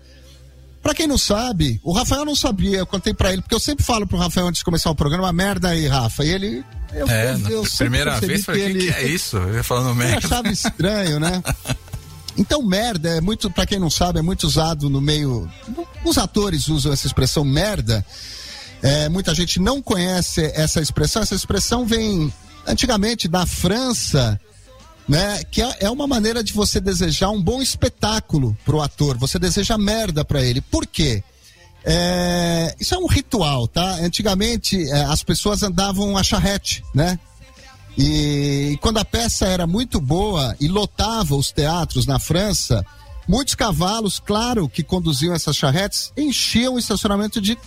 Pra 0.88 0.96
quem 0.96 1.06
não 1.06 1.18
sabe, 1.18 1.82
o 1.84 1.92
Rafael 1.92 2.24
não 2.24 2.34
sabia, 2.34 2.78
eu 2.78 2.86
contei 2.88 3.14
pra 3.14 3.34
ele, 3.34 3.42
porque 3.42 3.54
eu 3.54 3.60
sempre 3.60 3.84
falo 3.84 4.08
pro 4.08 4.18
Rafael 4.18 4.48
antes 4.48 4.60
de 4.60 4.64
começar 4.64 4.90
o 4.90 4.96
programa, 4.96 5.34
merda 5.34 5.68
aí, 5.68 5.86
Rafa. 5.86 6.24
E 6.24 6.30
ele. 6.30 6.64
Eu, 6.94 7.06
é, 7.10 7.34
eu- 7.34 7.50
eu 7.50 7.64
primeira 7.78 8.18
vez, 8.22 8.46
falei, 8.46 8.72
o 8.72 8.80
que, 8.80 8.86
que 8.88 8.94
é 8.94 9.06
isso? 9.06 9.36
Eu 9.36 9.56
ia 9.56 9.64
falando 9.66 9.90
eu 9.90 9.96
merda. 9.96 10.26
achava 10.26 10.48
estranho, 10.48 11.20
né? 11.20 11.44
Então, 12.38 12.62
merda 12.64 13.10
é 13.18 13.20
muito, 13.20 13.50
pra 13.52 13.66
quem 13.66 13.80
não 13.80 13.90
sabe, 13.90 14.20
é 14.20 14.22
muito 14.22 14.46
usado 14.48 14.90
no 14.90 15.02
meio. 15.02 15.50
Os 16.06 16.18
atores 16.18 16.70
usam 16.70 16.94
essa 16.94 17.06
expressão 17.08 17.44
merda. 17.44 18.06
É, 18.82 19.10
muita 19.10 19.36
gente 19.36 19.60
não 19.60 19.82
conhece 19.82 20.46
essa 20.56 20.80
expressão. 20.80 21.22
Essa 21.22 21.36
expressão 21.36 21.86
vem 21.86 22.32
antigamente 22.66 23.28
da 23.28 23.46
França, 23.46 24.40
né? 25.08 25.44
Que 25.46 25.62
é, 25.62 25.78
é 25.82 25.90
uma 25.90 26.06
maneira 26.06 26.44
de 26.44 26.54
você 26.54 26.80
desejar 26.80 27.30
um 27.30 27.42
bom 27.42 27.62
espetáculo 27.62 28.58
pro 28.66 28.82
ator. 28.82 29.18
Você 29.18 29.40
deseja 29.40 29.78
merda 29.78 30.26
pra 30.26 30.44
ele. 30.44 30.62
Por 30.62 30.86
quê? 30.86 31.24
É, 31.86 32.76
isso 32.80 32.94
é 32.94 32.98
um 32.98 33.08
ritual, 33.08 33.68
tá? 33.68 33.96
Antigamente 34.02 34.90
é, 34.90 35.06
as 35.06 35.24
pessoas 35.24 35.64
andavam 35.64 36.18
a 36.18 36.24
charrete, 36.24 36.84
né? 36.94 37.18
E 37.98 38.78
quando 38.82 38.98
a 38.98 39.06
peça 39.06 39.48
era 39.48 39.66
muito 39.66 40.00
boa 40.00 40.56
e 40.60 40.68
lotava 40.68 41.36
os 41.36 41.52
teatros 41.52 42.06
na 42.06 42.20
França, 42.20 42.86
muitos 43.28 43.56
cavalos, 43.56 44.20
claro, 44.20 44.70
que 44.70 44.84
conduziam 44.84 45.34
essas 45.34 45.56
charretes, 45.56 46.12
enchiam 46.16 46.76
o 46.76 46.80
estacionamento 46.80 47.42
de 47.42 47.58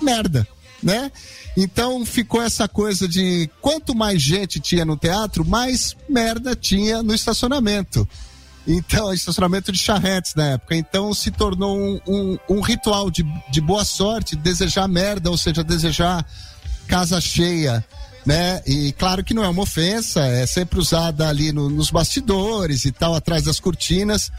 merda, 0.00 0.46
né? 0.82 1.10
Então 1.56 2.04
ficou 2.04 2.42
essa 2.42 2.68
coisa 2.68 3.08
de 3.08 3.48
quanto 3.60 3.94
mais 3.94 4.20
gente 4.20 4.60
tinha 4.60 4.84
no 4.84 4.96
teatro, 4.96 5.44
mais 5.44 5.96
merda 6.08 6.54
tinha 6.54 7.02
no 7.02 7.14
estacionamento. 7.14 8.06
Então, 8.68 9.12
estacionamento 9.14 9.70
de 9.70 9.78
charretes 9.78 10.34
na 10.34 10.48
época. 10.54 10.74
Então 10.74 11.14
se 11.14 11.30
tornou 11.30 11.78
um, 11.78 12.00
um- 12.06 12.38
um 12.50 12.60
ritual 12.60 13.10
de, 13.10 13.24
de 13.50 13.60
boa 13.60 13.84
sorte, 13.84 14.34
desejar 14.34 14.88
merda, 14.88 15.30
ou 15.30 15.36
seja, 15.38 15.62
desejar 15.62 16.26
casa 16.88 17.20
cheia, 17.20 17.84
né? 18.24 18.60
E 18.66 18.92
claro 18.92 19.22
que 19.22 19.32
não 19.34 19.44
é 19.44 19.48
uma 19.48 19.62
ofensa, 19.62 20.20
é 20.26 20.46
sempre 20.46 20.78
usada 20.80 21.28
ali 21.28 21.52
no- 21.52 21.70
nos 21.70 21.90
bastidores 21.90 22.84
e 22.84 22.90
tal, 22.92 23.14
atrás 23.14 23.44
das 23.44 23.60
cortinas. 23.60 24.32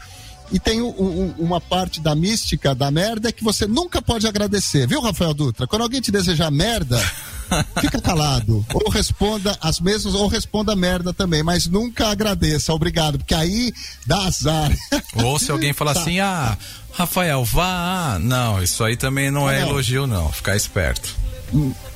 E 0.50 0.58
tem 0.58 0.80
um- 0.80 0.88
um- 0.88 1.34
uma 1.38 1.60
parte 1.60 2.00
da 2.00 2.14
mística 2.14 2.74
da 2.74 2.90
merda 2.90 3.30
que 3.30 3.44
você 3.44 3.66
nunca 3.66 4.00
pode 4.00 4.26
agradecer, 4.26 4.86
viu, 4.86 5.00
Rafael 5.02 5.34
Dutra? 5.34 5.66
Quando 5.66 5.82
alguém 5.82 6.00
te 6.00 6.10
desejar 6.10 6.50
merda, 6.50 6.98
fica 7.80 8.00
calado. 8.00 8.64
Ou 8.72 8.90
responda 8.90 9.56
as 9.60 9.78
mesmas, 9.78 10.14
ou 10.14 10.26
responda 10.26 10.74
merda 10.74 11.12
também, 11.12 11.42
mas 11.42 11.66
nunca 11.66 12.08
agradeça, 12.08 12.72
obrigado, 12.72 13.18
porque 13.18 13.34
aí 13.34 13.74
dá 14.06 14.24
azar. 14.26 14.72
Ou 15.22 15.38
se 15.38 15.50
alguém 15.50 15.74
falar 15.74 15.92
Tá. 15.92 16.00
assim, 16.00 16.18
ah, 16.20 16.56
Rafael, 16.92 17.44
vá. 17.44 18.18
Não, 18.18 18.62
isso 18.62 18.82
aí 18.82 18.96
também 18.96 19.30
não 19.30 19.50
é 19.50 19.60
elogio, 19.60 20.06
não. 20.06 20.32
Ficar 20.32 20.56
esperto. 20.56 21.14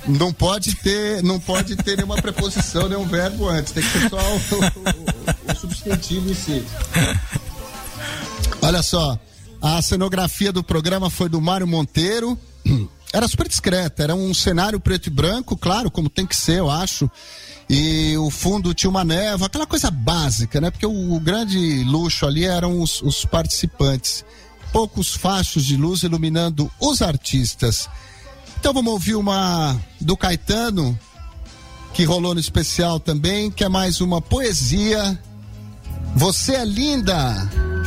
Não 0.07 0.32
pode 0.32 0.74
ter, 0.76 1.22
não 1.22 1.40
pode 1.40 1.74
ter 1.76 1.96
nenhuma 1.96 2.16
preposição, 2.16 2.88
nenhum 2.88 3.07
verbo 3.07 3.48
antes. 3.48 3.72
Tem 3.72 3.82
que 3.82 3.88
ser 3.98 4.09
só 4.11 4.16
o, 4.18 4.36
o- 4.36 5.53
o 5.53 5.57
substantivo 5.59 6.30
em 6.30 6.34
si. 6.34 6.64
Olha 8.62 8.80
só, 8.80 9.18
a 9.60 9.82
cenografia 9.82 10.52
do 10.52 10.62
programa 10.62 11.10
foi 11.10 11.28
do 11.28 11.40
Mário 11.40 11.66
Monteiro. 11.66 12.38
era 13.12 13.26
super 13.26 13.48
discreta, 13.48 14.04
era 14.04 14.14
um 14.14 14.32
cenário 14.32 14.78
preto 14.78 15.08
e 15.08 15.10
branco, 15.10 15.56
claro, 15.56 15.90
como 15.90 16.08
tem 16.08 16.24
que 16.24 16.36
ser, 16.36 16.60
eu 16.60 16.70
acho. 16.70 17.10
E 17.68 18.16
o 18.18 18.30
fundo 18.30 18.72
tinha 18.72 18.88
uma 18.88 19.04
névoa, 19.04 19.48
aquela 19.48 19.66
coisa 19.66 19.90
básica, 19.90 20.60
né? 20.60 20.70
Porque 20.70 20.86
o, 20.86 21.14
o 21.14 21.18
grande 21.18 21.82
luxo 21.82 22.24
ali 22.24 22.44
eram 22.44 22.80
os, 22.80 23.02
os 23.02 23.24
participantes. 23.24 24.24
Poucos 24.72 25.14
fachos 25.14 25.64
de 25.64 25.76
luz 25.76 26.04
iluminando 26.04 26.70
os 26.80 27.02
artistas. 27.02 27.90
Então 28.60 28.72
vamos 28.72 28.92
ouvir 28.92 29.16
uma 29.16 29.76
do 30.00 30.16
Caetano, 30.16 30.96
que 31.92 32.04
rolou 32.04 32.32
no 32.32 32.40
especial 32.40 33.00
também, 33.00 33.50
que 33.50 33.64
é 33.64 33.68
mais 33.68 34.00
uma 34.00 34.22
poesia. 34.22 35.18
Você 36.14 36.54
é 36.54 36.64
linda! 36.64 37.81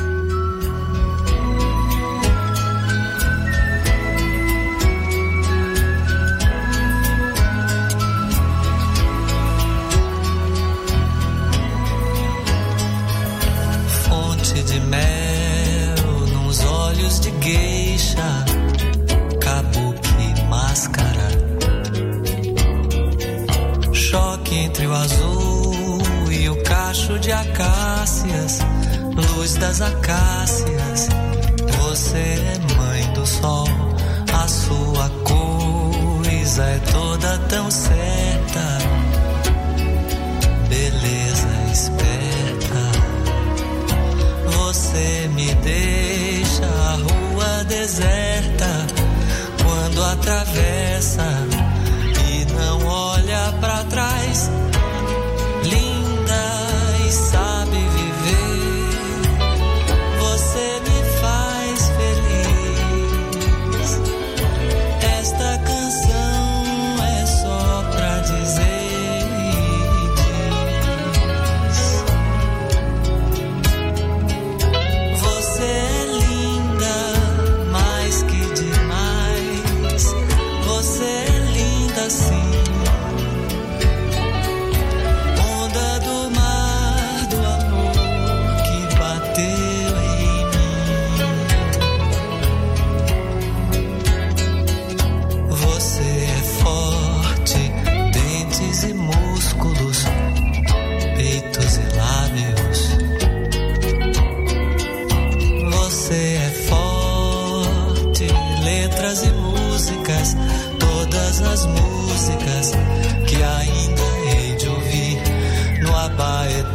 De 14.76 14.82
mel 14.82 16.28
nos 16.34 16.60
olhos 16.66 17.20
de 17.22 17.32
geisha, 17.40 18.46
kabuki 19.40 20.42
máscara. 20.50 21.30
Choque 23.94 24.56
entre 24.56 24.86
o 24.88 24.94
azul 24.94 26.02
e 26.30 26.50
o 26.50 26.62
cacho 26.64 27.18
de 27.20 27.32
acácias, 27.32 28.60
luz 29.16 29.56
das 29.56 29.80
acácias. 29.80 31.08
Você 31.82 32.18
é 32.18 32.76
mãe 32.76 33.14
do 33.14 33.26
sol, 33.26 33.68
a 34.34 34.48
sua 34.48 35.10
coisa 35.24 36.64
é 36.64 36.80
toda 36.92 37.38
tão 37.48 37.72
certa. 37.72 38.78
Beleza 40.68 41.48
esperta. 41.72 42.25
Você 44.76 45.30
me 45.34 45.56
deixa 45.56 46.66
a 46.66 46.96
rua 46.96 47.64
deserta 47.64 48.86
quando 49.64 50.04
atravessa 50.04 51.24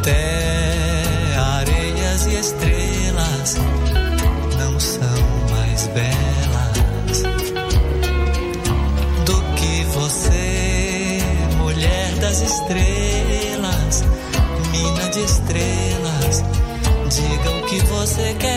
Abaeté. 0.01 1.35
Areias 1.37 2.25
e 2.25 2.35
estrelas 2.35 3.55
não 4.57 4.79
são 4.79 5.47
mais 5.51 5.87
belas 5.87 7.21
do 9.25 9.41
que 9.55 9.83
você, 9.93 11.19
mulher 11.57 12.15
das 12.15 12.41
estrelas, 12.41 14.03
mina 14.71 15.09
de 15.09 15.19
estrelas. 15.23 16.43
Diga 17.09 17.51
o 17.51 17.61
que 17.67 17.79
você 17.85 18.35
quer, 18.39 18.50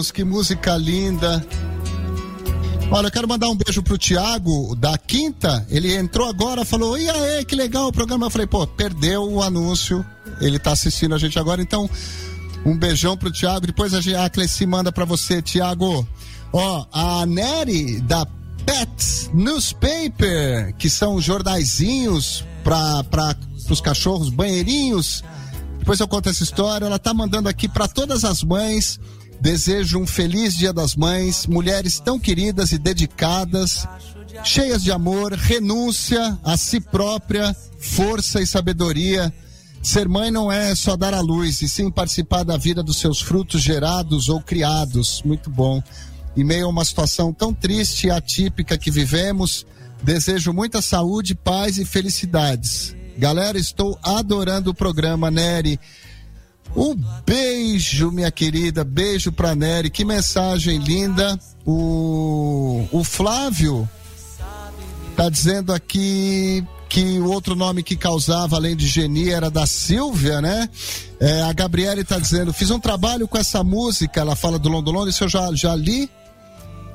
Deus, 0.00 0.10
que 0.10 0.24
música 0.24 0.76
linda. 0.78 1.44
Olha, 2.90 3.08
eu 3.08 3.10
quero 3.10 3.28
mandar 3.28 3.50
um 3.50 3.54
beijo 3.54 3.82
pro 3.82 3.98
Tiago 3.98 4.74
da 4.74 4.96
Quinta. 4.96 5.66
Ele 5.68 5.94
entrou 5.94 6.26
agora, 6.26 6.64
falou: 6.64 6.96
E 6.96 7.08
aí, 7.08 7.44
que 7.44 7.54
legal 7.54 7.88
o 7.88 7.92
programa. 7.92 8.26
Eu 8.26 8.30
falei: 8.30 8.46
pô, 8.46 8.66
perdeu 8.66 9.30
o 9.30 9.42
anúncio. 9.42 10.04
Ele 10.40 10.58
tá 10.58 10.72
assistindo 10.72 11.14
a 11.14 11.18
gente 11.18 11.38
agora, 11.38 11.60
então 11.60 11.88
um 12.64 12.74
beijão 12.76 13.14
pro 13.14 13.30
Tiago. 13.30 13.66
Depois 13.66 13.92
a, 13.92 14.24
a 14.24 14.30
Cleci 14.30 14.64
manda 14.64 14.90
pra 14.90 15.04
você, 15.04 15.42
Tiago. 15.42 16.08
Ó, 16.50 16.86
a 16.90 17.26
Nery 17.26 18.00
da 18.00 18.26
Pets 18.64 19.30
Newspaper, 19.34 20.74
que 20.78 20.88
são 20.88 21.20
jornaizinhos 21.20 22.42
para 22.64 23.04
para 23.04 23.36
os 23.68 23.82
cachorros, 23.82 24.30
banheirinhos. 24.30 25.22
Depois 25.80 25.98
eu 25.98 26.06
conto 26.06 26.28
essa 26.28 26.42
história. 26.42 26.86
Ela 26.86 26.98
tá 26.98 27.12
mandando 27.12 27.48
aqui 27.48 27.68
para 27.68 27.88
todas 27.88 28.24
as 28.24 28.42
mães. 28.42 28.99
Desejo 29.40 29.98
um 29.98 30.06
feliz 30.06 30.54
Dia 30.54 30.72
das 30.72 30.94
Mães, 30.94 31.46
mulheres 31.46 31.98
tão 31.98 32.18
queridas 32.18 32.72
e 32.72 32.78
dedicadas, 32.78 33.88
cheias 34.44 34.84
de 34.84 34.92
amor, 34.92 35.32
renúncia 35.32 36.38
a 36.44 36.58
si 36.58 36.78
própria, 36.78 37.56
força 37.78 38.42
e 38.42 38.46
sabedoria. 38.46 39.32
Ser 39.82 40.06
mãe 40.06 40.30
não 40.30 40.52
é 40.52 40.74
só 40.74 40.94
dar 40.94 41.14
à 41.14 41.20
luz, 41.20 41.62
e 41.62 41.68
sim 41.68 41.90
participar 41.90 42.42
da 42.42 42.58
vida 42.58 42.82
dos 42.82 42.98
seus 42.98 43.22
frutos 43.22 43.62
gerados 43.62 44.28
ou 44.28 44.42
criados. 44.42 45.22
Muito 45.24 45.48
bom. 45.48 45.82
Em 46.36 46.44
meio 46.44 46.66
a 46.66 46.68
uma 46.68 46.84
situação 46.84 47.32
tão 47.32 47.52
triste 47.54 48.08
e 48.08 48.10
atípica 48.10 48.76
que 48.76 48.90
vivemos, 48.90 49.66
desejo 50.02 50.52
muita 50.52 50.82
saúde, 50.82 51.34
paz 51.34 51.78
e 51.78 51.86
felicidades. 51.86 52.94
Galera, 53.16 53.58
estou 53.58 53.98
adorando 54.02 54.70
o 54.70 54.74
programa, 54.74 55.30
Nery. 55.30 55.80
Um 56.74 56.94
beijo, 57.26 58.10
minha 58.10 58.30
querida, 58.30 58.84
beijo 58.84 59.32
pra 59.32 59.54
Nery. 59.54 59.90
Que 59.90 60.04
mensagem 60.04 60.78
linda. 60.78 61.38
O, 61.66 62.86
o 62.92 63.04
Flávio 63.04 63.88
tá 65.16 65.28
dizendo 65.28 65.72
aqui 65.72 66.64
que 66.88 67.20
o 67.20 67.30
outro 67.30 67.54
nome 67.54 67.82
que 67.82 67.96
causava, 67.96 68.56
além 68.56 68.74
de 68.74 68.86
Geni, 68.86 69.30
era 69.30 69.48
da 69.48 69.64
Silvia, 69.64 70.40
né? 70.40 70.68
É, 71.20 71.42
a 71.42 71.52
Gabriele 71.52 72.02
tá 72.02 72.18
dizendo, 72.18 72.52
fiz 72.52 72.70
um 72.70 72.80
trabalho 72.80 73.28
com 73.28 73.38
essa 73.38 73.62
música, 73.62 74.20
ela 74.20 74.34
fala 74.34 74.58
do 74.58 74.68
Londo 74.68 74.90
Londo, 74.90 75.08
isso 75.08 75.22
eu 75.22 75.28
já, 75.28 75.54
já 75.54 75.76
li. 75.76 76.10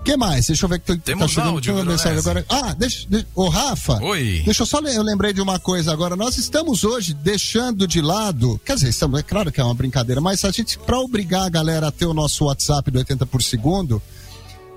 Que 0.06 0.16
mais? 0.16 0.46
Deixa 0.48 0.64
eu 0.66 0.70
ver 0.70 0.80
que 0.80 0.96
Temos 0.98 1.24
tá 1.24 1.28
chegando 1.28 1.50
áudio, 1.56 1.74
uma 1.74 1.84
mensagem 1.84 2.20
agora. 2.20 2.46
Ah, 2.48 2.74
deixa, 2.74 3.06
deixa, 3.10 3.28
ô 3.36 3.50
Rafa. 3.50 4.02
Oi. 4.04 4.44
Deixa 4.46 4.62
eu 4.62 4.66
só, 4.68 4.80
eu 4.80 5.02
lembrei 5.04 5.34
de 5.34 5.42
uma 5.42 5.60
coisa 5.60 5.92
agora. 5.92 6.16
Nós 6.16 6.38
estamos 6.38 6.84
hoje 6.84 7.14
deixando 7.14 7.88
de 7.88 8.02
lado, 8.02 8.62
quer 8.64 8.76
dizer, 8.76 8.90
estamos, 8.90 9.20
é 9.20 9.24
claro 9.24 9.52
que 9.52 9.60
é 9.60 9.64
uma 9.64 9.74
brincadeira, 9.74 10.22
mas 10.22 10.46
a 10.46 10.52
gente, 10.52 10.78
para 10.80 11.00
obrigar 11.00 11.44
a 11.48 11.50
galera 11.50 11.88
a 11.88 11.92
ter 11.92 12.06
o 12.06 12.14
nosso 12.14 12.46
WhatsApp 12.46 12.90
do 12.92 13.00
80 13.00 13.26
por 13.26 13.42
segundo, 13.42 14.02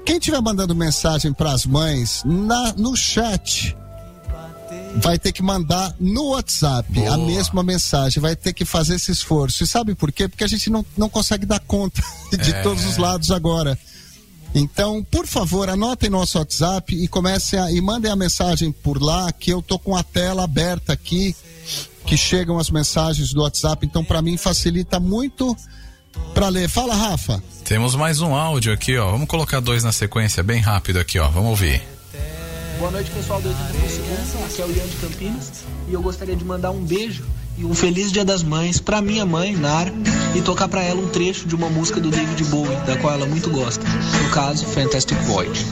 quem 0.05 0.17
estiver 0.17 0.41
mandando 0.41 0.75
mensagem 0.75 1.33
para 1.33 1.53
as 1.53 1.67
mães 1.67 2.23
na, 2.25 2.73
no 2.73 2.97
chat, 2.97 3.77
vai 4.97 5.19
ter 5.19 5.33
que 5.33 5.43
mandar 5.43 5.95
no 6.01 6.31
WhatsApp 6.31 7.07
a 7.07 7.19
mesma 7.19 7.63
mensagem, 7.63 8.21
vai 8.21 8.35
ter 8.35 8.53
que 8.55 8.65
fazer 8.65 8.95
esse 8.95 9.13
esforço. 9.13 9.63
E 9.63 9.67
sabe 9.67 9.95
por 9.95 10.11
quê? 10.11 10.27
Porque 10.27 10.45
a 10.45 10.49
gente 10.49 10.71
não, 10.71 10.85
não 10.97 11.09
consegue 11.09 11.45
dar 11.45 11.61
conta 11.61 12.03
de 12.33 12.51
É. 12.51 12.63
todos 12.63 12.85
os 12.87 12.97
lados 12.97 13.31
agora. 13.31 13.79
Então, 14.55 15.05
por 15.11 15.27
favor, 15.27 15.69
anotem 15.69 16.09
nosso 16.09 16.39
WhatsApp 16.39 16.95
e 16.95 17.07
comecem 17.07 17.59
a, 17.59 17.71
e 17.71 17.81
mandem 17.81 18.11
a 18.11 18.17
mensagem 18.17 18.73
por 18.73 19.01
lá, 19.01 19.31
que 19.33 19.53
eu 19.53 19.61
tô 19.61 19.79
com 19.79 19.97
a 19.97 20.03
tela 20.03 20.45
aberta 20.45 20.93
aqui, 20.93 21.37
que 22.07 22.17
chegam 22.17 22.59
as 22.59 22.71
mensagens 22.71 23.33
do 23.33 23.43
WhatsApp. 23.43 23.85
Então, 23.87 24.03
para 24.03 24.23
mim 24.23 24.37
facilita 24.37 24.99
muito 24.99 25.57
para 26.35 26.49
ler. 26.49 26.69
Fala, 26.69 26.95
Rafa. 26.95 27.43
Temos 27.65 27.95
mais 27.95 28.21
um 28.21 28.35
áudio 28.35 28.73
aqui, 28.73 28.97
ó. 28.97 29.11
Vamos 29.11 29.29
colocar 29.29 29.61
dois 29.61 29.85
na 29.85 29.93
sequência, 29.93 30.43
bem 30.43 30.61
rápido 30.61 30.99
aqui, 30.99 31.19
ó. 31.19 31.29
Vamos 31.29 31.51
ouvir. 31.51 31.83
Boa 32.79 32.91
noite, 32.91 33.11
pessoal 33.11 33.43
do 33.43 33.49
80 33.49 33.75
por 33.75 33.91
segundo. 33.91 34.45
Aqui 34.47 34.63
é 34.63 34.65
o 34.65 34.71
Ian 34.71 34.87
de 34.87 34.97
Campinas 34.97 35.65
e 35.89 35.93
eu 35.93 36.01
gostaria 36.01 36.37
de 36.37 36.45
mandar 36.45 36.71
um 36.71 36.85
beijo 36.85 37.25
e 37.59 37.65
um 37.65 37.75
feliz 37.75 38.13
Dia 38.13 38.25
das 38.25 38.43
Mães 38.43 38.79
pra 38.79 39.03
minha 39.03 39.27
mãe, 39.27 39.55
Nara, 39.57 39.93
e 40.35 40.41
tocar 40.41 40.69
pra 40.69 40.83
ela 40.83 41.01
um 41.01 41.09
trecho 41.09 41.49
de 41.49 41.57
uma 41.57 41.69
música 41.69 42.01
do 42.01 42.09
David 42.09 42.45
Bowie, 42.45 42.77
da 42.87 42.97
qual 42.97 43.15
ela 43.15 43.27
muito 43.27 43.51
gosta. 43.51 43.85
No 44.23 44.31
caso, 44.31 44.65
Fantastic 44.67 45.19
Void. 45.23 45.67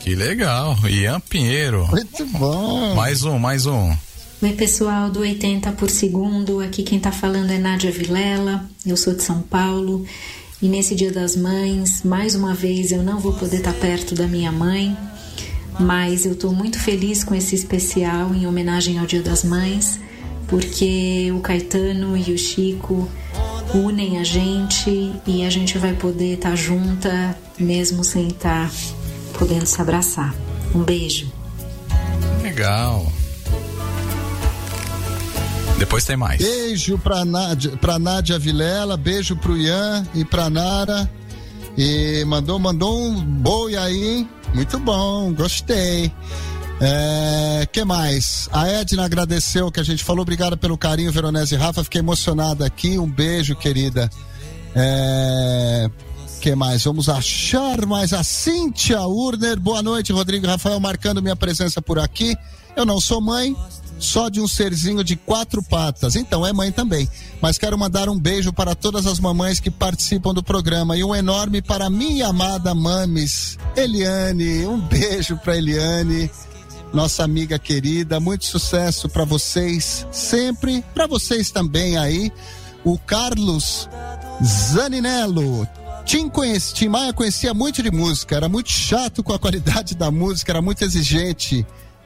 Que 0.00 0.16
legal. 0.16 0.76
Ian 0.88 1.20
Pinheiro. 1.20 1.86
Muito 1.86 2.26
bom. 2.26 2.94
Mais 2.96 3.22
um, 3.24 3.38
mais 3.38 3.66
um. 3.66 3.94
Oi, 4.42 4.54
pessoal 4.54 5.08
do 5.08 5.20
80 5.20 5.70
por 5.70 5.88
segundo. 5.88 6.58
Aqui 6.58 6.82
quem 6.82 6.98
tá 6.98 7.12
falando 7.12 7.52
é 7.52 7.58
Nádia 7.58 7.92
Vilela. 7.92 8.68
Eu 8.84 8.96
sou 8.96 9.14
de 9.14 9.22
São 9.22 9.40
Paulo. 9.40 10.04
E 10.60 10.68
nesse 10.68 10.96
Dia 10.96 11.12
das 11.12 11.36
Mães, 11.36 12.02
mais 12.02 12.34
uma 12.34 12.52
vez 12.52 12.90
eu 12.90 13.04
não 13.04 13.20
vou 13.20 13.34
poder 13.34 13.58
estar 13.58 13.72
perto 13.72 14.16
da 14.16 14.26
minha 14.26 14.50
mãe, 14.50 14.96
mas 15.78 16.26
eu 16.26 16.34
tô 16.34 16.50
muito 16.50 16.76
feliz 16.80 17.22
com 17.22 17.36
esse 17.36 17.54
especial 17.54 18.34
em 18.34 18.44
homenagem 18.44 18.98
ao 18.98 19.06
Dia 19.06 19.22
das 19.22 19.44
Mães, 19.44 20.00
porque 20.48 21.32
o 21.36 21.38
Caetano 21.38 22.16
e 22.16 22.32
o 22.32 22.38
Chico 22.38 23.08
unem 23.72 24.18
a 24.18 24.24
gente 24.24 25.12
e 25.24 25.44
a 25.44 25.50
gente 25.50 25.78
vai 25.78 25.92
poder 25.92 26.34
estar 26.34 26.56
junta 26.56 27.38
mesmo 27.56 28.02
sem 28.02 28.26
estar 28.26 28.68
podendo 29.38 29.66
se 29.66 29.80
abraçar. 29.80 30.34
Um 30.74 30.82
beijo. 30.82 31.30
Legal. 32.42 33.21
Depois 35.82 36.04
tem 36.04 36.16
mais. 36.16 36.40
Beijo 36.40 36.96
pra 36.96 37.24
Nádia, 37.24 37.72
pra 37.72 37.98
Nádia 37.98 38.38
Vilela, 38.38 38.96
beijo 38.96 39.34
pro 39.34 39.56
Ian 39.56 40.06
e 40.14 40.24
pra 40.24 40.48
Nara. 40.48 41.10
E 41.76 42.24
mandou, 42.24 42.56
mandou 42.56 43.02
um 43.02 43.20
boi 43.20 43.76
aí? 43.76 44.24
Muito 44.54 44.78
bom, 44.78 45.34
gostei. 45.34 46.12
É, 46.80 47.66
que 47.66 47.84
mais? 47.84 48.48
A 48.52 48.68
Edna 48.68 49.04
agradeceu 49.04 49.72
que 49.72 49.80
a 49.80 49.82
gente 49.82 50.04
falou. 50.04 50.22
Obrigada 50.22 50.56
pelo 50.56 50.78
carinho, 50.78 51.10
Veronese 51.10 51.56
e 51.56 51.58
Rafa. 51.58 51.82
Fiquei 51.82 51.98
emocionada 51.98 52.64
aqui. 52.64 52.96
Um 52.96 53.10
beijo, 53.10 53.56
querida. 53.56 54.08
É, 54.76 55.90
que 56.40 56.54
mais? 56.54 56.84
Vamos 56.84 57.08
achar 57.08 57.84
mais 57.86 58.12
a 58.12 58.22
Cíntia 58.22 59.00
Urner. 59.00 59.58
Boa 59.58 59.82
noite, 59.82 60.12
Rodrigo 60.12 60.46
Rafael, 60.46 60.78
marcando 60.78 61.20
minha 61.20 61.34
presença 61.34 61.82
por 61.82 61.98
aqui. 61.98 62.36
Eu 62.76 62.86
não 62.86 63.00
sou 63.00 63.20
mãe, 63.20 63.56
só 64.02 64.28
de 64.28 64.40
um 64.40 64.48
serzinho 64.48 65.04
de 65.04 65.16
quatro 65.16 65.62
patas. 65.62 66.16
Então 66.16 66.46
é 66.46 66.52
mãe 66.52 66.72
também. 66.72 67.08
Mas 67.40 67.56
quero 67.56 67.78
mandar 67.78 68.08
um 68.08 68.18
beijo 68.18 68.52
para 68.52 68.74
todas 68.74 69.06
as 69.06 69.20
mamães 69.20 69.60
que 69.60 69.70
participam 69.70 70.34
do 70.34 70.42
programa 70.42 70.96
e 70.96 71.04
um 71.04 71.14
enorme 71.14 71.62
para 71.62 71.88
minha 71.88 72.28
amada 72.28 72.74
Mames, 72.74 73.56
Eliane. 73.76 74.66
Um 74.66 74.80
beijo 74.80 75.36
para 75.36 75.56
Eliane, 75.56 76.30
nossa 76.92 77.22
amiga 77.22 77.58
querida. 77.58 78.18
Muito 78.18 78.44
sucesso 78.44 79.08
para 79.08 79.24
vocês 79.24 80.06
sempre, 80.10 80.84
para 80.92 81.06
vocês 81.06 81.50
também 81.50 81.96
aí. 81.96 82.30
O 82.84 82.98
Carlos 82.98 83.88
Zaninello. 84.44 85.66
Tim, 86.04 86.28
conheci, 86.28 86.74
Tim 86.74 86.88
Maia 86.88 87.12
conhecia 87.12 87.54
muito 87.54 87.80
de 87.80 87.90
música, 87.92 88.34
era 88.34 88.48
muito 88.48 88.70
chato 88.70 89.22
com 89.22 89.32
a 89.32 89.38
qualidade 89.38 89.94
da 89.94 90.10
música, 90.10 90.50
era 90.50 90.60
muito 90.60 90.82
exigente. 90.82 91.64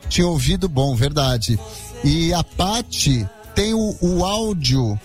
Tinha 0.09 0.27
ouvido 0.27 0.69
bom, 0.69 0.95
verdade. 0.95 1.59
E 2.05 2.33
a 2.33 2.43
Pati 2.43 3.29
tem 3.55 3.75
o, 3.75 3.97
o 4.01 4.25
áudio 4.25 4.99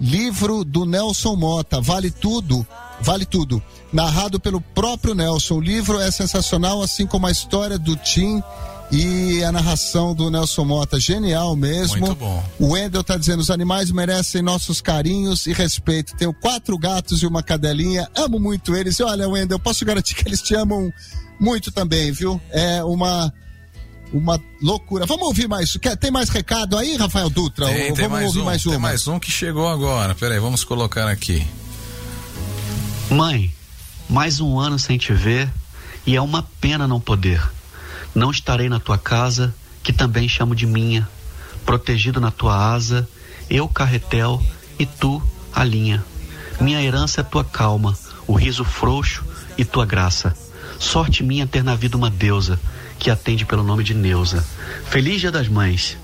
livro 0.00 0.64
do 0.64 0.86
Nelson 0.86 1.36
Mota, 1.36 1.80
Vale 1.80 2.10
Tudo, 2.10 2.66
Vale 3.00 3.26
Tudo, 3.26 3.62
narrado 3.92 4.40
pelo 4.40 4.60
próprio 4.60 5.14
Nelson. 5.14 5.56
O 5.56 5.60
livro 5.60 6.00
é 6.00 6.10
sensacional, 6.10 6.82
assim 6.82 7.06
como 7.06 7.26
a 7.26 7.30
história 7.30 7.78
do 7.78 7.94
Tim 7.96 8.42
e 8.90 9.44
a 9.44 9.52
narração 9.52 10.14
do 10.14 10.30
Nelson 10.30 10.64
Mota, 10.64 10.98
genial 10.98 11.54
mesmo. 11.54 12.00
Muito 12.00 12.14
bom. 12.16 12.42
O 12.58 12.72
Wendel 12.72 13.04
tá 13.04 13.16
dizendo: 13.16 13.40
os 13.40 13.50
animais 13.50 13.90
merecem 13.90 14.42
nossos 14.42 14.80
carinhos 14.80 15.46
e 15.46 15.52
respeito. 15.52 16.16
Tenho 16.16 16.32
quatro 16.32 16.76
gatos 16.76 17.22
e 17.22 17.26
uma 17.26 17.42
cadelinha, 17.42 18.08
amo 18.16 18.40
muito 18.40 18.74
eles. 18.74 18.98
E 18.98 19.02
olha, 19.02 19.28
Wendel, 19.28 19.56
eu 19.56 19.60
posso 19.60 19.84
garantir 19.84 20.14
que 20.14 20.28
eles 20.28 20.42
te 20.42 20.54
amam 20.54 20.92
muito 21.38 21.70
também, 21.70 22.10
viu? 22.10 22.40
É 22.50 22.82
uma. 22.82 23.32
Uma 24.12 24.40
loucura. 24.60 25.06
Vamos 25.06 25.26
ouvir 25.28 25.48
mais. 25.48 25.76
Quer, 25.76 25.96
tem 25.96 26.10
mais 26.10 26.28
recado 26.28 26.76
aí, 26.76 26.96
Rafael 26.96 27.30
Dutra? 27.30 27.66
Tem, 27.66 27.94
tem 27.94 28.08
vamos 28.08 28.10
mais 28.10 28.26
ouvir 28.26 28.40
um. 28.40 28.44
mais 28.44 28.62
tem 28.62 28.72
uma? 28.72 28.78
mais 28.78 29.08
um 29.08 29.18
que 29.20 29.30
chegou 29.30 29.68
agora. 29.68 30.14
Peraí, 30.14 30.38
vamos 30.38 30.64
colocar 30.64 31.08
aqui. 31.08 31.46
Mãe, 33.08 33.52
mais 34.08 34.40
um 34.40 34.58
ano 34.58 34.78
sem 34.78 34.98
te 34.98 35.12
ver 35.12 35.48
e 36.06 36.16
é 36.16 36.20
uma 36.20 36.42
pena 36.60 36.88
não 36.88 37.00
poder. 37.00 37.40
Não 38.14 38.30
estarei 38.30 38.68
na 38.68 38.80
tua 38.80 38.98
casa, 38.98 39.54
que 39.82 39.92
também 39.92 40.28
chamo 40.28 40.54
de 40.54 40.66
minha, 40.66 41.08
protegido 41.64 42.20
na 42.20 42.30
tua 42.30 42.72
asa, 42.72 43.08
eu 43.48 43.68
carretel 43.68 44.42
e 44.78 44.86
tu 44.86 45.22
a 45.52 45.62
linha. 45.62 46.04
Minha 46.60 46.82
herança 46.82 47.20
é 47.20 47.24
tua 47.24 47.44
calma, 47.44 47.96
o 48.26 48.34
riso 48.34 48.64
frouxo 48.64 49.24
e 49.56 49.64
tua 49.64 49.86
graça. 49.86 50.36
Sorte 50.78 51.22
minha 51.22 51.46
ter 51.46 51.62
na 51.62 51.76
vida 51.76 51.96
uma 51.96 52.10
deusa 52.10 52.58
que 53.00 53.10
atende 53.10 53.46
pelo 53.46 53.64
nome 53.64 53.82
de 53.82 53.94
Neuza. 53.94 54.44
Feliz 54.90 55.20
Dia 55.20 55.32
das 55.32 55.48
Mães. 55.48 55.96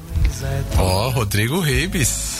Ó, 0.78 1.06
oh, 1.06 1.10
Rodrigo 1.10 1.60
Ribes. 1.60 2.38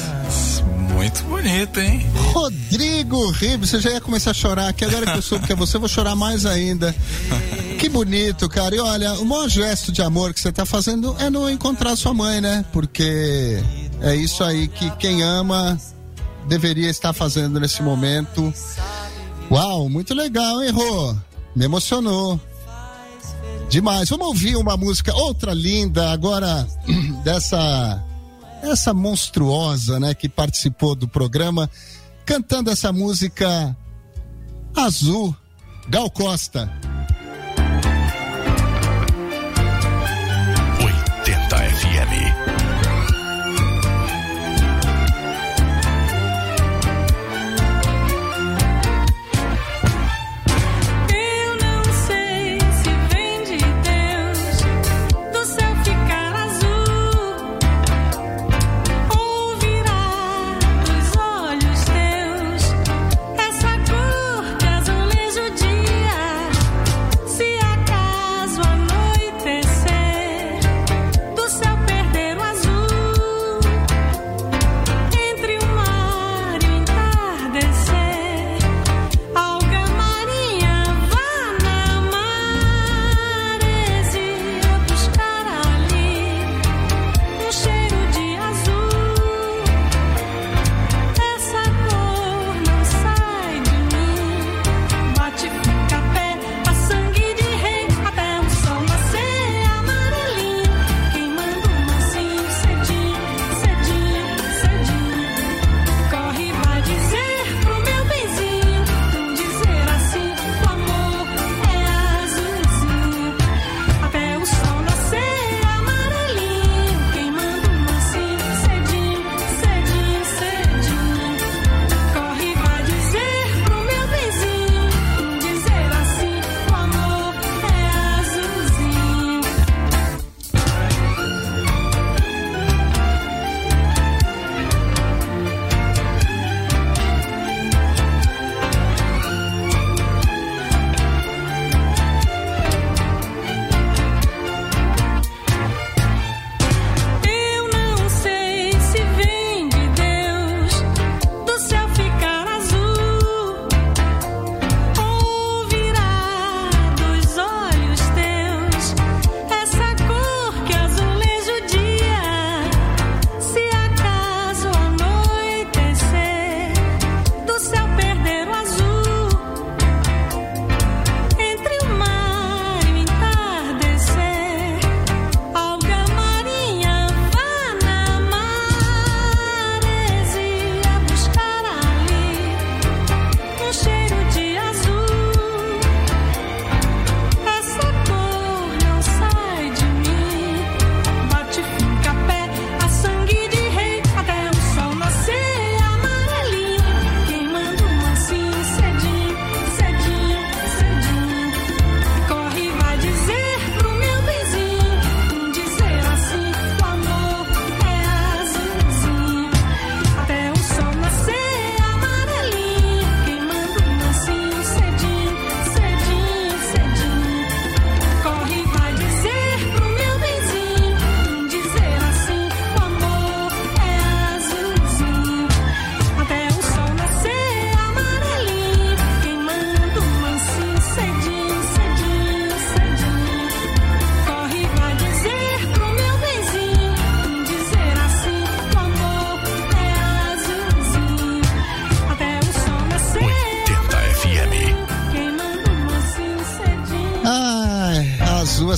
Muito 0.95 1.23
bonito, 1.25 1.79
hein? 1.79 2.07
Rodrigo 2.33 3.31
Ribes, 3.33 3.69
você 3.69 3.81
já 3.81 3.91
ia 3.91 4.01
começar 4.01 4.31
a 4.31 4.35
chorar 4.35 4.69
aqui. 4.69 4.83
Agora 4.85 5.05
que 5.05 5.19
eu 5.19 5.23
soube 5.23 5.47
que 5.47 5.53
é 5.53 5.57
você, 5.57 5.77
eu 5.77 5.81
vou 5.81 5.89
chorar 5.89 6.17
mais 6.17 6.47
ainda. 6.47 6.95
Que 7.79 7.89
bonito, 7.91 8.49
cara. 8.49 8.75
E 8.75 8.79
olha, 8.81 9.13
o 9.15 9.27
maior 9.27 9.49
gesto 9.49 9.93
de 9.93 10.01
amor 10.01 10.33
que 10.33 10.41
você 10.41 10.51
tá 10.51 10.65
fazendo 10.65 11.15
é 11.19 11.29
não 11.29 11.51
encontrar 11.51 11.95
sua 11.95 12.15
mãe, 12.15 12.41
né? 12.41 12.65
Porque 12.73 13.63
é 14.01 14.17
isso 14.17 14.43
aí 14.43 14.69
que 14.69 14.91
quem 14.97 15.23
ama 15.23 15.79
deveria 16.49 16.89
estar 16.89 17.13
fazendo 17.13 17.61
nesse 17.61 17.83
momento. 17.83 18.53
Uau, 19.51 19.89
muito 19.91 20.15
legal, 20.15 20.63
hein, 20.63 20.71
Rô? 20.71 21.15
Me 21.55 21.67
emocionou. 21.67 22.41
Demais. 23.69 24.09
Vamos 24.09 24.29
ouvir 24.29 24.57
uma 24.57 24.77
música, 24.77 25.15
outra 25.15 25.53
linda, 25.53 26.11
agora 26.13 26.67
dessa 27.25 28.03
essa 28.63 28.93
monstruosa, 28.93 30.01
né, 30.01 30.15
que 30.15 30.29
participou 30.29 30.95
do 30.95 31.07
programa, 31.07 31.71
cantando 32.25 32.71
essa 32.71 32.93
música 32.93 33.77
Azul, 34.75 35.35
Gal 35.89 36.11
Costa. 36.11 36.71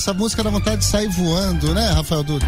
Essa 0.09 0.13
música 0.13 0.43
dá 0.43 0.49
vontade 0.49 0.77
de 0.77 0.85
sair 0.85 1.07
voando, 1.07 1.71
né, 1.73 1.91
Rafael 1.91 2.23
Dutra? 2.23 2.47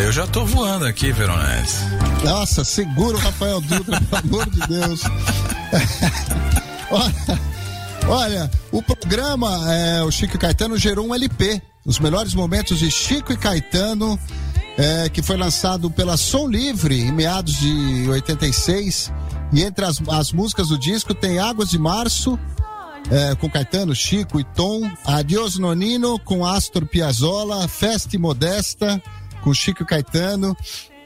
Eu 0.00 0.12
já 0.12 0.24
tô 0.24 0.44
voando 0.44 0.84
aqui, 0.84 1.10
Veronese. 1.10 1.78
Nossa, 2.24 2.62
segura 2.64 3.16
o 3.16 3.20
Rafael 3.20 3.60
Dutra, 3.60 4.00
pelo 4.08 4.36
amor 4.36 4.48
de 4.48 4.60
Deus. 4.68 5.02
olha, 6.92 7.40
olha, 8.06 8.50
o 8.70 8.80
programa, 8.80 9.74
é, 9.74 10.02
o 10.04 10.12
Chico 10.12 10.36
e 10.36 10.38
Caetano 10.38 10.78
gerou 10.78 11.08
um 11.08 11.14
LP, 11.14 11.60
os 11.84 11.98
melhores 11.98 12.34
momentos 12.34 12.78
de 12.78 12.88
Chico 12.88 13.32
e 13.32 13.36
Caetano, 13.36 14.16
é, 14.78 15.08
que 15.08 15.22
foi 15.22 15.36
lançado 15.36 15.90
pela 15.90 16.16
Som 16.16 16.46
Livre 16.46 17.00
em 17.00 17.10
meados 17.10 17.58
de 17.58 18.08
86. 18.08 19.12
E 19.52 19.64
entre 19.64 19.84
as, 19.84 20.00
as 20.08 20.30
músicas 20.30 20.68
do 20.68 20.78
disco 20.78 21.12
tem 21.14 21.40
Águas 21.40 21.70
de 21.70 21.78
Março, 21.80 22.38
é, 23.10 23.34
com 23.34 23.50
Caetano, 23.50 23.94
Chico 23.94 24.38
e 24.38 24.44
Tom, 24.44 24.88
Adios 25.04 25.58
Nonino 25.58 26.18
com 26.20 26.46
Astor 26.46 26.86
Piazzolla, 26.86 27.66
Festa 27.66 28.14
e 28.14 28.18
Modesta 28.18 29.02
com 29.42 29.52
Chico 29.52 29.82
e 29.82 29.86
Caetano 29.86 30.56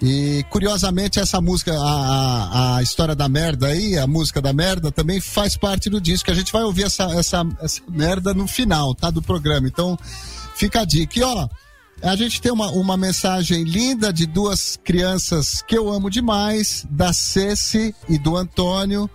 E 0.03 0.45
curiosamente 0.51 1.19
essa 1.19 1.41
música, 1.41 1.73
a, 1.73 1.77
a, 1.77 2.77
a, 2.77 2.83
história 2.83 3.15
da 3.15 3.29
merda 3.29 3.69
aí, 3.69 3.97
a 3.97 4.07
música 4.07 4.43
da 4.43 4.53
merda, 4.53 4.93
também 4.93 5.21
faz 5.21 5.57
parte 5.57 5.89
do 5.89 6.01
disco. 6.01 6.31
A 6.31 6.35
gente 6.35 6.53
vai 6.53 6.63
ouvir 6.63 6.85
essa, 6.85 7.05
essa, 7.15 7.47
essa 7.61 7.81
merda 7.89 8.35
no 8.35 8.47
final, 8.47 8.95
tá? 8.95 9.09
Do 9.11 9.23
programa. 9.23 9.67
Então, 9.67 9.99
fica 10.55 10.81
a 10.81 10.85
dica. 10.85 11.19
E 11.19 11.23
ó, 11.23 11.49
a 12.03 12.17
gente 12.17 12.41
tem 12.41 12.53
uma, 12.53 12.71
uma 12.71 12.97
mensagem 12.99 13.65
linda 13.65 14.13
de 14.13 14.27
duas 14.27 14.79
crianças 14.85 15.63
que 15.63 15.77
eu 15.77 15.91
amo 15.91 16.11
demais, 16.11 16.87
da 16.91 17.13
Ceci 17.15 17.95
e 18.09 18.19
do 18.19 18.37
Antônio, 18.37 19.09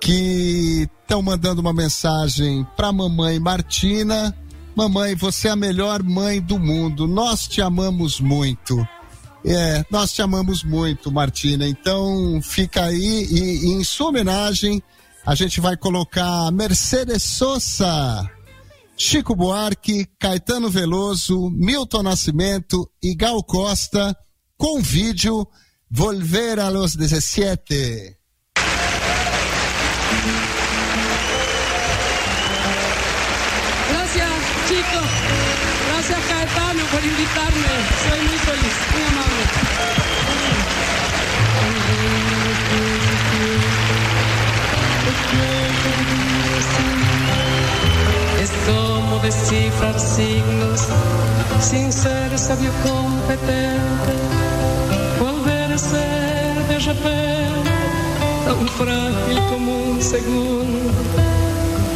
que 0.00 0.88
estão 1.02 1.22
mandando 1.22 1.60
uma 1.60 1.72
mensagem 1.72 2.66
pra 2.76 2.92
mamãe 2.92 3.38
Martina. 3.38 4.36
Mamãe, 4.74 5.14
você 5.14 5.48
é 5.48 5.52
a 5.52 5.56
melhor 5.56 6.02
mãe 6.02 6.40
do 6.40 6.58
mundo. 6.58 7.06
Nós 7.06 7.46
te 7.46 7.60
amamos 7.60 8.20
muito. 8.20 8.86
É, 9.44 9.84
nós 9.90 10.12
te 10.12 10.20
amamos 10.22 10.62
muito, 10.62 11.10
Martina. 11.10 11.66
Então 11.66 12.40
fica 12.42 12.84
aí 12.84 13.26
e, 13.30 13.66
e 13.66 13.72
em 13.72 13.84
sua 13.84 14.08
homenagem 14.08 14.82
a 15.24 15.34
gente 15.34 15.60
vai 15.60 15.76
colocar 15.76 16.50
Mercedes 16.52 17.22
Sosa, 17.22 18.30
Chico 18.96 19.34
Buarque, 19.34 20.06
Caetano 20.18 20.68
Veloso, 20.68 21.50
Milton 21.50 22.02
Nascimento 22.02 22.90
e 23.02 23.14
Gal 23.14 23.42
Costa 23.42 24.16
com 24.56 24.80
vídeo 24.80 25.46
Volver 25.88 26.58
a 26.58 26.68
los 26.68 26.96
17. 26.96 28.16
Chicos. 34.90 35.08
Gracias, 35.88 36.18
Caetano, 36.28 36.84
por 36.92 37.04
invitarme. 37.04 37.68
Soy 38.08 38.20
muy 38.20 38.38
feliz, 38.38 38.74
muy 38.92 39.02
amable. 39.02 39.44
Es 48.42 48.50
como 48.66 49.18
descifrar 49.20 49.98
signos 49.98 50.80
sin 51.60 51.92
ser 51.92 52.38
sabio 52.38 52.70
competente. 52.82 54.12
Volver 55.18 55.72
a 55.72 55.78
ser 55.78 56.66
de 56.68 56.78
repente 56.78 57.70
tan 58.44 58.68
frágil 58.68 59.38
como 59.50 59.90
un 59.90 60.02
segundo. 60.02 60.92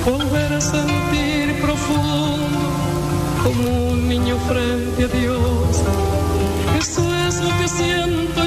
Volver 0.04 0.52
a 0.54 0.60
sentir 0.60 1.60
profundo 1.60 2.19
frente 4.48 5.04
a 5.04 5.08
Dios. 5.08 5.82
Eso 6.78 7.14
es 7.26 7.42
lo 7.42 7.50
que 7.58 7.68
siento 7.68 8.39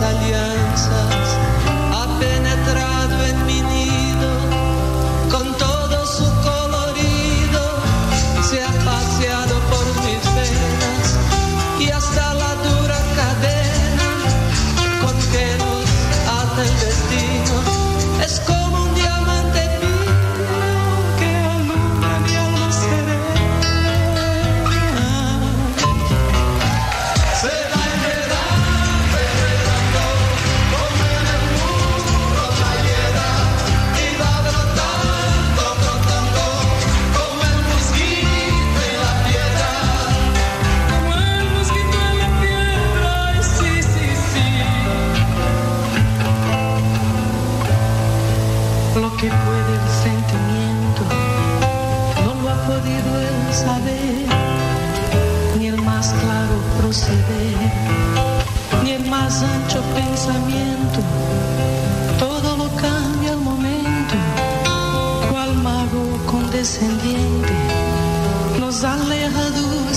de 0.00 0.30
las 0.30 0.91
condescendiente 66.62 67.52
nos 68.60 68.84
aleja 68.84 69.50
dulcemente 69.50 69.91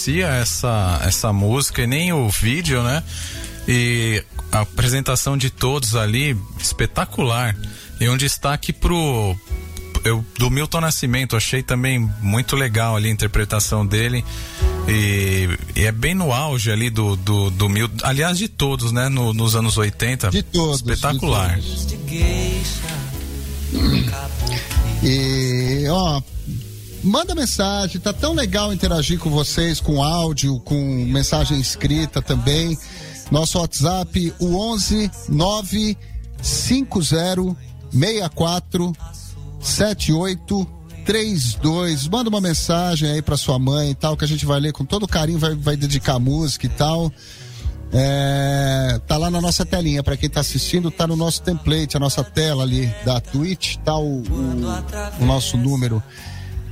conhecia 0.00 0.28
essa, 0.28 1.00
essa 1.04 1.32
música 1.32 1.82
e 1.82 1.86
nem 1.86 2.12
o 2.12 2.28
vídeo, 2.30 2.82
né? 2.82 3.02
E 3.68 4.24
a 4.50 4.60
apresentação 4.60 5.36
de 5.36 5.50
todos 5.50 5.94
ali, 5.94 6.36
espetacular. 6.58 7.54
E 8.00 8.08
um 8.08 8.16
destaque 8.16 8.72
pro. 8.72 9.36
Eu, 10.02 10.24
do 10.38 10.50
Milton 10.50 10.80
Nascimento, 10.80 11.36
achei 11.36 11.62
também 11.62 11.98
muito 12.22 12.56
legal 12.56 12.96
ali 12.96 13.08
a 13.08 13.12
interpretação 13.12 13.86
dele. 13.86 14.24
E, 14.88 15.48
e 15.76 15.84
é 15.84 15.92
bem 15.92 16.14
no 16.14 16.32
auge 16.32 16.70
ali 16.72 16.88
do, 16.88 17.14
do, 17.16 17.50
do 17.50 17.68
Milton. 17.68 17.96
Aliás, 18.02 18.38
de 18.38 18.48
todos, 18.48 18.92
né? 18.92 19.10
No- 19.10 19.34
nos 19.34 19.54
anos 19.54 19.76
80. 19.76 20.30
De 20.30 20.42
todos. 20.42 20.76
Espetacular. 20.80 21.58
E, 25.02 25.84
ó, 25.88 26.22
manda 27.02 27.34
mensagem, 27.34 28.00
tá 28.00 28.12
tão 28.12 28.32
legal 28.32 28.72
interagir 28.72 29.18
com 29.18 29.28
vocês, 29.30 29.80
com 29.80 30.00
áudio, 30.02 30.60
com 30.60 30.80
mensagem 31.06 31.60
escrita 31.60 32.22
também. 32.22 32.78
Nosso 33.30 33.58
WhatsApp, 33.58 34.34
o 34.38 34.56
11 34.56 35.10
950 35.28 37.56
64 37.92 38.92
7832. 39.60 42.08
Manda 42.08 42.28
uma 42.28 42.40
mensagem 42.40 43.10
aí 43.10 43.22
pra 43.22 43.36
sua 43.36 43.58
mãe 43.58 43.90
e 43.90 43.94
tal, 43.94 44.16
que 44.16 44.24
a 44.24 44.28
gente 44.28 44.46
vai 44.46 44.60
ler 44.60 44.72
com 44.72 44.84
todo 44.84 45.08
carinho, 45.08 45.38
vai, 45.38 45.54
vai 45.54 45.76
dedicar 45.76 46.18
música 46.18 46.66
e 46.66 46.70
tal. 46.70 47.12
É, 47.92 49.00
tá 49.06 49.16
lá 49.16 49.30
na 49.30 49.40
nossa 49.40 49.64
telinha, 49.66 50.02
para 50.02 50.16
quem 50.16 50.30
tá 50.30 50.40
assistindo, 50.40 50.92
tá 50.92 51.08
no 51.08 51.16
nosso 51.16 51.42
template, 51.42 51.96
a 51.96 52.00
nossa 52.00 52.22
tela 52.22 52.62
ali 52.62 52.94
da 53.04 53.20
Twitch, 53.20 53.78
tá 53.78 53.96
o, 53.96 54.22
o, 54.22 54.24
o 55.20 55.26
nosso 55.26 55.56
número. 55.56 56.00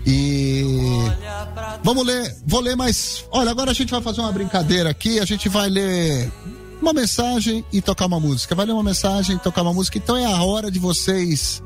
E 0.06 0.64
vamos 1.82 2.06
ler, 2.06 2.36
vou 2.46 2.60
ler 2.60 2.76
mais. 2.76 3.24
Olha, 3.30 3.50
agora 3.50 3.70
a 3.70 3.74
gente 3.74 3.90
vai 3.90 4.00
fazer 4.00 4.20
uma 4.20 4.32
brincadeira 4.32 4.90
aqui, 4.90 5.20
a 5.20 5.24
gente 5.24 5.48
vai 5.48 5.68
ler 5.68 6.30
uma 6.80 6.92
mensagem 6.92 7.64
e 7.72 7.82
tocar 7.82 8.06
uma 8.06 8.20
música. 8.20 8.54
Vai 8.54 8.66
ler 8.66 8.72
uma 8.72 8.82
mensagem 8.82 9.36
e 9.36 9.38
tocar 9.38 9.62
uma 9.62 9.74
música. 9.74 9.98
Então 9.98 10.16
é 10.16 10.24
a 10.24 10.42
hora 10.42 10.70
de 10.70 10.78
vocês 10.78 11.62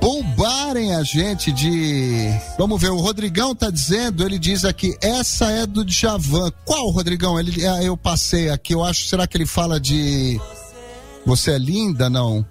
bombarem 0.00 0.94
a 0.94 1.02
gente 1.02 1.50
de. 1.50 2.30
Vamos 2.58 2.80
ver, 2.80 2.90
o 2.90 2.98
Rodrigão 2.98 3.54
tá 3.54 3.70
dizendo, 3.70 4.24
ele 4.24 4.38
diz 4.38 4.64
aqui, 4.64 4.96
essa 5.00 5.50
é 5.50 5.66
do 5.66 5.84
Djavan. 5.84 6.50
Qual, 6.64 6.90
Rodrigão? 6.90 7.38
Ele, 7.38 7.66
ah, 7.66 7.82
eu 7.82 7.96
passei 7.96 8.50
aqui, 8.50 8.74
eu 8.74 8.84
acho, 8.84 9.06
será 9.06 9.26
que 9.26 9.36
ele 9.36 9.46
fala 9.46 9.80
de. 9.80 10.40
Você 11.24 11.52
é 11.52 11.58
linda? 11.58 12.08
Não. 12.08 12.46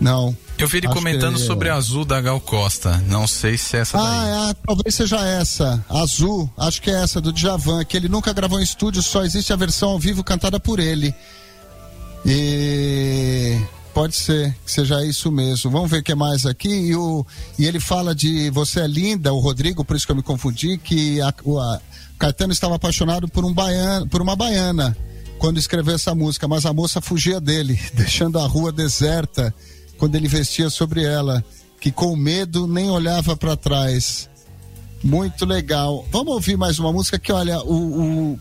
Não. 0.00 0.36
Eu 0.58 0.66
vi 0.66 0.78
ele 0.78 0.86
Acho 0.88 0.96
comentando 0.96 1.36
que- 1.36 1.46
sobre 1.46 1.68
a 1.68 1.76
azul 1.76 2.04
da 2.04 2.20
Gal 2.20 2.40
Costa. 2.40 2.96
Não 3.06 3.26
sei 3.28 3.56
se 3.56 3.76
é 3.76 3.80
essa 3.80 3.96
daí. 3.96 4.06
Ah, 4.06 4.50
é, 4.50 4.54
talvez 4.66 4.94
seja 4.94 5.24
essa, 5.24 5.84
Azul, 5.88 6.50
acho 6.56 6.82
que 6.82 6.90
é 6.90 7.00
essa 7.02 7.20
do 7.20 7.32
Djavan, 7.32 7.84
que 7.84 7.96
ele 7.96 8.08
nunca 8.08 8.32
gravou 8.32 8.58
em 8.58 8.62
estúdio, 8.64 9.00
só 9.02 9.24
existe 9.24 9.52
a 9.52 9.56
versão 9.56 9.90
ao 9.90 9.98
vivo 10.00 10.24
cantada 10.24 10.58
por 10.58 10.80
ele. 10.80 11.14
E 12.26 13.56
pode 13.94 14.16
ser 14.16 14.52
que 14.64 14.70
seja 14.72 15.04
isso 15.04 15.30
mesmo. 15.30 15.70
Vamos 15.70 15.90
ver 15.90 15.98
o 15.98 16.02
que 16.02 16.14
mais 16.14 16.44
aqui. 16.44 16.68
E, 16.68 16.96
o, 16.96 17.24
e 17.58 17.64
ele 17.64 17.80
fala 17.80 18.14
de 18.14 18.50
Você 18.50 18.80
é 18.80 18.86
Linda, 18.86 19.32
o 19.32 19.38
Rodrigo, 19.38 19.84
por 19.84 19.96
isso 19.96 20.06
que 20.06 20.12
eu 20.12 20.16
me 20.16 20.22
confundi, 20.22 20.76
que 20.78 21.20
a, 21.20 21.32
o 21.44 21.58
a- 21.58 21.80
Caetano 22.18 22.52
estava 22.52 22.74
apaixonado 22.74 23.28
por, 23.28 23.44
um 23.44 23.52
baiano, 23.54 24.08
por 24.08 24.20
uma 24.20 24.34
baiana 24.34 24.96
quando 25.38 25.56
escreveu 25.58 25.94
essa 25.94 26.14
música, 26.16 26.48
mas 26.48 26.66
a 26.66 26.72
moça 26.72 27.00
fugia 27.00 27.40
dele, 27.40 27.78
deixando 27.94 28.40
a 28.40 28.46
rua 28.46 28.72
deserta 28.72 29.54
quando 29.98 30.14
ele 30.14 30.28
vestia 30.28 30.70
sobre 30.70 31.04
ela, 31.04 31.44
que 31.80 31.90
com 31.90 32.16
medo 32.16 32.66
nem 32.66 32.88
olhava 32.90 33.36
para 33.36 33.56
trás. 33.56 34.28
Muito 35.02 35.44
legal. 35.44 36.06
Vamos 36.10 36.32
ouvir 36.32 36.56
mais 36.56 36.78
uma 36.78 36.92
música 36.92 37.18
que, 37.18 37.30
olha, 37.32 37.60
o, 37.60 38.32
o, 38.32 38.40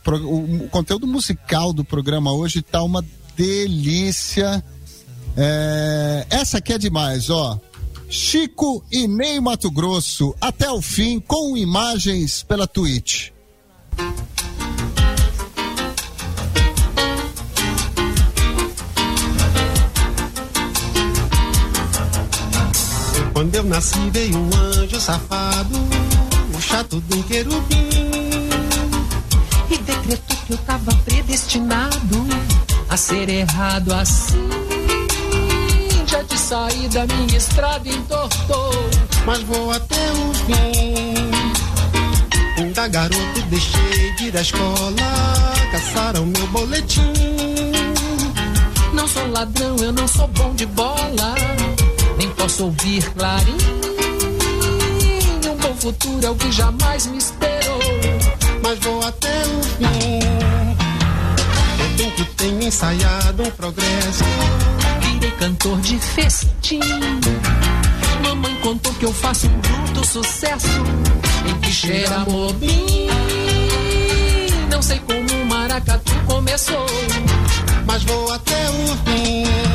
o 0.64 0.70
conteúdo 0.70 1.06
musical 1.06 1.74
do 1.74 1.84
programa 1.84 2.32
hoje 2.32 2.62
tá 2.62 2.82
uma 2.82 3.04
delícia. 3.36 4.64
É, 5.36 6.26
essa 6.30 6.58
aqui 6.58 6.74
é 6.74 6.78
demais, 6.78 7.30
ó. 7.30 7.60
Chico 8.10 8.84
e 8.92 9.08
Ney 9.08 9.40
Mato 9.40 9.70
Grosso, 9.70 10.34
até 10.40 10.72
o 10.72 10.82
fim, 10.82 11.20
com 11.20 11.58
imagens 11.58 12.42
pela 12.42 12.66
Twitch. 12.66 13.30
Quando 23.38 23.54
eu 23.54 23.64
nasci 23.66 24.00
veio 24.12 24.36
um 24.36 24.50
anjo 24.58 25.00
safado, 25.00 25.78
o 26.58 26.60
chato 26.60 27.04
um 27.14 27.22
querubim. 27.22 27.88
e 29.70 29.78
decretou 29.78 30.38
que 30.48 30.54
eu 30.54 30.58
tava 30.58 30.92
predestinado 31.06 32.26
a 32.90 32.98
ser 32.98 33.30
errado 33.30 33.94
assim. 33.94 34.50
Já 36.08 36.24
de 36.24 36.36
saída 36.36 37.06
minha 37.06 37.38
estrada 37.38 37.88
entortou, 37.88 38.72
mas 39.24 39.44
vou 39.44 39.70
até 39.70 40.12
o 40.14 40.34
fim. 40.34 41.14
Ainda 42.58 42.88
garoto 42.88 43.42
deixei 43.52 44.16
de 44.16 44.30
ir 44.30 44.36
à 44.36 44.42
escola, 44.42 45.54
caçaram 45.72 46.26
meu 46.26 46.48
boletim. 46.48 47.14
Não 48.94 49.08
sou 49.08 49.30
ladrão, 49.30 49.76
eu 49.76 49.94
não 49.94 50.08
sou 50.08 50.28
bom 50.30 50.56
de 50.56 50.66
bola, 50.66 51.36
nem 52.18 52.30
posso 52.32 52.66
ouvir 52.66 53.04
clarim. 53.12 53.58
Um 55.50 55.56
bom 55.58 55.76
futuro 55.76 56.26
é 56.26 56.30
o 56.30 56.36
que 56.36 56.52
jamais 56.52 57.06
me 57.08 57.18
esperou, 57.18 57.80
mas 58.64 58.80
vou 58.80 59.06
até 59.06 59.42
o 59.44 59.64
fim. 59.64 60.20
Eu 61.80 61.98
tenho 61.98 62.12
que 62.12 62.26
tenho 62.36 62.64
ensaiado 62.64 63.44
um 63.44 63.52
progresso. 63.52 64.24
Virei 65.02 65.32
cantor 65.32 65.80
de 65.82 65.98
festim. 66.00 66.80
Mamãe 68.24 68.56
contou 68.62 68.94
que 68.96 69.06
eu 69.06 69.14
faço 69.14 69.48
um 69.48 69.60
bruto 69.60 70.06
sucesso 70.06 70.68
em 71.48 71.60
que 71.60 71.72
cheira 71.72 72.20
mobim. 72.20 73.08
Não 74.72 74.82
sei 74.82 75.00
como 75.00 75.42
o 75.42 75.46
maracatu 75.46 76.14
começou, 76.26 76.86
mas 77.86 78.04
vou 78.04 78.32
até 78.32 78.70
o 78.70 78.88
fim. 79.06 79.67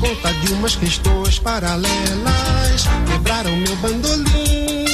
Conta 0.00 0.32
de 0.32 0.52
umas 0.52 0.76
questões 0.76 1.38
paralelas, 1.40 2.84
quebraram 3.10 3.56
meu 3.56 3.76
bandolim. 3.76 4.84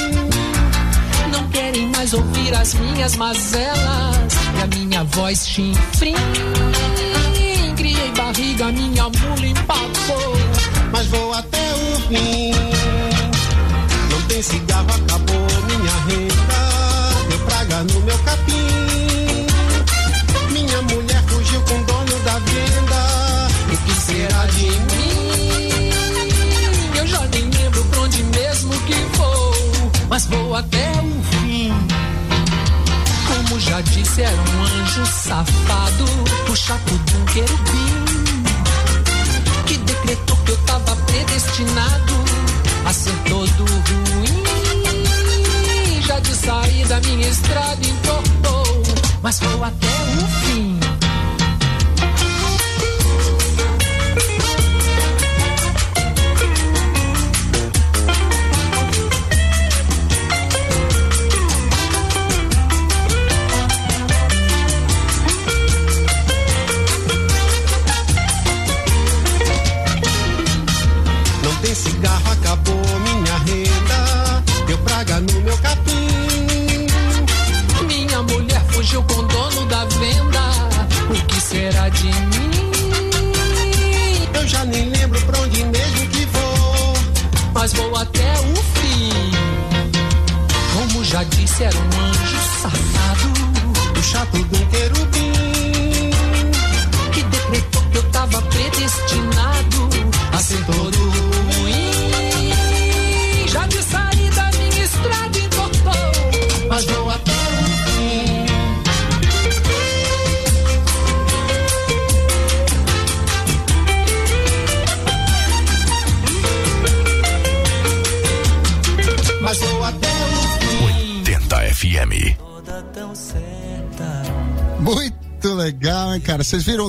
Não 1.31 1.49
querem 1.51 1.89
mais 1.89 2.15
ouvir 2.15 2.55
as 2.55 2.75
minhas 2.75 3.15
mazelas 3.17 4.35
e 4.59 4.63
a 4.63 4.67
minha 4.67 5.05
voz 5.05 5.47
chinfrim. 5.47 6.15
Criei 7.77 8.11
barriga, 8.13 8.73
minha 8.73 9.05
mula 9.05 9.47
empacou, 9.47 10.37
mas 10.91 11.07
vou 11.09 11.35
até 11.35 11.75
o 11.75 12.01
fim. 12.09 12.53
Não 14.11 14.23
tem 14.29 14.43
cigarro, 14.43 14.89
acabou 14.89 15.47
minha 15.67 15.93
renda. 16.09 17.29
Deu 17.29 17.39
praga 17.41 17.85
no 17.85 18.01
meu 18.01 18.19
capim. 18.21 18.64
Mas 30.15 30.27
vou 30.27 30.55
até 30.55 30.93
o 31.03 31.23
fim. 31.25 31.73
Como 33.27 33.59
já 33.59 33.81
disse, 33.81 34.23
era 34.23 34.33
um 34.33 34.63
anjo 34.63 35.05
safado, 35.07 36.05
o 36.49 36.55
chato 36.55 36.97
de 37.05 37.17
um 37.17 37.25
querubim, 37.25 38.05
que 39.67 39.77
decretou 39.79 40.37
que 40.37 40.53
eu 40.53 40.57
tava 40.59 40.95
predestinado 40.95 42.15
a 42.87 42.93
ser 42.93 43.17
todo 43.29 43.65
ruim. 43.65 44.45
Já 46.07 46.21
de 46.21 46.33
saída 46.37 47.01
minha 47.01 47.29
estrada 47.29 47.85
entortou, 47.85 48.85
mas 49.21 49.41
vou 49.41 49.65
até 49.65 49.89
o 49.89 50.27
fim. 50.47 50.74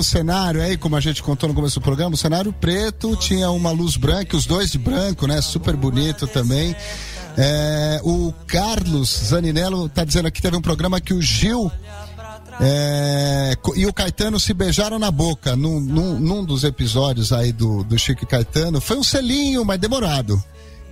Cenário 0.06 0.62
aí, 0.62 0.78
como 0.78 0.96
a 0.96 1.00
gente 1.00 1.22
contou 1.22 1.50
no 1.50 1.56
começo 1.56 1.80
do 1.80 1.84
programa? 1.84 2.16
O 2.16 2.18
cenário 2.18 2.54
preto 2.54 3.16
tinha 3.16 3.50
uma 3.52 3.72
luz 3.72 3.98
branca, 3.98 4.38
os 4.38 4.46
dois 4.46 4.72
de 4.72 4.78
branco, 4.78 5.28
né? 5.28 5.42
Super 5.42 5.76
bonito 5.76 6.28
também. 6.28 6.76
É, 7.38 8.00
o 8.04 8.34
Carlos 8.48 9.10
Zaninello 9.26 9.90
tá 9.90 10.06
dizendo 10.06 10.28
aqui 10.28 10.42
teve 10.42 10.56
um 10.56 10.62
programa 10.62 11.02
que 11.02 11.14
o 11.14 11.22
Gil 11.22 11.70
é, 12.62 13.54
e 13.76 13.86
o 13.86 13.94
Caetano 13.94 14.40
se 14.40 14.54
beijaram 14.54 14.98
na 14.98 15.12
boca 15.12 15.56
num, 15.56 15.80
num, 15.80 16.20
num 16.20 16.46
dos 16.46 16.64
episódios 16.64 17.34
aí 17.34 17.52
do, 17.52 17.84
do 17.84 17.98
Chico 18.00 18.24
e 18.24 18.28
Caetano. 18.28 18.80
Foi 18.80 18.98
um 18.98 19.04
selinho, 19.04 19.66
mas 19.66 19.80
demorado. 19.80 20.42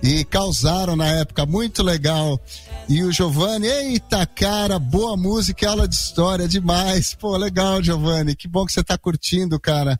E 0.02 0.24
causaram 0.24 0.96
na 0.96 1.06
época, 1.06 1.46
muito 1.46 1.82
legal. 1.82 2.40
E 2.88 3.02
o 3.02 3.10
Giovanni, 3.10 3.66
eita 3.66 4.26
cara, 4.26 4.78
boa 4.78 5.16
música 5.16 5.70
aula 5.70 5.88
de 5.88 5.94
história, 5.94 6.46
demais. 6.46 7.14
Pô, 7.14 7.36
legal, 7.36 7.82
Giovanni, 7.82 8.36
que 8.36 8.46
bom 8.46 8.66
que 8.66 8.72
você 8.72 8.84
tá 8.84 8.98
curtindo, 8.98 9.58
cara. 9.58 9.98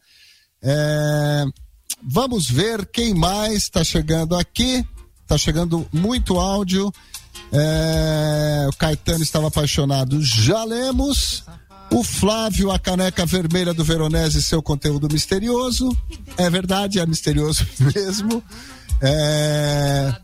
É, 0.62 1.44
vamos 2.02 2.50
ver 2.50 2.86
quem 2.86 3.14
mais 3.14 3.68
tá 3.68 3.82
chegando 3.82 4.36
aqui. 4.36 4.86
Tá 5.26 5.38
chegando 5.38 5.86
muito 5.92 6.38
áudio. 6.38 6.92
É, 7.50 8.66
o 8.68 8.76
Caetano 8.76 9.22
estava 9.22 9.48
apaixonado. 9.48 10.20
Já 10.22 10.64
lemos. 10.64 11.44
O 11.90 12.02
Flávio, 12.02 12.70
a 12.70 12.78
caneca 12.78 13.24
vermelha 13.24 13.72
do 13.72 13.84
Veronese, 13.84 14.42
seu 14.42 14.62
conteúdo 14.62 15.08
misterioso. 15.12 15.96
É 16.36 16.50
verdade, 16.50 16.98
é 16.98 17.06
misterioso 17.06 17.66
mesmo. 17.94 18.42
É, 19.00 20.14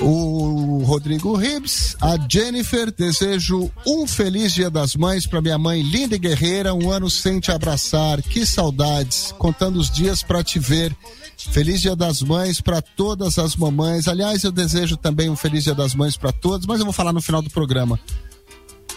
o 0.00 0.82
Rodrigo 0.84 1.34
Ribs, 1.36 1.96
a 2.00 2.16
Jennifer, 2.28 2.92
desejo 2.92 3.70
um 3.86 4.06
feliz 4.06 4.52
Dia 4.52 4.70
das 4.70 4.96
Mães 4.96 5.26
para 5.26 5.40
minha 5.40 5.58
mãe 5.58 5.82
linda 5.82 6.16
e 6.16 6.18
guerreira, 6.18 6.74
um 6.74 6.90
ano 6.90 7.08
sem 7.08 7.40
te 7.40 7.50
abraçar, 7.50 8.20
que 8.22 8.44
saudades, 8.44 9.32
contando 9.38 9.78
os 9.78 9.90
dias 9.90 10.22
para 10.22 10.42
te 10.42 10.58
ver. 10.58 10.94
Feliz 11.36 11.80
Dia 11.80 11.96
das 11.96 12.22
Mães 12.22 12.60
para 12.60 12.80
todas 12.80 13.38
as 13.38 13.56
mamães. 13.56 14.08
Aliás, 14.08 14.44
eu 14.44 14.52
desejo 14.52 14.96
também 14.96 15.28
um 15.28 15.36
feliz 15.36 15.64
Dia 15.64 15.74
das 15.74 15.94
Mães 15.94 16.16
para 16.16 16.32
todos, 16.32 16.66
mas 16.66 16.78
eu 16.78 16.84
vou 16.84 16.92
falar 16.92 17.12
no 17.12 17.22
final 17.22 17.42
do 17.42 17.50
programa. 17.50 17.98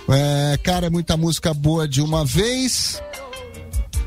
É, 0.10 0.58
cara, 0.64 0.90
muita 0.90 1.18
música 1.18 1.54
boa 1.54 1.88
de 1.88 2.02
uma 2.02 2.24
vez. 2.24 3.02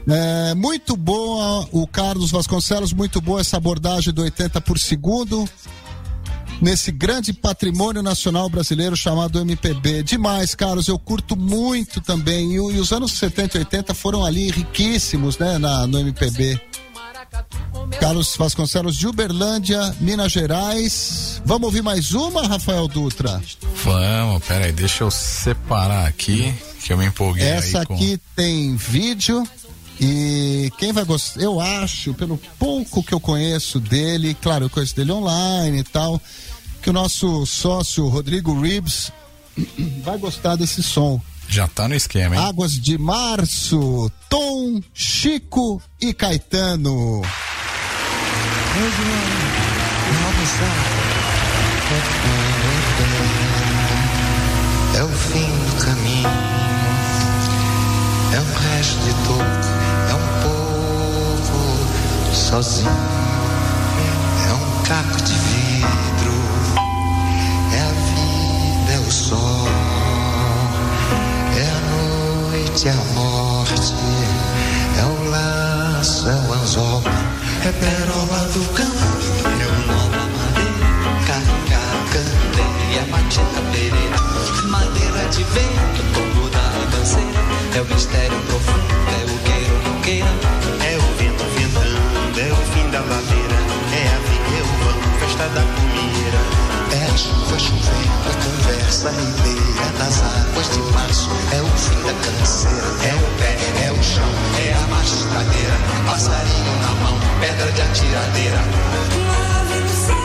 É, 0.08 0.54
muito 0.54 0.96
boa 0.96 1.68
o 1.70 1.86
Carlos 1.86 2.30
Vasconcelos, 2.30 2.92
muito 2.92 3.20
boa 3.20 3.40
essa 3.40 3.58
abordagem 3.58 4.12
do 4.12 4.22
80 4.22 4.60
por 4.62 4.78
segundo 4.78 5.48
nesse 6.60 6.92
grande 6.92 7.32
patrimônio 7.32 8.02
nacional 8.02 8.48
brasileiro 8.48 8.96
chamado 8.96 9.40
MPB. 9.40 10.02
Demais, 10.02 10.54
Carlos, 10.54 10.88
eu 10.88 10.98
curto 10.98 11.36
muito 11.36 12.00
também. 12.00 12.52
E, 12.52 12.56
e 12.56 12.80
os 12.80 12.92
anos 12.92 13.12
70 13.12 13.56
e 13.56 13.60
80 13.60 13.94
foram 13.94 14.24
ali 14.24 14.50
riquíssimos, 14.50 15.38
né, 15.38 15.58
na, 15.58 15.86
no 15.86 15.98
MPB. 15.98 16.60
Carlos 18.00 18.34
Vasconcelos 18.36 18.96
de 18.96 19.06
Uberlândia, 19.06 19.94
Minas 20.00 20.32
Gerais. 20.32 21.42
Vamos 21.44 21.66
ouvir 21.66 21.82
mais 21.82 22.12
uma, 22.12 22.46
Rafael 22.46 22.88
Dutra? 22.88 23.40
Vamos, 23.84 24.44
peraí, 24.44 24.72
deixa 24.72 25.04
eu 25.04 25.10
separar 25.10 26.06
aqui, 26.06 26.54
que 26.82 26.92
eu 26.92 26.98
me 26.98 27.06
empolguei 27.06 27.44
Essa 27.44 27.84
com... 27.84 27.94
aqui 27.94 28.18
tem 28.34 28.74
vídeo 28.76 29.46
e 30.00 30.72
quem 30.78 30.92
vai 30.92 31.04
gostar, 31.04 31.42
eu 31.42 31.60
acho, 31.60 32.14
pelo 32.14 32.40
pouco 32.58 33.02
que 33.02 33.12
eu 33.12 33.20
conheço 33.20 33.78
dele, 33.78 34.34
claro, 34.40 34.64
eu 34.64 34.70
conheço 34.70 34.96
dele 34.96 35.12
online 35.12 35.80
e 35.80 35.84
tal, 35.84 36.20
que 36.80 36.88
o 36.88 36.92
nosso 36.92 37.44
sócio 37.44 38.08
Rodrigo 38.08 38.58
Ribs 38.58 39.12
vai 40.02 40.16
gostar 40.16 40.56
desse 40.56 40.82
som. 40.82 41.20
Já 41.50 41.66
tá 41.66 41.88
no 41.88 41.96
esquema, 41.96 42.36
hein? 42.36 42.46
Águas 42.46 42.74
de 42.74 42.96
Março, 42.96 44.08
Tom, 44.28 44.80
Chico 44.94 45.82
e 46.00 46.14
Caetano. 46.14 47.22
É 54.94 55.02
o 55.02 55.08
fim 55.08 55.40
do 55.40 55.84
caminho, 55.84 56.28
é 58.32 58.40
um 58.40 58.54
resto 58.54 59.00
de 59.00 59.12
toco, 59.26 59.42
é 60.08 60.14
um 60.14 60.26
povo 60.42 62.32
sozinho, 62.32 62.88
é 64.48 64.52
um 64.52 64.82
caco 64.84 65.20
de 65.22 65.32
vidro, 65.32 66.34
é 67.74 67.80
a 67.80 67.92
vida, 67.92 68.92
é 68.92 68.98
o 69.00 69.10
sol, 69.10 69.66
é 72.60 72.90
a 72.90 73.14
morte, 73.14 73.94
é 74.98 75.04
o 75.04 75.30
laço, 75.30 76.28
é 76.28 76.34
o 76.34 76.52
anzol, 76.52 77.02
é 77.64 77.72
perola 77.72 78.48
do 78.52 78.64
campo, 78.74 79.06
é 79.44 79.66
o 79.66 79.86
nó 79.86 80.10
cacá, 81.26 81.82
candeia, 82.12 83.06
matita, 83.10 83.60
pereira, 83.72 84.18
madeira 84.68 85.28
de 85.30 85.42
vento, 85.44 86.02
tombo 86.12 86.48
da 86.50 86.60
ribanceira, 86.78 87.40
é 87.76 87.80
o 87.80 87.84
mistério 87.86 88.40
profundo, 88.42 88.94
é 89.08 89.24
o 89.24 89.38
queira 89.44 89.74
ou 89.88 90.00
queira, 90.02 90.32
É 90.84 90.96
o 90.96 91.16
vento 91.16 91.44
ventando, 91.56 92.40
é 92.40 92.52
o 92.52 92.56
fim 92.72 92.90
da 92.90 93.00
ladeira, 93.00 93.58
é 93.92 94.06
a 94.06 94.18
vida, 94.28 94.56
é 94.58 94.62
o 94.62 95.18
festa 95.18 95.48
da 95.48 95.62
comida. 95.62 95.89
É 97.12 97.16
chuva 97.16 97.58
chovendo, 97.58 98.28
a 98.28 98.34
conversa 98.44 99.10
ribeira 99.10 99.90
das 99.98 100.22
águas 100.22 100.70
de 100.70 100.78
março, 100.92 101.28
é 101.52 101.60
o 101.60 101.66
fim 101.66 102.02
da 102.02 102.12
canseira, 102.24 102.86
é 103.02 103.14
o 103.14 103.26
pé, 103.38 103.56
é 103.86 103.92
o 103.92 104.02
chão, 104.02 104.30
é 104.64 104.72
a 104.72 104.86
magistradeira, 104.86 105.76
passarinho 106.06 106.76
na 106.82 106.90
mão, 107.02 107.18
pedra 107.40 107.72
de 107.72 107.82
atiradeira. 107.82 108.60
Uma 109.16 109.60
ave 109.60 109.80
no 109.80 109.88
céu, 109.88 110.16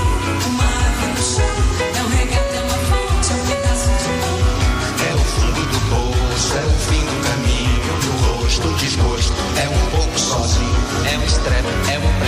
uma 0.47 0.63
ave 0.63 1.07
no 1.07 1.23
chão. 1.23 1.55
É 1.95 2.03
um 2.03 2.09
regato, 2.09 2.53
é 2.53 2.61
uma 2.61 2.79
fonte, 2.89 3.31
é 3.31 3.35
um 3.35 3.45
pedaço 3.47 3.89
de 3.89 4.09
pão. 4.21 4.37
É 5.09 5.13
o 5.15 5.23
fundo 5.33 5.61
do 5.65 5.79
poço, 5.89 6.53
é 6.57 6.65
o 6.65 6.75
fim 6.85 7.01
do 7.01 7.17
caminho, 7.27 7.93
do 8.01 8.11
rosto, 8.25 8.67
o 8.67 8.73
desgosto, 8.75 9.33
é 9.57 9.69
um 9.69 9.89
pouco 9.89 10.19
sozinho, 10.19 10.75
é 11.11 11.17
um 11.17 11.23
estrepe, 11.23 11.67
é 11.91 11.99
um 11.99 12.24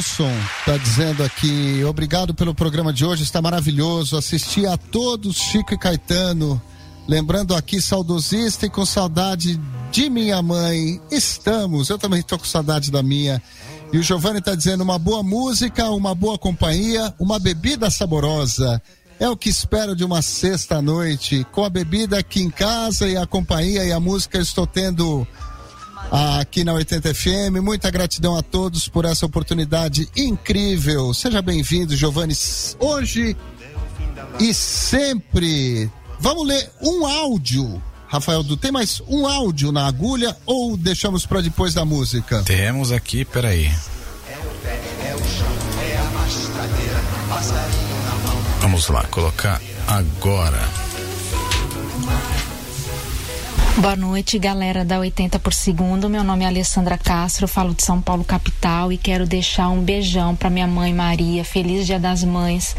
Denilson 0.00 0.32
tá 0.64 0.78
dizendo 0.78 1.22
aqui, 1.22 1.84
obrigado 1.84 2.32
pelo 2.32 2.54
programa 2.54 2.90
de 2.90 3.04
hoje, 3.04 3.22
está 3.22 3.42
maravilhoso. 3.42 4.16
Assisti 4.16 4.64
a 4.66 4.78
todos, 4.78 5.36
Chico 5.36 5.74
e 5.74 5.78
Caetano. 5.78 6.60
Lembrando 7.06 7.54
aqui, 7.54 7.82
saudosista 7.82 8.64
e 8.64 8.70
com 8.70 8.86
saudade 8.86 9.60
de 9.92 10.08
minha 10.08 10.40
mãe. 10.40 10.98
Estamos, 11.10 11.90
eu 11.90 11.98
também 11.98 12.22
tô 12.22 12.38
com 12.38 12.46
saudade 12.46 12.90
da 12.90 13.02
minha. 13.02 13.42
E 13.92 13.98
o 13.98 14.02
Giovanni 14.02 14.40
tá 14.40 14.54
dizendo 14.54 14.82
uma 14.82 14.98
boa 14.98 15.22
música, 15.22 15.90
uma 15.90 16.14
boa 16.14 16.38
companhia, 16.38 17.14
uma 17.18 17.38
bebida 17.38 17.90
saborosa. 17.90 18.80
É 19.18 19.28
o 19.28 19.36
que 19.36 19.50
espero 19.50 19.94
de 19.94 20.02
uma 20.02 20.22
sexta-noite. 20.22 21.46
Com 21.52 21.62
a 21.62 21.68
bebida 21.68 22.18
aqui 22.18 22.40
em 22.40 22.48
casa 22.48 23.06
e 23.06 23.18
a 23.18 23.26
companhia 23.26 23.84
e 23.84 23.92
a 23.92 24.00
música, 24.00 24.38
estou 24.38 24.66
tendo 24.66 25.26
aqui 26.10 26.64
na 26.64 26.72
80 26.72 27.14
FM. 27.14 27.62
Muita 27.62 27.90
gratidão 27.90 28.36
a 28.36 28.42
todos 28.42 28.88
por 28.88 29.04
essa 29.04 29.24
oportunidade 29.24 30.08
incrível. 30.16 31.14
Seja 31.14 31.40
bem-vindo, 31.40 31.96
Giovanni, 31.96 32.34
hoje 32.78 33.36
e 34.38 34.52
sempre. 34.52 35.90
Vamos 36.18 36.46
ler 36.46 36.70
um 36.82 37.06
áudio. 37.06 37.82
Rafael 38.08 38.42
Du, 38.42 38.56
tem 38.56 38.72
mais 38.72 39.00
um 39.06 39.24
áudio 39.24 39.70
na 39.70 39.86
agulha 39.86 40.36
ou 40.44 40.76
deixamos 40.76 41.24
para 41.24 41.40
depois 41.40 41.74
da 41.74 41.84
música? 41.84 42.42
Temos 42.42 42.90
aqui, 42.90 43.24
peraí. 43.24 43.70
Vamos 48.60 48.88
lá, 48.88 49.04
colocar 49.04 49.60
agora. 49.86 50.89
Boa 53.80 53.96
noite, 53.96 54.38
galera 54.38 54.84
da 54.84 54.98
80 54.98 55.38
por 55.38 55.54
segundo. 55.54 56.06
Meu 56.10 56.22
nome 56.22 56.44
é 56.44 56.46
Alessandra 56.46 56.98
Castro, 56.98 57.48
falo 57.48 57.72
de 57.72 57.82
São 57.82 57.98
Paulo 57.98 58.22
capital 58.22 58.92
e 58.92 58.98
quero 58.98 59.26
deixar 59.26 59.70
um 59.70 59.80
beijão 59.80 60.36
para 60.36 60.50
minha 60.50 60.66
mãe 60.66 60.92
Maria. 60.92 61.42
Feliz 61.46 61.86
Dia 61.86 61.98
das 61.98 62.22
Mães, 62.22 62.76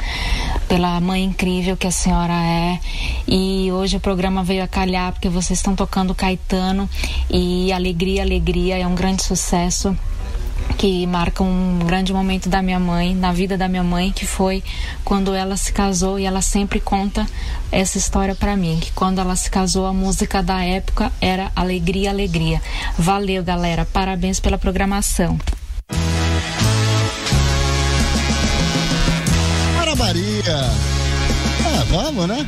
pela 0.67 1.01
mãe 1.01 1.23
incrível 1.23 1.75
que 1.75 1.87
a 1.87 1.91
senhora 1.91 2.33
é. 2.33 2.79
E 3.27 3.71
hoje 3.71 3.97
o 3.97 3.99
programa 3.99 4.43
veio 4.43 4.63
a 4.63 4.67
calhar 4.67 5.11
porque 5.11 5.27
vocês 5.27 5.57
estão 5.57 5.75
tocando 5.75 6.13
Caetano 6.13 6.87
e 7.31 7.73
Alegria, 7.73 8.21
Alegria 8.21 8.77
é 8.77 8.85
um 8.85 8.93
grande 8.93 9.23
sucesso 9.23 9.97
que 10.81 11.05
marca 11.05 11.43
um 11.43 11.77
grande 11.85 12.11
momento 12.11 12.49
da 12.49 12.59
minha 12.59 12.79
mãe, 12.79 13.13
na 13.13 13.31
vida 13.31 13.55
da 13.55 13.67
minha 13.67 13.83
mãe, 13.83 14.11
que 14.11 14.25
foi 14.25 14.63
quando 15.05 15.35
ela 15.35 15.55
se 15.55 15.71
casou 15.71 16.17
e 16.17 16.25
ela 16.25 16.41
sempre 16.41 16.79
conta 16.79 17.27
essa 17.71 17.99
história 17.99 18.33
para 18.33 18.57
mim, 18.57 18.79
que 18.81 18.91
quando 18.93 19.21
ela 19.21 19.35
se 19.35 19.51
casou 19.51 19.85
a 19.85 19.93
música 19.93 20.41
da 20.41 20.65
época 20.65 21.11
era 21.21 21.51
Alegria, 21.55 22.09
Alegria. 22.09 22.59
Valeu, 22.97 23.43
galera. 23.43 23.85
Parabéns 23.85 24.39
pela 24.39 24.57
programação. 24.57 25.37
Para 29.77 29.95
Maria! 29.95 30.65
Ah, 31.63 31.85
vamos, 31.91 32.27
né? 32.27 32.47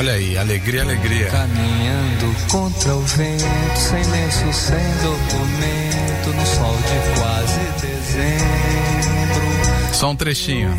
Olha 0.00 0.14
aí, 0.14 0.38
alegria, 0.38 0.80
alegria. 0.80 1.26
Caminhando 1.26 2.34
contra 2.48 2.96
o 2.96 3.02
vento, 3.02 3.76
sem 3.76 4.02
lenço, 4.02 4.50
sem 4.50 4.78
documento, 5.02 6.32
no 6.34 6.46
sol 6.46 6.74
de 6.74 7.20
quase 7.20 7.60
dezembro. 7.82 9.44
Só 9.92 10.12
um 10.12 10.16
trechinho. 10.16 10.74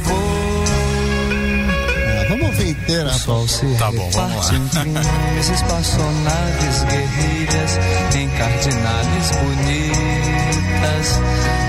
Ah, 2.18 2.26
vamos 2.30 2.48
ouvir 2.48 2.70
inteira. 2.70 3.12
O 3.12 3.14
sol 3.14 3.48
se 3.48 3.68
Tá 3.78 3.92
bom, 3.92 4.10
vamos 4.10 4.50
crimes, 4.50 5.50
espaçonaves, 5.52 6.84
guerrilhas, 6.86 7.80
em 8.16 8.28
cardinales 8.28 9.32
bonitas. 9.38 11.20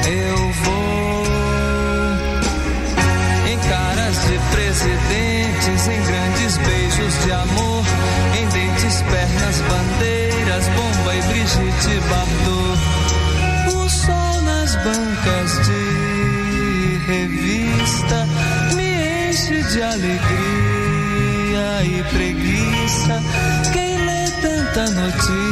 Eu 0.07 0.53
vou 0.65 1.27
em 3.47 3.59
caras 3.59 4.17
de 4.27 4.39
em 5.69 6.03
grandes 6.03 6.57
beijos 6.59 7.25
de 7.25 7.31
amor, 7.31 7.85
em 8.37 8.49
dentes, 8.49 9.01
pernas, 9.03 9.61
bandeiras, 9.61 10.69
bomba 10.69 11.15
e 11.15 11.23
Brigitte 11.23 12.01
Bardot. 12.11 12.81
O 13.77 13.89
sol 13.89 14.41
nas 14.43 14.75
bancas 14.75 15.67
de 15.67 16.99
revista 17.07 18.27
me 18.75 19.29
enche 19.29 19.63
de 19.63 19.83
alegria 19.83 20.25
e 21.85 22.03
preguiça. 22.11 23.23
Quem 23.73 23.99
lê 23.99 24.31
tanta 24.43 24.91
notícia, 24.91 25.52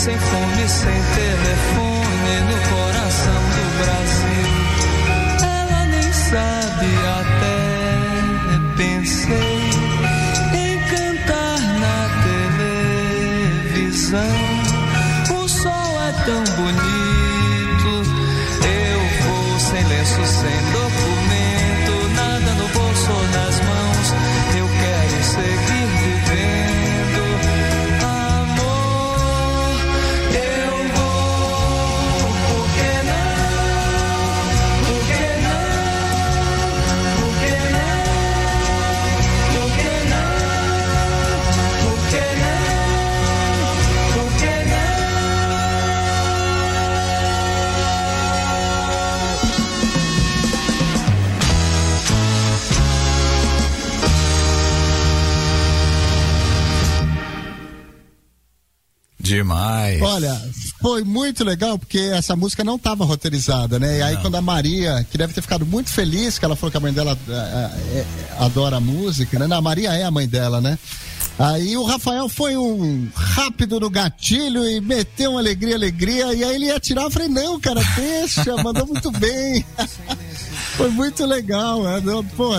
Sem 0.00 0.18
fome, 0.18 0.66
sem 0.66 1.02
telefone, 1.14 2.40
no 2.48 2.58
coração 2.70 3.34
do 3.34 3.64
Brasil. 3.84 4.48
Ela 5.42 5.84
nem 5.88 6.10
sabe 6.12 6.88
até 7.20 7.56
pensei 8.78 9.59
Demais. 59.40 60.02
Olha, 60.02 60.38
foi 60.82 61.02
muito 61.02 61.42
legal 61.42 61.78
porque 61.78 61.98
essa 61.98 62.36
música 62.36 62.62
não 62.62 62.76
estava 62.76 63.06
roteirizada, 63.06 63.78
né? 63.78 63.98
E 63.98 64.02
aí 64.02 64.14
Não. 64.14 64.22
quando 64.22 64.34
a 64.34 64.42
Maria, 64.42 65.06
que 65.10 65.16
deve 65.16 65.32
ter 65.32 65.40
ficado 65.40 65.64
muito 65.64 65.88
feliz, 65.88 66.38
que 66.38 66.44
ela 66.44 66.54
falou 66.54 66.70
que 66.70 66.76
a 66.76 66.80
mãe 66.80 66.92
dela 66.92 67.18
é, 67.26 67.32
é, 67.32 68.06
adora 68.38 68.76
a 68.76 68.80
música, 68.80 69.38
né? 69.38 69.46
Não, 69.46 69.56
a 69.56 69.62
Maria 69.62 69.94
é 69.94 70.04
a 70.04 70.10
mãe 70.10 70.28
dela, 70.28 70.60
né? 70.60 70.78
Aí 71.38 71.74
o 71.74 71.84
Rafael 71.84 72.28
foi 72.28 72.54
um 72.54 73.08
rápido 73.14 73.80
no 73.80 73.88
gatilho 73.88 74.62
e 74.68 74.78
meteu 74.78 75.30
uma 75.30 75.40
alegria, 75.40 75.74
alegria, 75.74 76.34
e 76.34 76.44
aí 76.44 76.54
ele 76.54 76.66
ia 76.66 76.78
tirar, 76.78 77.04
eu 77.04 77.10
falei, 77.10 77.28
não, 77.28 77.58
cara, 77.58 77.80
deixa, 77.96 78.62
mandou 78.62 78.86
muito 78.86 79.10
bem. 79.12 79.64
foi 80.76 80.90
muito 80.90 81.24
legal, 81.24 81.82
né? 81.82 82.02
Pô, 82.36 82.52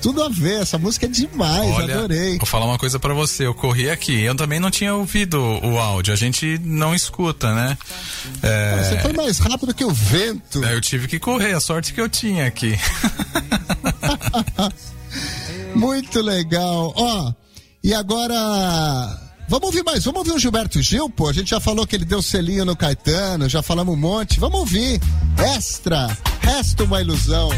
tudo 0.00 0.22
a 0.22 0.28
ver, 0.28 0.62
essa 0.62 0.78
música 0.78 1.06
é 1.06 1.08
demais, 1.08 1.70
Olha, 1.74 1.98
adorei. 1.98 2.38
vou 2.38 2.46
falar 2.46 2.66
uma 2.66 2.78
coisa 2.78 2.98
pra 2.98 3.12
você. 3.14 3.46
Eu 3.46 3.54
corri 3.54 3.90
aqui. 3.90 4.20
Eu 4.22 4.34
também 4.34 4.60
não 4.60 4.70
tinha 4.70 4.94
ouvido 4.94 5.40
o 5.40 5.78
áudio. 5.78 6.12
A 6.12 6.16
gente 6.16 6.58
não 6.64 6.94
escuta, 6.94 7.54
né? 7.54 7.76
É, 8.42 8.82
Você 8.84 8.98
foi 9.00 9.12
mais 9.12 9.38
rápido 9.38 9.74
que 9.74 9.84
o 9.84 9.90
vento. 9.90 10.62
Eu 10.64 10.80
tive 10.80 11.08
que 11.08 11.18
correr. 11.18 11.52
A 11.54 11.60
sorte 11.60 11.92
que 11.92 12.00
eu 12.00 12.08
tinha 12.08 12.46
aqui. 12.46 12.78
Muito 15.74 16.20
legal. 16.20 16.92
Ó, 16.96 17.32
e 17.82 17.94
agora. 17.94 19.24
Vamos 19.50 19.68
ouvir 19.68 19.82
mais, 19.82 20.04
vamos 20.04 20.18
ouvir 20.18 20.32
o 20.32 20.38
Gilberto 20.38 20.80
Gil, 20.82 21.08
pô. 21.08 21.26
A 21.28 21.32
gente 21.32 21.48
já 21.50 21.58
falou 21.58 21.86
que 21.86 21.96
ele 21.96 22.04
deu 22.04 22.20
selinho 22.20 22.66
no 22.66 22.76
Caetano, 22.76 23.48
já 23.48 23.62
falamos 23.62 23.94
um 23.94 23.98
monte. 23.98 24.38
Vamos 24.38 24.60
ouvir. 24.60 25.00
Extra, 25.56 26.06
resta 26.42 26.84
uma 26.84 27.00
ilusão. 27.00 27.48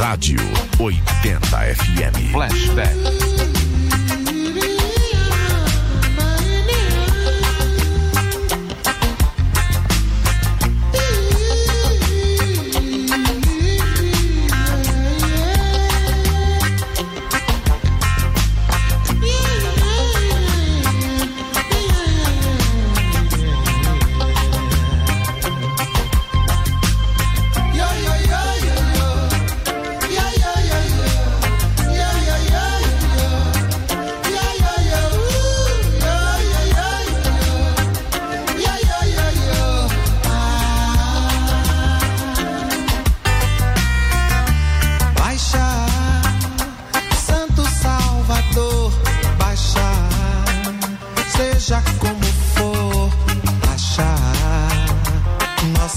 Rádio 0.00 0.40
80 0.78 1.74
FM. 1.76 2.32
Flashback. 2.32 3.29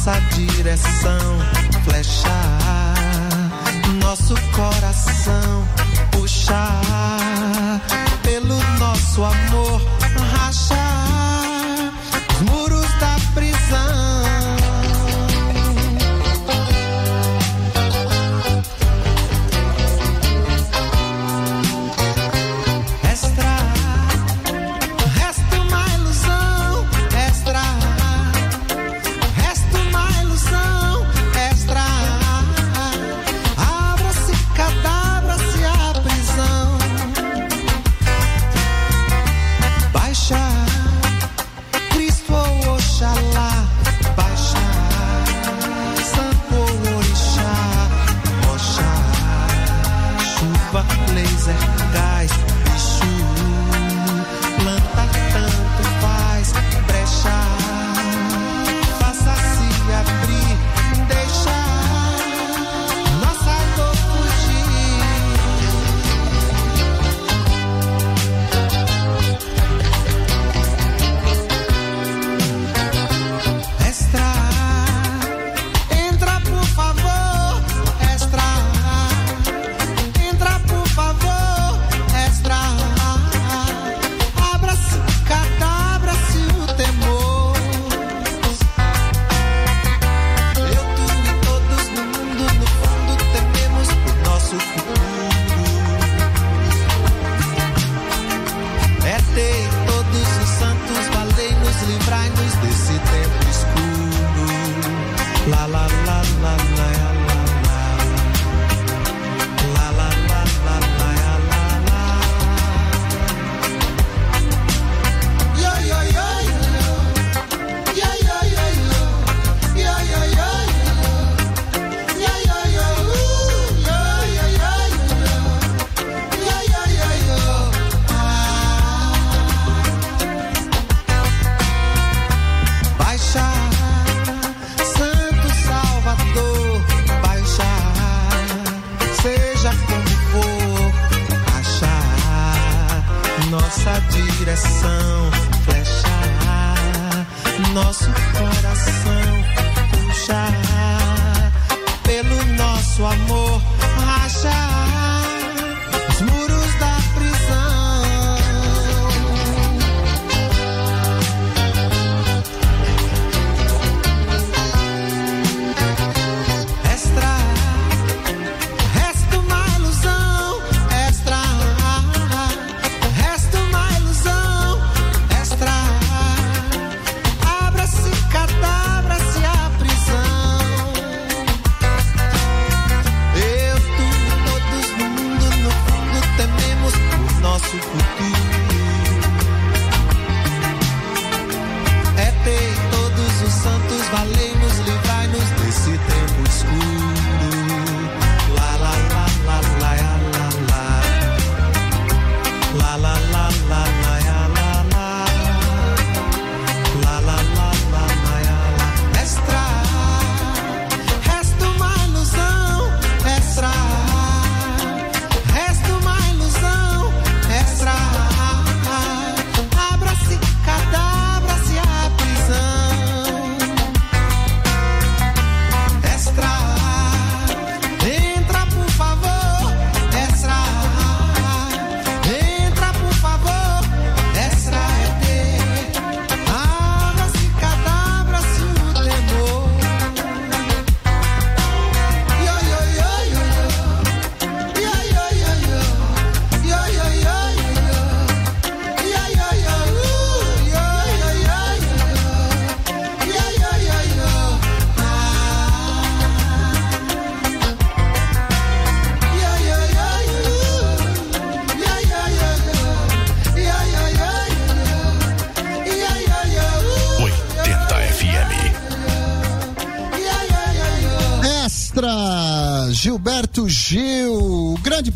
Nossa 0.05 0.19
direção, 0.35 1.39
flecha, 1.85 2.27
nosso 4.01 4.35
coração, 4.51 5.65
puxa, 6.11 6.81
pelo 8.21 8.57
nosso 8.79 9.23
amor, 9.23 9.81
racha, 10.33 10.92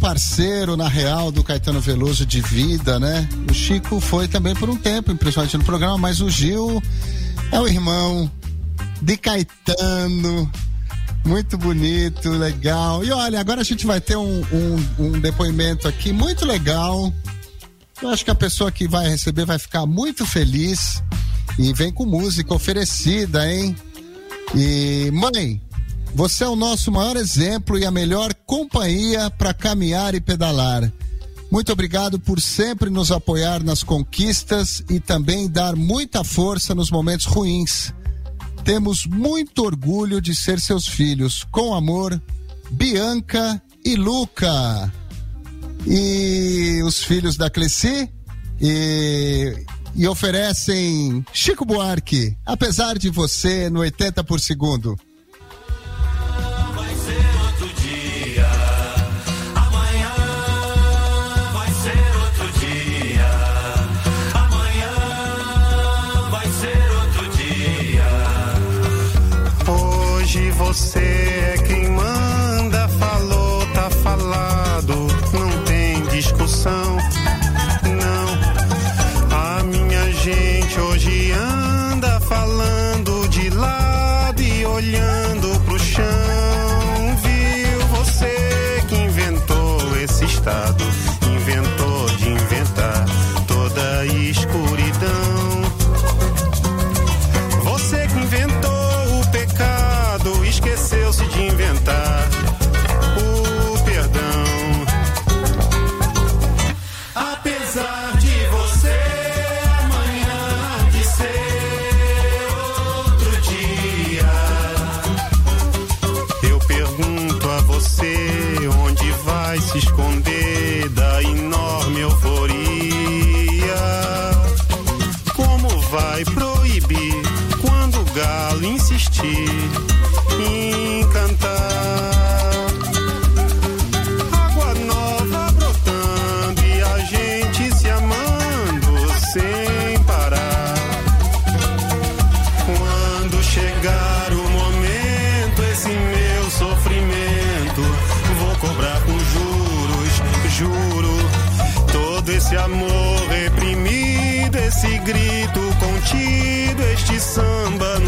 parceiro, 0.08 0.78
na 0.78 0.88
real, 0.88 1.34
do 1.34 1.44
Caetano 1.44 1.82
Veloso 1.82 2.26
de 2.26 2.40
vida, 2.40 2.98
né? 2.98 3.28
O 3.52 3.54
Chico 3.54 4.00
foi 4.00 4.26
também 4.26 4.56
por 4.56 4.70
um 4.70 4.78
tempo, 4.78 5.12
impressionante 5.12 5.58
no 5.58 5.66
programa, 5.66 5.98
mas 5.98 6.22
o 6.22 6.30
Gil 6.30 6.82
é 7.52 7.60
o 7.60 7.68
irmão 7.68 8.32
de 9.02 9.18
Caetano. 9.18 10.50
Muito 11.26 11.58
bonito, 11.58 12.30
legal. 12.30 13.04
E 13.04 13.12
olha, 13.12 13.38
agora 13.38 13.60
a 13.60 13.66
gente 13.66 13.86
vai 13.86 14.00
ter 14.00 14.16
um, 14.16 14.46
um, 14.50 14.86
um 14.98 15.20
depoimento 15.20 15.90
aqui 15.90 16.14
muito 16.14 16.46
legal. 16.46 17.12
Eu 18.02 18.08
acho 18.08 18.24
que 18.24 18.32
a 18.32 18.36
pessoa 18.36 18.72
que 18.72 18.88
vai 18.88 19.10
receber 19.10 19.44
vai 19.44 19.60
ficar 19.60 19.86
muito 19.86 20.26
feliz. 20.26 21.04
E 21.60 21.74
vem 21.74 21.92
com 21.92 22.06
música 22.06 22.54
oferecida, 22.54 23.52
hein? 23.52 23.76
E 24.56 25.12
mãe, 25.12 25.62
você 26.14 26.44
é 26.44 26.48
o 26.48 26.56
nosso 26.56 26.92
maior 26.92 27.16
exemplo 27.16 27.78
e 27.78 27.86
a 27.86 27.92
melhor 27.92 28.34
companhia 28.46 29.30
para 29.30 29.54
caminhar 29.54 30.16
e 30.16 30.22
pedalar. 30.22 30.92
Muito 31.50 31.72
obrigado 31.72 32.20
por 32.20 32.42
sempre 32.42 32.90
nos 32.90 33.12
apoiar 33.12 33.64
nas 33.64 33.82
conquistas 33.82 34.84
e 34.90 35.00
também 35.00 35.50
dar 35.50 35.76
muita 35.76 36.24
força 36.24 36.76
nos 36.76 36.92
momentos 36.92 37.26
ruins. 37.26 37.94
Temos 38.66 39.06
muito 39.06 39.64
orgulho 39.64 40.20
de 40.20 40.36
ser 40.36 40.60
seus 40.60 40.88
filhos. 40.88 41.46
Com 41.52 41.74
amor, 41.74 42.22
Bianca 42.70 43.62
e 43.84 43.96
Luca. 43.96 44.92
E 45.86 46.82
os 46.84 47.02
filhos 47.02 47.38
da 47.38 47.50
Cleci 47.50 48.10
e, 48.60 49.66
e 49.96 50.06
oferecem 50.06 51.26
Chico 51.32 51.64
Buarque, 51.64 52.36
apesar 52.46 52.98
de 52.98 53.10
você 53.10 53.70
no 53.70 53.80
80 53.80 54.22
por 54.26 54.42
segundo. 54.42 54.98
você 70.78 71.57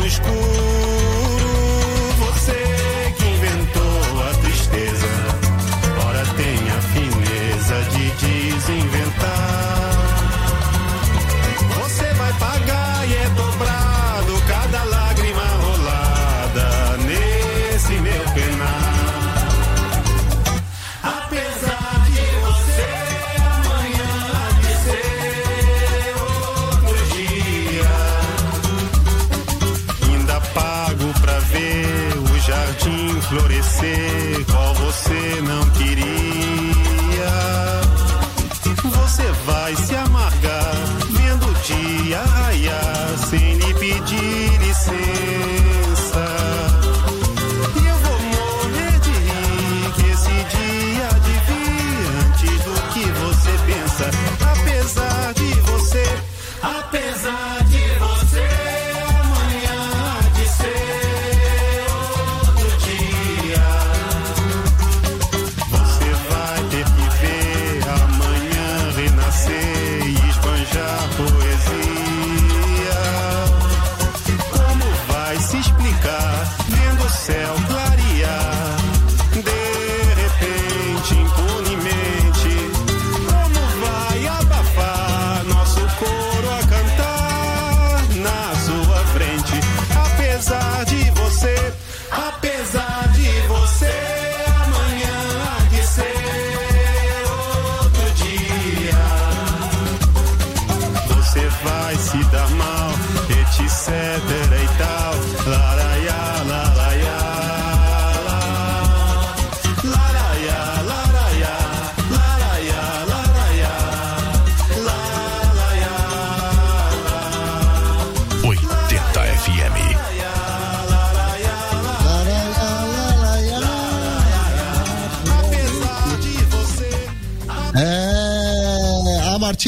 escuro. 0.09 0.48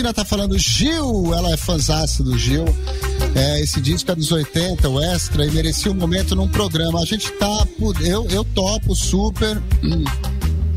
Cristina 0.01 0.13
tá 0.15 0.25
falando 0.25 0.57
Gil, 0.57 1.31
ela 1.31 1.51
é 1.51 1.57
fanzaça 1.57 2.23
do 2.23 2.35
Gil. 2.35 2.65
É, 3.35 3.61
esse 3.61 3.79
disco 3.79 4.11
é 4.11 4.15
dos 4.15 4.31
80, 4.31 4.89
o 4.89 4.99
Extra, 4.99 5.45
e 5.45 5.51
merecia 5.51 5.91
um 5.91 5.95
momento 5.95 6.35
num 6.35 6.47
programa. 6.47 6.99
A 6.99 7.05
gente 7.05 7.31
tá. 7.33 7.67
Eu, 8.03 8.25
eu 8.31 8.43
topo 8.43 8.95
super. 8.95 9.61
Hum. 9.83 10.03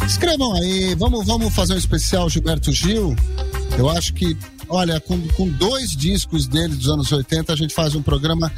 Escrevam 0.07 0.53
aí, 0.57 0.95
vamos, 0.95 1.25
vamos 1.25 1.55
fazer 1.55 1.73
um 1.73 1.79
especial 1.79 2.29
Gilberto 2.29 2.71
Gil. 2.71 3.17
Eu 3.79 3.89
acho 3.89 4.13
que, 4.13 4.37
olha, 4.69 5.01
com, 5.01 5.19
com 5.29 5.49
dois 5.49 5.97
discos 5.97 6.47
dele 6.47 6.75
dos 6.75 6.91
anos 6.91 7.11
80, 7.11 7.51
a 7.51 7.57
gente 7.57 7.73
faz 7.73 7.95
um 7.95 8.03
programa 8.03 8.53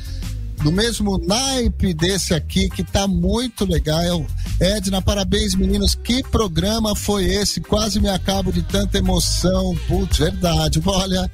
do 0.62 0.72
mesmo 0.72 1.18
naipe 1.18 1.94
desse 1.94 2.34
aqui, 2.34 2.68
que 2.68 2.82
tá 2.82 3.06
muito 3.06 3.64
legal. 3.64 4.26
Edna, 4.60 5.00
parabéns, 5.02 5.54
meninos. 5.54 5.94
Que 5.94 6.22
programa 6.22 6.96
foi 6.96 7.24
esse? 7.24 7.60
Quase 7.60 8.00
me 8.00 8.08
acabo 8.08 8.52
de 8.52 8.62
tanta 8.62 8.98
emoção. 8.98 9.76
Putz, 9.86 10.18
verdade. 10.18 10.80
Olha, 10.84 11.30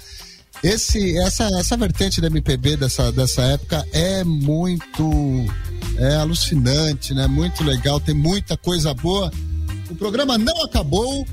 esse, 0.63 1.19
essa, 1.19 1.45
essa 1.59 1.77
vertente 1.77 2.21
da 2.21 2.27
MPB 2.27 2.77
dessa, 2.77 3.11
dessa 3.13 3.43
época 3.43 3.87
é 3.93 4.23
muito 4.25 5.11
é 5.99 6.17
alucinante, 6.17 7.15
né? 7.15 7.27
Muito 7.27 7.63
legal, 7.65 8.01
tem 8.01 8.15
muita 8.15 8.57
coisa 8.57 8.95
boa. 8.95 9.31
O 9.91 9.95
programa 9.95 10.39
não 10.39 10.65
acabou. 10.65 11.27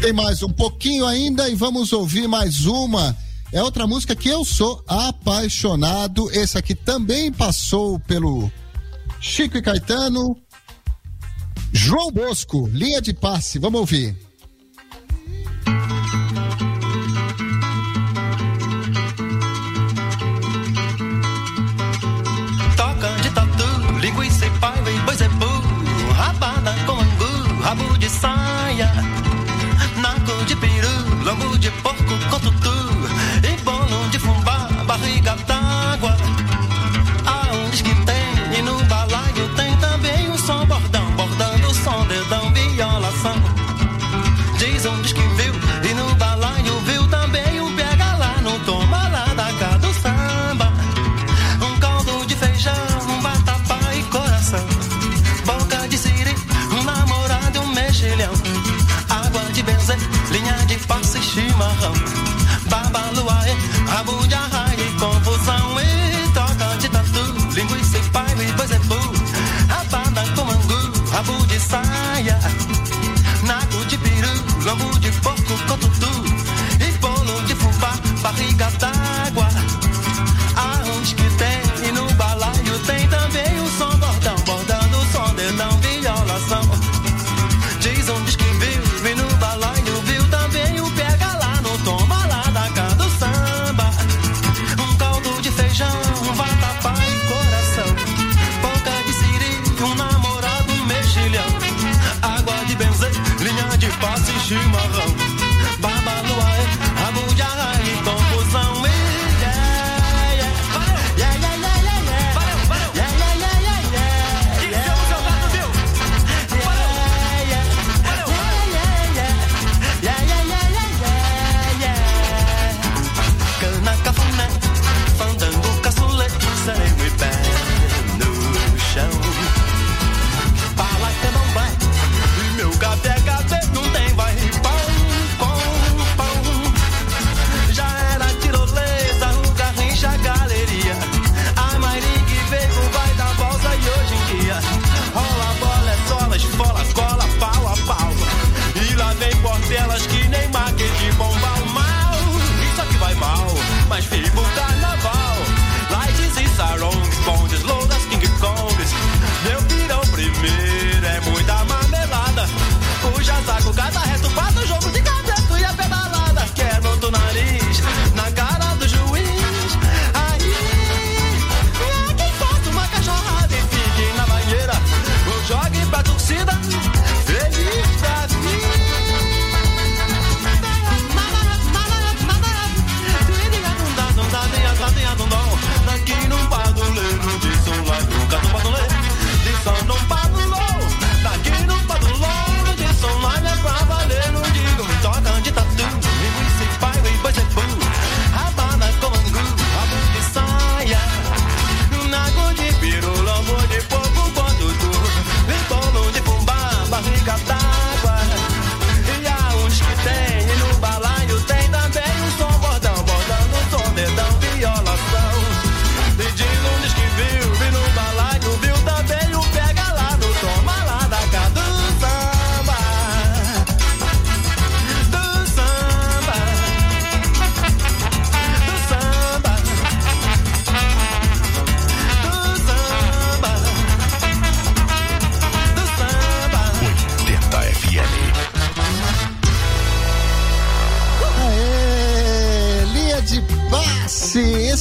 Tem 0.00 0.12
mais 0.12 0.42
um 0.42 0.50
pouquinho 0.50 1.06
ainda 1.06 1.48
e 1.48 1.54
vamos 1.54 1.92
ouvir 1.92 2.28
mais 2.28 2.66
uma. 2.66 3.16
É 3.54 3.62
outra 3.62 3.86
música 3.86 4.16
que 4.16 4.28
eu 4.28 4.44
sou 4.44 4.82
apaixonado. 4.84 6.28
Esse 6.32 6.58
aqui 6.58 6.74
também 6.74 7.32
passou 7.32 8.00
pelo 8.00 8.50
Chico 9.20 9.56
e 9.56 9.62
Caetano. 9.62 10.36
João 11.72 12.10
Bosco, 12.10 12.68
linha 12.72 13.00
de 13.00 13.14
passe. 13.14 13.60
Vamos 13.60 13.78
ouvir. 13.78 14.23
Abuja. 64.06 64.53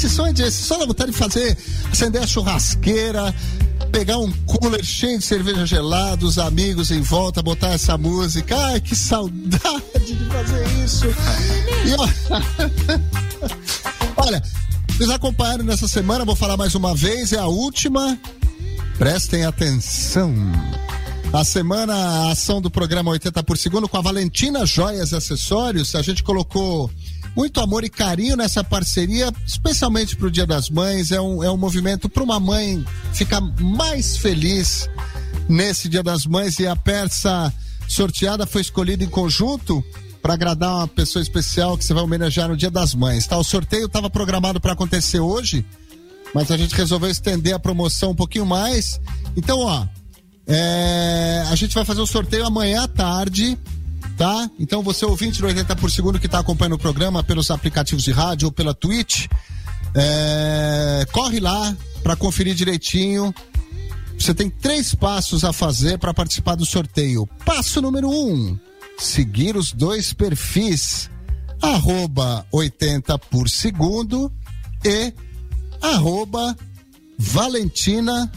Esse 0.06 0.22
é 0.22 0.34
de, 0.34 0.44
esse 0.44 0.64
som 0.64 0.78
dá 0.78 0.86
vontade 0.86 1.12
de 1.12 1.18
fazer, 1.18 1.58
acender 1.92 2.22
a 2.22 2.28
churrasqueira, 2.28 3.34
pegar 3.92 4.18
um 4.18 4.32
cooler 4.46 4.84
cheio 4.84 5.18
de 5.18 5.24
cerveja 5.24 5.66
gelada, 5.66 6.26
os 6.26 6.38
amigos 6.38 6.92
em 6.92 7.02
volta, 7.02 7.42
botar 7.42 7.70
essa 7.70 7.98
música. 7.98 8.58
Ai, 8.58 8.82
que 8.82 8.96
saudade 8.96 9.62
de 10.06 10.26
fazer 10.26 10.84
isso. 10.84 11.06
E, 11.86 11.94
ó, 11.96 12.08
olha, 14.26 14.44
Vocês 14.90 15.10
acompanharam 15.10 15.64
nessa 15.64 15.88
semana, 15.88 16.24
vou 16.24 16.36
falar 16.36 16.56
mais 16.56 16.76
uma 16.76 16.94
vez, 16.94 17.34
é 17.34 17.40
a 17.40 17.48
última. 17.48 18.18
Prestem 18.98 19.44
atenção. 19.44 20.34
A 21.32 21.44
semana, 21.44 21.96
a 21.96 22.32
ação 22.32 22.62
do 22.62 22.70
programa 22.70 23.10
80 23.10 23.42
por 23.42 23.58
segundo 23.58 23.90
com 23.90 23.98
a 23.98 24.02
Valentina 24.02 24.66
Joias 24.68 25.12
e 25.12 25.16
Acessórios, 25.16 25.96
a 25.96 26.02
gente 26.04 26.22
colocou 26.22 26.92
muito 27.35 27.60
amor 27.60 27.84
e 27.84 27.89
carinho 27.89 28.35
nessa 28.35 28.64
parceria, 28.64 29.31
especialmente 29.45 30.15
para 30.15 30.27
o 30.27 30.31
Dia 30.31 30.45
das 30.45 30.69
Mães. 30.69 31.11
É 31.11 31.19
um, 31.19 31.43
é 31.43 31.51
um 31.51 31.57
movimento 31.57 32.07
para 32.07 32.23
uma 32.23 32.39
mãe 32.39 32.85
ficar 33.14 33.41
mais 33.41 34.18
feliz 34.18 34.89
nesse 35.49 35.89
Dia 35.89 36.03
das 36.03 36.26
Mães 36.26 36.60
e 36.60 36.68
a 36.68 36.76
peça 36.76 37.53
sorteada 37.88 38.45
foi 38.45 38.61
escolhida 38.61 39.03
em 39.03 39.10
conjunto 39.10 39.84
para 40.22 40.35
agradar 40.35 40.76
uma 40.76 40.88
pessoa 40.88 41.22
especial 41.22 41.77
que 41.77 41.84
você 41.84 41.93
vai 41.93 42.03
homenagear 42.03 42.47
no 42.47 42.55
Dia 42.55 42.72
das 42.72 42.95
Mães. 42.95 43.27
Tá? 43.27 43.38
O 43.38 43.43
sorteio 43.43 43.88
estava 43.88 44.10
programado 44.10 44.60
para 44.60 44.72
acontecer 44.72 45.19
hoje, 45.19 45.65
mas 46.34 46.49
a 46.49 46.57
gente 46.57 46.73
resolveu 46.76 47.10
estender 47.10 47.53
a 47.53 47.60
promoção 47.60 48.11
um 48.11 48.15
pouquinho 48.15 48.45
mais. 48.45 49.01
Então, 49.35 49.60
ó, 49.60 49.85
é, 50.47 51.43
a 51.49 51.55
gente 51.55 51.76
vai 51.76 51.84
fazer 51.84 51.99
o 51.99 52.07
sorteio 52.07 52.45
amanhã 52.45 52.84
à 52.84 52.88
tarde, 52.88 53.57
tá? 54.18 54.49
Então, 54.60 54.81
você 54.81 55.06
ouvinte 55.06 55.40
do 55.40 55.48
80 55.48 55.76
por 55.76 55.91
segundo 55.91 56.19
que 56.19 56.26
está 56.26 56.40
acompanhando 56.40 56.73
o 56.73 56.80
programa 56.80 57.23
pelos 57.23 57.52
aplicativos 57.52 58.03
de 58.03 58.11
rádio 58.11 58.48
ou 58.48 58.52
pela 58.52 58.73
Twitch, 58.73 59.27
é, 59.95 61.06
corre 61.11 61.40
lá 61.40 61.76
para 62.02 62.15
conferir 62.15 62.56
direitinho. 62.56 63.34
Você 64.19 64.34
tem 64.34 64.49
três 64.49 64.94
passos 64.95 65.44
a 65.44 65.52
fazer 65.52 65.98
para 65.98 66.14
participar 66.14 66.56
do 66.56 66.65
sorteio. 66.65 67.27
Passo 67.45 67.81
número 67.81 68.10
um: 68.10 68.57
seguir 68.98 69.56
os 69.56 69.72
dois 69.72 70.14
perfis, 70.14 71.10
arroba 71.61 72.45
80 72.52 73.18
por 73.18 73.49
segundo 73.49 74.31
e 74.85 75.14
arroba 75.81 76.56
valentina 77.18 78.31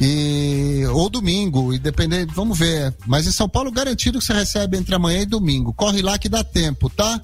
E, 0.00 0.84
ou 0.92 1.10
domingo, 1.10 1.74
independente, 1.74 2.32
vamos 2.32 2.56
ver. 2.56 2.94
Mas 3.04 3.26
em 3.26 3.32
São 3.32 3.48
Paulo, 3.48 3.72
garantido 3.72 4.20
que 4.20 4.24
você 4.24 4.32
recebe 4.32 4.76
entre 4.76 4.94
amanhã 4.94 5.22
e 5.22 5.26
domingo. 5.26 5.74
Corre 5.74 6.02
lá 6.02 6.16
que 6.20 6.28
dá 6.28 6.44
tempo, 6.44 6.88
tá? 6.88 7.20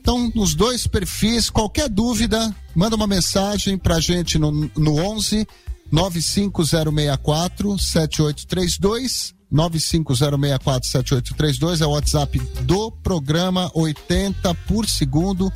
Então, 0.00 0.30
nos 0.36 0.54
dois 0.54 0.86
perfis, 0.86 1.50
qualquer 1.50 1.88
dúvida, 1.88 2.54
manda 2.76 2.94
uma 2.94 3.08
mensagem 3.08 3.76
pra 3.76 3.98
gente 3.98 4.38
no, 4.38 4.70
no 4.76 4.94
11 4.94 5.44
95064 5.90 7.76
7832. 7.76 9.34
95064 9.50 10.88
7832 10.88 11.80
é 11.80 11.86
o 11.86 11.90
WhatsApp 11.90 12.38
do 12.62 12.92
programa 12.92 13.68
80 13.74 14.54
por 14.68 14.88
segundo. 14.88 15.52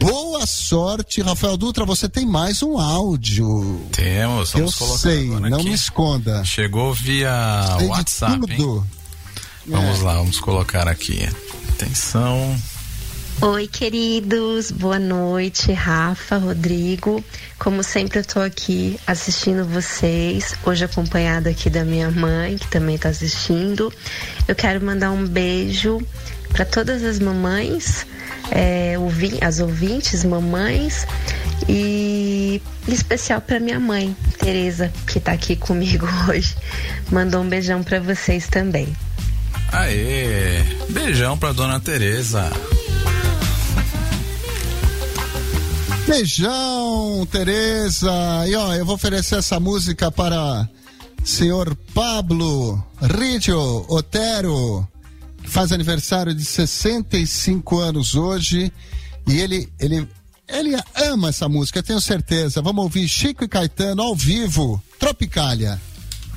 Boa 0.00 0.46
sorte, 0.46 1.20
Rafael 1.22 1.56
Dutra. 1.56 1.84
Você 1.84 2.08
tem 2.08 2.26
mais 2.26 2.62
um 2.62 2.78
áudio. 2.78 3.80
Temos, 3.92 4.52
vamos 4.52 4.72
Eu 4.72 4.78
colocar 4.78 4.98
sei, 4.98 5.26
agora 5.28 5.50
não 5.50 5.58
aqui. 5.58 5.68
me 5.68 5.74
esconda. 5.74 6.44
Chegou 6.44 6.92
via 6.92 7.30
Tem 7.78 7.88
WhatsApp. 7.88 8.40
Vamos 9.66 10.00
É. 10.00 10.02
lá, 10.02 10.14
vamos 10.14 10.38
colocar 10.40 10.86
aqui. 10.88 11.28
Atenção. 11.70 12.56
Oi, 13.40 13.66
queridos, 13.68 14.70
boa 14.70 14.98
noite, 14.98 15.70
Rafa, 15.72 16.38
Rodrigo. 16.38 17.22
Como 17.58 17.82
sempre, 17.82 18.20
eu 18.20 18.24
tô 18.24 18.40
aqui 18.40 18.98
assistindo 19.06 19.64
vocês, 19.66 20.54
hoje 20.64 20.84
acompanhada 20.84 21.50
aqui 21.50 21.68
da 21.68 21.84
minha 21.84 22.10
mãe, 22.10 22.56
que 22.56 22.66
também 22.68 22.96
tá 22.96 23.10
assistindo. 23.10 23.92
Eu 24.48 24.54
quero 24.54 24.82
mandar 24.84 25.10
um 25.10 25.26
beijo 25.26 26.00
para 26.48 26.64
todas 26.64 27.02
as 27.02 27.18
mamães, 27.18 28.06
é, 28.50 28.96
as 29.40 29.60
ouvintes, 29.60 30.24
mamães, 30.24 31.06
e 31.68 32.60
em 32.86 32.92
especial 32.92 33.40
para 33.40 33.58
minha 33.58 33.80
mãe, 33.80 34.16
Tereza, 34.38 34.92
que 35.06 35.18
tá 35.18 35.32
aqui 35.32 35.56
comigo 35.56 36.06
hoje. 36.28 36.56
Mandou 37.10 37.42
um 37.42 37.48
beijão 37.48 37.82
para 37.82 38.00
vocês 38.00 38.46
também. 38.48 38.94
Aê! 39.72 40.62
Beijão 40.90 41.36
pra 41.36 41.52
dona 41.52 41.80
Tereza. 41.80 42.50
Beijão, 46.06 47.26
Tereza. 47.30 48.12
E 48.46 48.54
ó, 48.54 48.72
eu 48.74 48.84
vou 48.86 48.94
oferecer 48.94 49.38
essa 49.38 49.58
música 49.58 50.10
para 50.10 50.68
senhor 51.24 51.76
Pablo 51.92 52.82
Rídio 53.02 53.84
Otero, 53.88 54.86
faz 55.46 55.72
aniversário 55.72 56.34
de 56.34 56.44
65 56.44 57.78
anos 57.78 58.14
hoje. 58.14 58.72
E 59.26 59.40
ele, 59.40 59.68
ele, 59.80 60.08
ele 60.48 60.76
ama 60.94 61.28
essa 61.28 61.48
música, 61.48 61.82
tenho 61.82 62.00
certeza. 62.00 62.62
Vamos 62.62 62.84
ouvir 62.84 63.08
Chico 63.08 63.44
e 63.44 63.48
Caetano 63.48 64.02
ao 64.02 64.14
vivo, 64.14 64.82
Tropicália. 64.98 65.80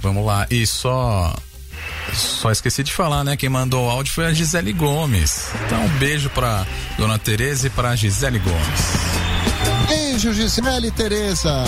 Vamos 0.02 0.26
lá. 0.26 0.48
E 0.49 0.65
só. 0.65 1.36
Só 2.14 2.52
esqueci 2.52 2.84
de 2.84 2.91
falar, 2.91 3.23
né? 3.23 3.38
Quem 3.38 3.49
mandou 3.49 3.86
o 3.86 3.90
áudio 3.90 4.11
foi 4.11 4.26
a 4.26 4.34
Gisele 4.34 4.73
Gomes. 4.73 5.49
Então, 5.65 5.86
um 5.86 5.98
beijo 5.99 6.30
pra 6.31 6.65
dona 6.98 7.19
Tereza 7.19 7.68
e 7.68 7.69
pra 7.69 7.95
Gisele 7.95 8.40
Gomes. 8.40 8.81
Beijo, 9.88 10.34
Gisele 10.34 10.88
e 10.88 10.91
Tereza. 10.91 11.64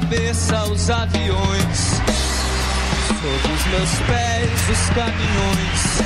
Cabeça 0.00 0.62
os 0.66 0.88
aviões, 0.90 2.00
sobre 3.08 3.52
os 3.52 3.66
meus 3.66 3.90
pés 4.06 4.68
os 4.70 4.90
caminhões. 4.90 5.98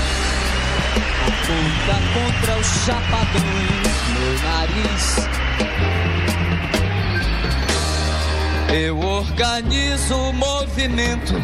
Aponta 1.26 1.96
contra 2.14 2.58
os 2.58 2.66
chapadões, 2.86 3.92
meu 4.08 4.32
nariz. 4.48 5.28
Eu 8.72 8.98
organizo 8.98 10.16
o 10.16 10.32
movimento, 10.32 11.34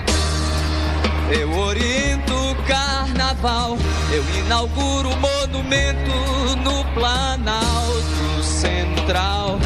eu 1.31 1.53
oriento 1.53 2.33
o 2.33 2.55
carnaval, 2.67 3.77
eu 4.11 4.25
inauguro 4.41 5.11
o 5.11 5.17
monumento 5.21 6.57
no 6.65 6.83
Planalto 6.95 8.43
Central 8.43 9.59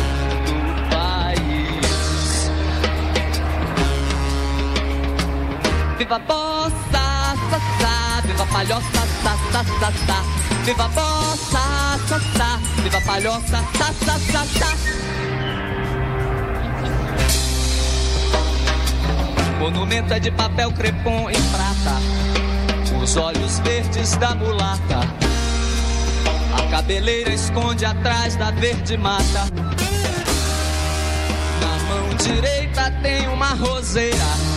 Viva 6.03 6.19
bossa, 6.19 6.75
sa, 6.91 7.61
sa, 7.79 8.21
viva 8.27 8.45
palhoça, 8.47 9.03
sa, 9.23 9.37
sa, 9.53 9.63
sa, 9.63 9.93
sa. 10.05 10.19
Viva 10.65 10.89
bossa, 10.89 11.97
sa, 12.09 12.19
sa, 12.37 12.59
viva 12.83 13.01
palhoça, 13.03 13.63
sa, 13.79 13.87
sa, 14.05 14.19
sa, 14.19 14.45
sa. 14.45 14.71
Monumento 19.61 20.13
é 20.13 20.19
de 20.19 20.33
papel 20.33 20.73
crepom 20.73 21.31
em 21.31 21.43
prata. 21.53 22.01
Os 23.01 23.17
olhos 23.17 23.61
verdes 23.61 24.17
da 24.17 24.35
mulata. 24.35 25.07
A 26.59 26.69
cabeleira 26.69 27.31
esconde 27.31 27.85
atrás 27.85 28.35
da 28.35 28.51
verde 28.51 28.97
mata. 28.97 29.47
Na 31.61 31.79
mão 31.87 32.17
direita 32.17 32.91
tem 33.03 33.29
uma 33.29 33.55
roseira, 33.55 34.52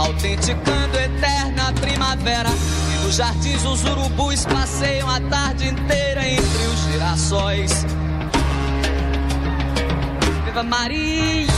autenticando 0.00 0.98
eterna 0.98 1.72
primavera. 1.80 2.50
E 2.94 3.04
nos 3.04 3.16
jardins 3.16 3.64
os 3.64 3.84
urubus 3.84 4.44
passeiam 4.46 5.08
a 5.08 5.20
tarde 5.20 5.68
inteira 5.68 6.26
entre 6.26 6.64
os 6.66 6.80
girassóis. 6.90 7.86
Viva 10.44 10.62
Maria, 10.62 11.48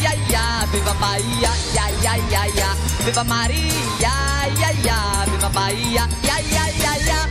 ia, 0.00 0.14
ia, 0.30 0.66
viva 0.72 0.94
Bahia, 0.94 1.50
ia, 1.74 1.90
ia, 2.02 2.18
ia, 2.18 2.48
ia. 2.48 2.76
Viva 3.04 3.24
Maria, 3.24 3.68
ia, 4.00 4.72
ia, 4.84 5.24
viva 5.26 5.48
Bahia, 5.50 6.08
ia, 6.24 6.40
ia, 6.40 6.70
ia, 6.70 6.98
ia. 6.98 7.28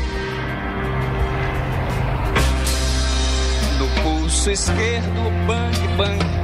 No 3.79 3.87
pulso 4.03 4.51
esquerdo, 4.51 5.31
bang, 5.47 5.97
bang. 5.97 6.38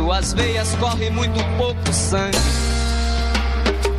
Suas 0.00 0.32
veias 0.32 0.74
corre 0.76 1.10
muito 1.10 1.38
pouco 1.58 1.92
sangue. 1.92 2.38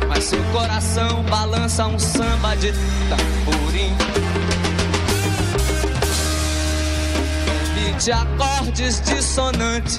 Mas 0.08 0.24
seu 0.24 0.42
coração 0.50 1.22
balança 1.30 1.86
um 1.86 1.96
samba 1.96 2.56
de 2.56 2.72
tamborim. 3.08 3.96
de 8.00 8.10
acordes 8.10 9.00
dissonantes 9.02 9.96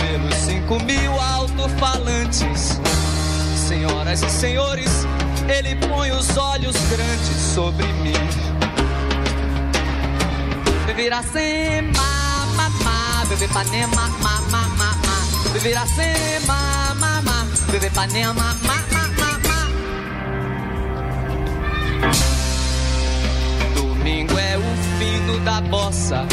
pelos 0.00 0.34
cinco 0.34 0.82
mil 0.82 1.12
alto-falantes. 1.20 2.80
Senhoras 3.68 4.22
e 4.22 4.30
senhores, 4.30 5.06
ele 5.46 5.76
põe 5.86 6.10
os 6.12 6.38
olhos 6.38 6.74
grandes 6.88 7.36
sobre 7.54 7.84
mim. 7.84 8.14
Beberacema, 10.86 11.92
mamá, 11.92 12.25
bebê 13.28 13.48
panema, 13.48 14.08
mamá, 14.22 14.68
mamá. 14.76 15.26
Beberacema, 15.52 16.94
mamá, 16.96 17.46
bebê 17.70 17.90
panema, 17.90 18.34
mamá, 18.34 19.08
mamá. 19.18 19.68
Domingo 23.74 24.38
é 24.38 24.56
o 24.56 24.98
fino 24.98 25.40
da 25.40 25.60
bossa. 25.62 26.26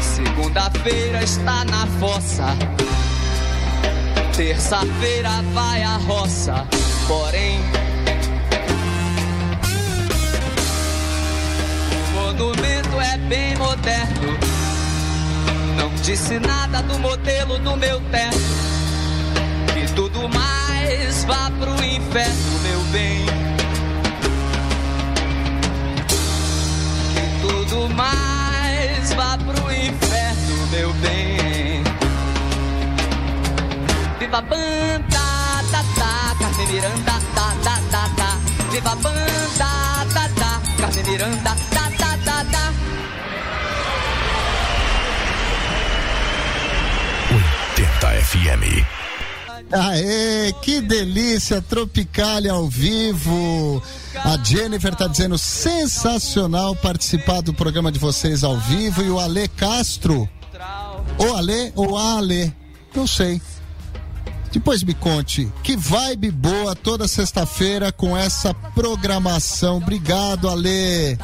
Segunda-feira 0.00 1.22
está 1.22 1.64
na 1.64 1.86
fossa. 1.98 2.56
Terça-feira 4.36 5.42
vai 5.54 5.82
à 5.82 5.96
roça. 5.96 6.66
Porém, 7.06 7.60
o 12.06 12.14
monumento 12.14 13.00
é 13.00 13.16
bem 13.18 13.56
moderno. 13.56 14.49
Não 15.80 15.88
disse 16.02 16.38
nada 16.38 16.82
do 16.82 16.98
modelo 16.98 17.58
do 17.58 17.74
meu 17.74 17.98
terno. 18.10 18.38
Que 19.72 19.90
tudo 19.94 20.28
mais 20.28 21.24
vá 21.24 21.50
pro 21.58 21.72
inferno, 21.82 22.58
meu 22.62 22.80
bem. 22.92 23.24
Que 27.14 27.40
tudo 27.40 27.88
mais 27.94 29.12
vá 29.14 29.38
pro 29.38 29.72
inferno, 29.72 30.66
meu 30.70 30.92
bem. 30.94 31.82
Viva 34.18 34.42
banda, 34.42 35.08
da, 35.72 35.82
da, 35.96 36.34
Carmen 36.38 36.66
Miranda, 36.74 37.12
da, 37.34 37.54
da, 37.64 37.80
da, 37.90 38.06
da. 38.18 38.38
Viva 38.70 38.94
banda, 38.96 40.04
da, 40.12 40.28
da, 40.28 40.60
Carmen 40.78 41.04
Miranda, 41.04 41.56
da, 41.72 41.88
da, 41.98 42.16
da, 42.16 42.42
da. 42.42 42.79
FM. 48.30 48.86
Aê, 49.72 50.52
que 50.62 50.80
delícia, 50.80 51.60
Tropicália 51.60 52.52
ao 52.52 52.68
vivo. 52.68 53.82
A 54.14 54.36
Jennifer 54.42 54.94
tá 54.94 55.08
dizendo 55.08 55.36
sensacional 55.36 56.76
participar 56.76 57.40
do 57.40 57.52
programa 57.52 57.90
de 57.90 57.98
vocês 57.98 58.44
ao 58.44 58.56
vivo 58.56 59.02
e 59.02 59.10
o 59.10 59.18
Ale 59.18 59.48
Castro. 59.48 60.28
O 61.18 61.34
Ale 61.34 61.72
ou 61.74 61.98
a 61.98 62.18
Ale, 62.18 62.54
não 62.94 63.04
sei. 63.04 63.42
Depois 64.52 64.84
me 64.84 64.94
conte. 64.94 65.52
Que 65.64 65.76
vibe 65.76 66.30
boa 66.30 66.76
toda 66.76 67.08
sexta-feira 67.08 67.90
com 67.90 68.16
essa 68.16 68.54
programação. 68.54 69.78
Obrigado, 69.78 70.48
Ale. 70.48 71.18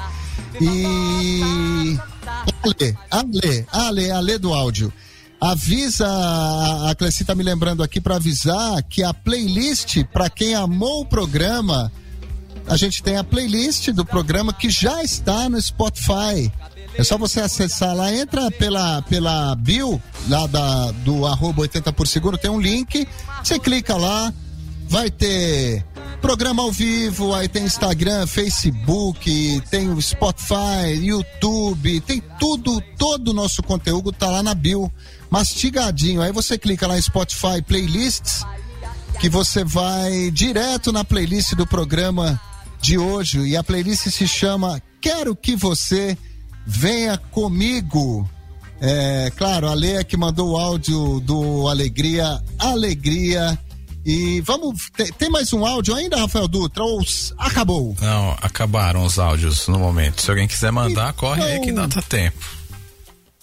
E 0.61 1.99
Ale, 2.65 2.99
Ale, 3.13 3.67
Ale, 3.73 4.11
Ale 4.11 4.39
do 4.39 4.53
áudio. 4.53 4.93
Avisa, 5.41 6.07
a 6.89 6.95
Cleci 6.95 7.25
tá 7.25 7.35
me 7.35 7.43
lembrando 7.43 7.83
aqui 7.83 8.01
para 8.01 8.17
avisar 8.17 8.83
que 8.85 9.03
a 9.03 9.13
playlist, 9.13 10.03
para 10.13 10.31
quem 10.31 10.55
amou 10.55 11.03
o 11.03 11.07
programa, 11.07 11.93
a 12.67 12.77
gente 12.77 13.03
tem 13.03 13.17
a 13.17 13.25
playlist 13.25 13.91
do 13.91 14.05
programa 14.05 14.53
que 14.53 14.71
já 14.71 15.03
está 15.03 15.49
no 15.49 15.61
Spotify. 15.61 16.51
É 16.95 17.05
só 17.05 17.19
você 17.19 17.41
acessar 17.41 17.95
lá, 17.95 18.13
entra 18.13 18.51
pela, 18.51 19.03
pela 19.03 19.55
bio 19.55 20.01
lá 20.29 20.47
da, 20.47 20.91
do 20.93 21.27
arroba 21.27 21.63
80 21.63 21.93
por 21.93 22.09
segundo, 22.09 22.39
tem 22.39 22.51
um 22.51 22.61
link, 22.61 23.07
você 23.45 23.59
clica 23.59 23.95
lá, 23.95 24.33
vai 24.89 25.11
ter 25.11 25.85
programa 26.21 26.63
ao 26.63 26.73
vivo, 26.73 27.35
aí 27.35 27.49
tem 27.49 27.65
Instagram, 27.65 28.27
Facebook, 28.27 29.63
tem 29.71 29.91
o 29.91 30.01
Spotify, 30.01 30.95
YouTube, 31.01 32.01
tem 32.01 32.23
tudo, 32.39 32.81
todo 32.99 33.29
o 33.29 33.35
nosso 33.35 33.63
conteúdo 33.63 34.11
tá 34.13 34.29
lá 34.29 34.43
na 34.43 34.55
bio, 34.55 34.91
mastigadinho. 35.31 36.21
Aí 36.21 36.33
você 36.33 36.59
clica 36.59 36.87
lá 36.87 36.99
em 36.99 37.03
Spotify 37.03 37.63
Playlists, 37.65 38.45
que 39.21 39.29
você 39.29 39.63
vai 39.63 40.31
direto 40.31 40.93
na 40.93 41.05
playlist 41.05 41.55
do 41.55 41.67
programa 41.67 42.41
de 42.81 42.99
hoje. 42.99 43.41
E 43.41 43.57
a 43.57 43.63
playlist 43.63 44.09
se 44.09 44.27
chama 44.27 44.83
Quero 45.01 45.37
que 45.37 45.55
você 45.55 46.19
venha 46.67 47.17
comigo. 47.17 48.29
É, 48.81 49.31
claro, 49.37 49.69
a 49.69 49.75
Leia 49.75 50.03
que 50.03 50.17
mandou 50.17 50.51
o 50.51 50.57
áudio 50.57 51.21
do 51.21 51.69
Alegria, 51.69 52.43
Alegria. 52.59 53.59
E 54.07 54.41
vamos. 54.43 54.89
Tem, 55.19 55.29
mais 55.29 55.53
um 55.53 55.67
áudio 55.67 55.93
ainda, 55.93 56.17
Rafael 56.17 56.47
Dutra? 56.47 56.85
Ou 56.85 57.03
acabou? 57.37 57.97
Não, 58.01 58.37
acabaram 58.41 59.05
os 59.05 59.19
áudios 59.19 59.67
no 59.67 59.81
momento. 59.81 60.23
Se 60.23 60.31
alguém 60.31 60.47
quiser 60.47 60.71
mandar, 60.71 61.13
corre 61.15 61.43
aí 61.43 61.61
que 61.61 61.71
ainda 61.71 61.89
tá 61.89 62.01
tempo. 62.01 62.39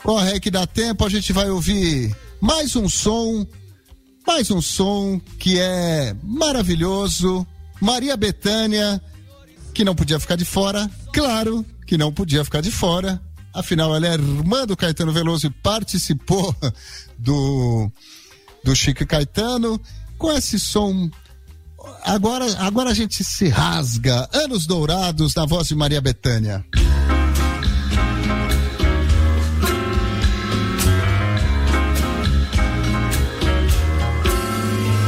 Corre 0.02 0.32
aí 0.32 0.40
que 0.40 0.50
dá 0.50 0.66
tempo, 0.66 1.06
a 1.06 1.10
gente 1.10 1.34
vai 1.34 1.50
ouvir 1.50 2.16
mais 2.40 2.78
um 2.78 2.88
som, 2.88 3.46
mais 4.26 4.50
um 4.52 4.62
som 4.62 5.20
que 5.38 5.60
é 5.60 6.16
maravilhoso. 6.24 7.46
Maria 7.82 8.16
Bethânia, 8.16 9.02
que 9.74 9.84
não 9.84 9.94
podia 9.94 10.18
ficar 10.18 10.38
de 10.38 10.46
fora, 10.46 10.90
claro 11.12 11.66
que 11.86 11.98
não 11.98 12.14
podia 12.14 12.46
ficar 12.46 12.62
de 12.62 12.72
fora. 12.72 13.22
Afinal, 13.54 13.94
ela 13.94 14.08
é 14.08 14.14
irmã 14.14 14.66
do 14.66 14.78
Caetano 14.78 15.12
Veloso 15.12 15.48
e 15.48 15.50
participou 15.50 16.56
do, 17.20 17.92
do 18.64 18.74
Chico 18.74 19.06
Caetano 19.06 19.78
com 20.24 20.32
esse 20.32 20.58
som. 20.58 21.10
Agora, 22.06 22.46
agora 22.60 22.92
a 22.92 22.94
gente 22.94 23.22
se 23.26 23.50
rasga. 23.50 24.30
Anos 24.32 24.66
Dourados 24.66 25.36
na 25.36 25.46
voz 25.46 25.68
de 25.68 25.76
Maria 25.76 26.00
Bethânia. 26.00 26.64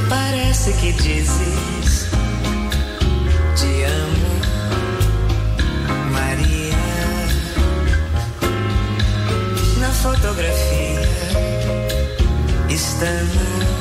Parece 0.10 0.74
que 0.74 0.92
dizes 0.92 2.10
te 3.56 3.84
amo, 3.86 4.42
Maria. 6.12 6.76
Na 9.80 9.92
fotografia 9.92 11.08
estamos 12.68 13.75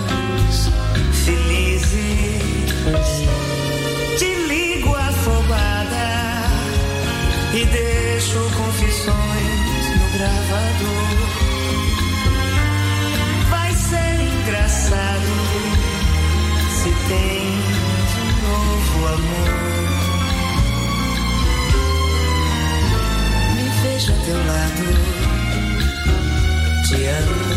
tem 17.08 17.44
de 18.10 18.22
novo 18.42 19.06
amor. 19.06 19.50
Me 23.54 23.66
vejo 23.82 24.12
a 24.12 24.16
teu 24.24 24.38
lado, 24.46 24.84
te 26.88 27.08
amo, 27.08 27.53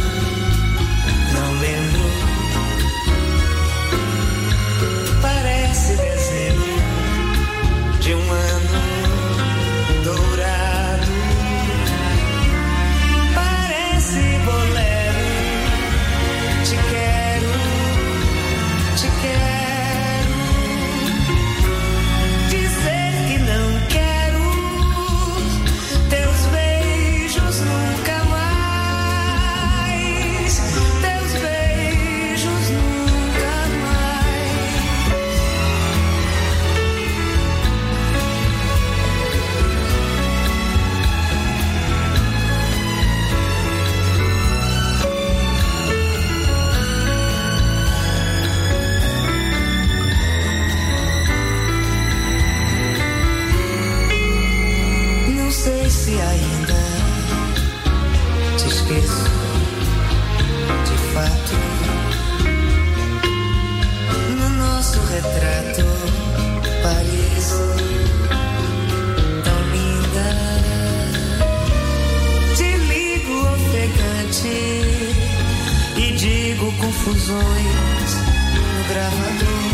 confissões 77.27 78.15
no 78.55 78.83
gravador. 78.87 79.67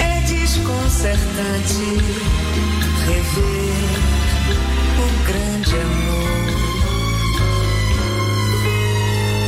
É 0.00 0.20
desconcertante 0.26 1.84
rever 3.06 3.90
o 4.98 5.06
grande 5.26 5.74
amor. 5.76 6.40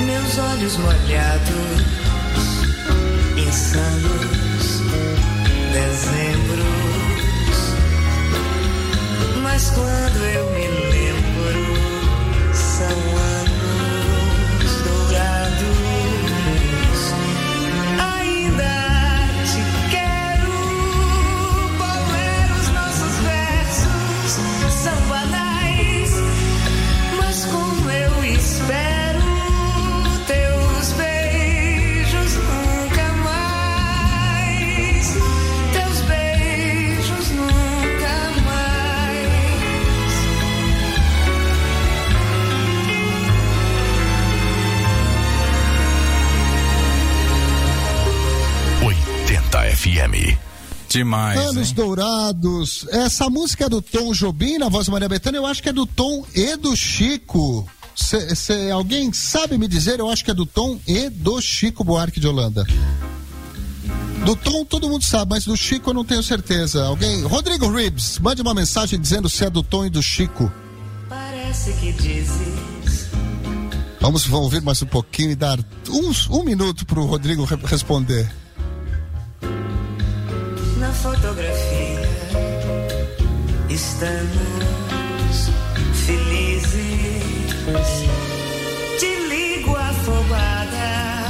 Meus 0.07 0.39
olhos 0.39 0.77
molhados, 0.77 1.83
insanos, 3.37 4.83
dezembros. 5.73 6.63
Mas 9.43 9.71
quando 9.71 10.25
eu 10.25 10.45
me 10.53 10.69
lembro, 10.91 11.75
são 12.55 13.17
anos 13.17 13.32
Demais. 50.93 51.39
Anos 51.39 51.73
Dourados. 51.73 52.87
Essa 52.91 53.31
música 53.31 53.65
é 53.65 53.69
do 53.69 53.81
Tom 53.81 54.13
Jobim, 54.13 54.59
na 54.59 54.69
voz 54.69 54.85
de 54.87 54.91
Maria 54.91 55.09
Bethânia, 55.09 55.39
eu 55.39 55.47
acho 55.47 55.63
que 55.63 55.69
é 55.69 55.73
do 55.73 55.87
Tom 55.87 56.25
e 56.35 56.57
do 56.57 56.77
Chico. 56.77 57.67
Se, 57.97 58.35
se 58.37 58.71
alguém 58.71 59.13
sabe 59.13 59.57
me 59.59 59.67
dizer, 59.69 59.99
eu 60.01 60.11
acho 60.11 60.25
que 60.25 60.31
é 60.31 60.35
do 60.35 60.47
Tom 60.47 60.79
e 60.87 61.09
do 61.09 61.41
Chico 61.41 61.83
Buarque 61.85 62.21
de 62.21 62.27
Holanda. 62.29 62.67
Do 64.25 64.37
Tom 64.37 64.65
todo 64.65 64.89
mundo 64.89 65.05
sabe, 65.05 65.31
mas 65.31 65.45
do 65.45 65.57
Chico 65.57 65.91
eu 65.91 65.95
não 65.95 66.05
tenho 66.05 66.23
certeza. 66.23 66.85
Alguém? 66.85 67.23
Rodrigo 67.23 67.69
Ribs, 67.75 68.19
mande 68.19 68.41
uma 68.41 68.55
mensagem 68.55 69.01
dizendo 69.01 69.29
se 69.29 69.45
é 69.45 69.51
do 69.51 69.63
Tom 69.63 69.85
e 69.87 69.91
do 69.91 70.03
Chico. 70.03 70.51
Parece 71.09 71.73
que 71.75 71.93
dizes 71.93 73.09
Vamos, 74.01 74.25
vamos 74.27 74.45
ouvir 74.47 74.61
mais 74.63 74.83
um 74.83 74.87
pouquinho 74.87 75.31
e 75.31 75.37
dar 75.37 75.59
uns, 75.89 76.29
um 76.29 76.43
minuto 76.43 76.85
pro 76.85 77.05
Rodrigo 77.05 77.45
re- 77.45 77.57
responder. 77.65 78.29
Fotografia. 81.03 82.01
Estamos 83.69 85.51
felizes. 86.07 87.23
Te 89.01 89.13
ligo 89.29 89.77
afobada 89.77 91.27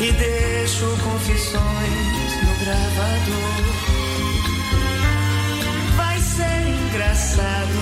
e 0.00 0.12
deixo 0.12 0.84
confissões 1.02 2.30
no 2.44 2.52
gravador. 2.62 3.64
Vai 5.96 6.18
ser 6.20 6.68
engraçado 6.68 7.78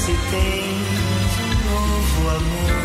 se 0.00 0.12
tens 0.30 1.32
um 1.44 1.52
novo 1.70 2.20
amor. 2.30 2.84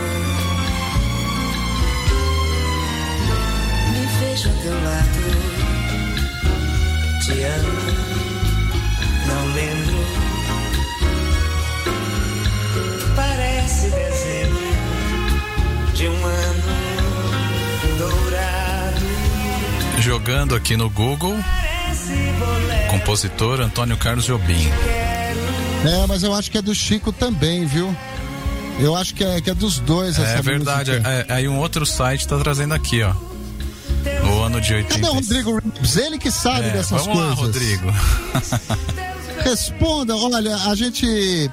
Me 3.93 4.03
vejo 4.19 4.49
ao 4.49 4.55
teu 4.55 4.73
lado 4.83 5.68
te 7.29 7.43
amo, 7.43 7.79
não 9.27 9.53
lembro. 9.53 9.99
Parece 13.15 13.89
dezembro 13.89 14.59
de 15.93 16.07
um 16.07 16.25
ano 16.25 16.63
dourado. 17.97 19.05
Jogando 20.01 20.55
aqui 20.55 20.75
no 20.77 20.89
Google, 20.89 21.35
compositor 22.89 23.59
Antônio 23.61 23.97
Carlos 23.97 24.25
Jobim. 24.25 24.69
É, 25.85 26.05
mas 26.07 26.23
eu 26.23 26.33
acho 26.33 26.49
que 26.51 26.57
é 26.57 26.61
do 26.61 26.73
Chico 26.75 27.11
também, 27.11 27.65
viu? 27.65 27.95
Eu 28.79 28.95
acho 28.95 29.13
que 29.13 29.23
é, 29.23 29.41
que 29.41 29.49
é 29.49 29.53
dos 29.53 29.77
dois 29.79 30.17
essa 30.17 30.39
É 30.39 30.41
verdade. 30.41 30.91
música. 30.91 31.09
é- 31.09 31.25
Aí 31.33 31.47
um 31.49 31.57
outro 31.59 31.85
site 31.85 32.25
tá 32.27 32.37
trazendo 32.37 32.73
aqui, 32.73 33.01
ó. 33.03 33.13
No 34.49 34.57
ano 34.57 34.61
de 34.65 34.73
80. 34.73 34.95
Cadê 34.95 35.07
o 35.09 35.13
Rodrigo 35.13 35.55
Ribs? 35.59 35.97
Ele 35.97 36.17
que 36.17 36.31
sabe 36.31 36.67
É, 36.67 36.71
dessas 36.71 37.05
vamos 37.05 37.17
lá, 37.17 37.35
coisas. 37.35 37.39
Rodrigo. 37.39 37.93
Responda, 39.43 40.15
olha, 40.15 40.55
a 40.55 40.75
gente 40.75 41.49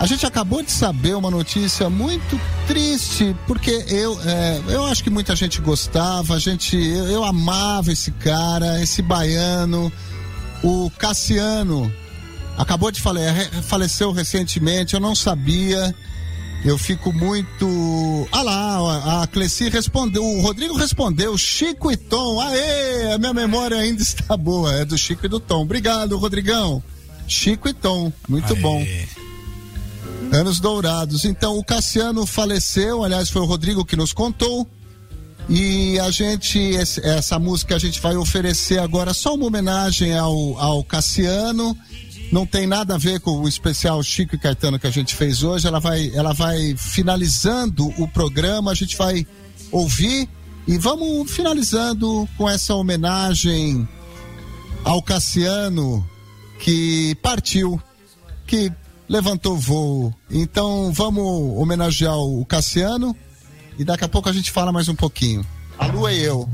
a 0.00 0.06
gente 0.06 0.24
acabou 0.24 0.62
de 0.62 0.70
saber 0.70 1.14
uma 1.16 1.30
notícia 1.30 1.90
muito 1.90 2.40
triste, 2.68 3.34
porque 3.48 3.84
eu 3.88 4.18
é, 4.24 4.60
eu 4.68 4.84
acho 4.86 5.02
que 5.02 5.10
muita 5.10 5.34
gente 5.34 5.60
gostava, 5.60 6.34
a 6.34 6.38
gente 6.38 6.76
eu, 6.76 7.06
eu 7.08 7.24
amava 7.24 7.92
esse 7.92 8.10
cara, 8.12 8.80
esse 8.82 9.02
baiano, 9.02 9.92
o 10.62 10.90
Cassiano. 10.98 11.92
Acabou 12.56 12.90
de 12.90 13.00
fale, 13.00 13.20
re- 13.30 13.62
faleceu 13.62 14.10
recentemente, 14.12 14.94
eu 14.94 15.00
não 15.00 15.14
sabia. 15.14 15.94
Eu 16.64 16.76
fico 16.76 17.12
muito. 17.12 18.28
Ah 18.32 18.42
lá, 18.42 19.22
a 19.22 19.26
Cleci 19.26 19.68
respondeu, 19.68 20.24
o 20.24 20.40
Rodrigo 20.40 20.76
respondeu, 20.76 21.36
Chico 21.38 21.90
e 21.90 21.96
Tom. 21.96 22.40
Aê, 22.40 23.12
a 23.12 23.18
minha 23.18 23.32
memória 23.32 23.76
ainda 23.76 24.02
está 24.02 24.36
boa, 24.36 24.72
é 24.74 24.84
do 24.84 24.98
Chico 24.98 25.26
e 25.26 25.28
do 25.28 25.38
Tom. 25.38 25.62
Obrigado, 25.62 26.18
Rodrigão. 26.18 26.82
Chico 27.26 27.68
e 27.68 27.74
Tom, 27.74 28.12
muito 28.28 28.56
bom. 28.56 28.84
Anos 30.32 30.58
dourados. 30.60 31.24
Então, 31.24 31.56
o 31.56 31.64
Cassiano 31.64 32.26
faleceu, 32.26 33.04
aliás, 33.04 33.30
foi 33.30 33.42
o 33.42 33.46
Rodrigo 33.46 33.84
que 33.84 33.96
nos 33.96 34.12
contou. 34.12 34.66
E 35.48 35.98
a 36.00 36.10
gente, 36.10 36.76
essa 36.76 37.38
música 37.38 37.76
a 37.76 37.78
gente 37.78 38.00
vai 38.00 38.16
oferecer 38.16 38.78
agora 38.78 39.14
só 39.14 39.34
uma 39.34 39.46
homenagem 39.46 40.14
ao, 40.14 40.58
ao 40.58 40.84
Cassiano. 40.84 41.76
Não 42.30 42.44
tem 42.44 42.66
nada 42.66 42.94
a 42.94 42.98
ver 42.98 43.20
com 43.20 43.40
o 43.40 43.48
especial 43.48 44.02
Chico 44.02 44.34
e 44.34 44.38
Caetano 44.38 44.78
que 44.78 44.86
a 44.86 44.90
gente 44.90 45.14
fez 45.14 45.42
hoje. 45.42 45.66
Ela 45.66 45.80
vai, 45.80 46.10
ela 46.14 46.32
vai 46.32 46.74
finalizando 46.76 47.88
o 48.00 48.06
programa, 48.06 48.70
a 48.70 48.74
gente 48.74 48.96
vai 48.96 49.26
ouvir 49.72 50.28
e 50.66 50.76
vamos 50.76 51.30
finalizando 51.30 52.28
com 52.36 52.48
essa 52.48 52.74
homenagem 52.74 53.88
ao 54.84 55.02
Cassiano 55.02 56.06
que 56.58 57.14
partiu, 57.22 57.80
que 58.46 58.70
levantou 59.08 59.56
voo. 59.56 60.14
Então 60.30 60.92
vamos 60.92 61.58
homenagear 61.58 62.18
o 62.18 62.44
Cassiano 62.44 63.16
e 63.78 63.84
daqui 63.84 64.04
a 64.04 64.08
pouco 64.08 64.28
a 64.28 64.32
gente 64.32 64.50
fala 64.50 64.70
mais 64.70 64.88
um 64.88 64.94
pouquinho. 64.94 65.44
A 65.78 65.86
Lua 65.86 66.12
e 66.12 66.22
eu. 66.22 66.48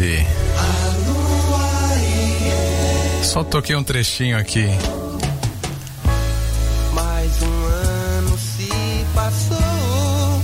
Veronese. 0.00 0.26
Só 3.22 3.44
toquei 3.44 3.76
um 3.76 3.84
trechinho 3.84 4.36
aqui. 4.38 4.66
Mais 6.92 7.42
um 7.42 7.64
ano 7.66 8.38
se 8.38 8.68
passou 9.14 10.42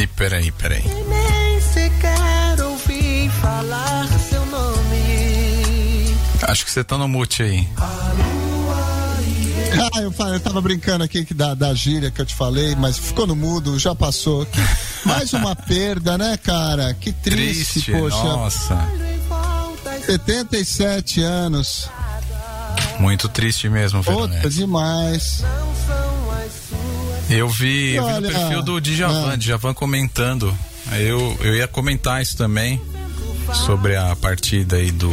E 0.00 0.06
peraí, 0.06 0.52
peraí. 0.52 0.82
e 0.84 1.04
nem 1.08 1.60
sequer 1.60 2.60
ouvi 2.62 3.28
falar 3.40 4.06
seu 4.28 4.44
nome. 4.46 6.14
Acho 6.42 6.64
que 6.64 6.70
você 6.70 6.84
tá 6.84 6.96
no 6.96 7.08
mute 7.08 7.42
aí. 7.42 7.68
Ah, 9.92 10.02
eu, 10.02 10.12
falei, 10.12 10.36
eu 10.36 10.40
tava 10.40 10.60
brincando 10.60 11.04
aqui 11.04 11.24
que 11.24 11.34
da, 11.34 11.54
da 11.54 11.72
gíria 11.74 12.10
que 12.10 12.20
eu 12.20 12.26
te 12.26 12.34
falei, 12.34 12.74
mas 12.74 12.98
ficou 12.98 13.26
no 13.26 13.34
mudo, 13.36 13.78
já 13.78 13.94
passou. 13.94 14.46
Mais 15.04 15.32
uma 15.32 15.54
perda, 15.56 16.16
né, 16.18 16.36
cara? 16.36 16.94
Que 16.94 17.12
triste, 17.12 17.72
Triste, 17.72 17.92
poxa. 17.92 18.22
nossa. 18.22 18.88
77 20.06 21.22
anos. 21.22 21.88
Muito 22.98 23.28
triste 23.28 23.68
mesmo, 23.68 24.02
Veronese. 24.02 24.34
Outra 24.34 24.50
demais. 24.50 25.44
Eu 27.28 27.48
vi, 27.48 27.94
eu 27.94 28.04
vi 28.04 28.10
no 28.12 28.16
Olha, 28.16 28.28
perfil 28.28 28.62
do 28.62 28.80
Djavan, 28.80 29.32
ah. 29.32 29.36
Djavan 29.36 29.72
comentando. 29.74 30.56
Eu, 30.92 31.38
eu 31.40 31.54
ia 31.54 31.68
comentar 31.68 32.20
isso 32.20 32.36
também 32.36 32.80
sobre 33.66 33.96
a 33.96 34.14
partida 34.16 34.76
aí 34.76 34.90
do, 34.90 35.10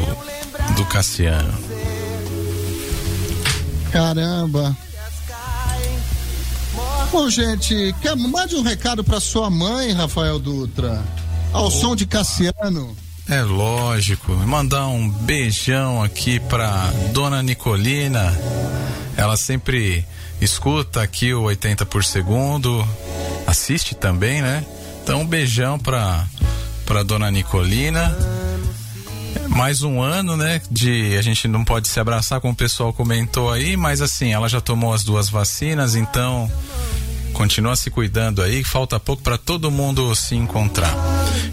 do 0.75 0.85
Cassiano. 0.85 1.66
Caramba. 3.91 4.76
Bom, 7.11 7.30
gente, 7.30 7.95
quer, 8.01 8.15
mande 8.15 8.55
um 8.55 8.61
recado 8.61 9.03
pra 9.03 9.19
sua 9.19 9.49
mãe, 9.49 9.93
Rafael 9.93 10.38
Dutra. 10.39 11.03
Ao 11.53 11.72
som 11.72 11.95
de 11.95 12.05
Cassiano. 12.05 12.95
É 13.30 13.41
lógico. 13.41 14.34
Mandar 14.34 14.88
um 14.88 15.09
beijão 15.09 16.03
aqui 16.03 16.39
pra 16.39 16.91
Dona 17.14 17.41
Nicolina. 17.41 18.38
Ela 19.15 19.35
sempre 19.35 20.05
escuta 20.39 21.01
aqui 21.01 21.34
o 21.34 21.43
80 21.43 21.85
por 21.85 22.03
segundo, 22.03 22.88
assiste 23.47 23.95
também, 23.95 24.41
né? 24.41 24.64
Então 25.03 25.22
um 25.22 25.27
beijão 25.27 25.80
pra, 25.80 26.27
pra 26.85 27.03
Dona 27.03 27.31
Nicolina. 27.31 28.15
Mais 29.49 29.81
um 29.81 30.01
ano, 30.01 30.37
né? 30.37 30.61
De 30.69 31.15
a 31.17 31.21
gente 31.21 31.47
não 31.47 31.63
pode 31.65 31.87
se 31.87 31.99
abraçar, 31.99 32.39
como 32.39 32.53
o 32.53 32.55
pessoal 32.55 32.93
comentou 32.93 33.51
aí, 33.51 33.75
mas 33.75 34.01
assim, 34.01 34.31
ela 34.33 34.47
já 34.47 34.61
tomou 34.61 34.93
as 34.93 35.03
duas 35.03 35.29
vacinas, 35.29 35.95
então 35.95 36.49
continua 37.33 37.75
se 37.75 37.89
cuidando 37.89 38.41
aí, 38.41 38.63
falta 38.63 38.99
pouco 38.99 39.21
pra 39.21 39.37
todo 39.37 39.69
mundo 39.71 40.15
se 40.15 40.35
encontrar. 40.35 40.93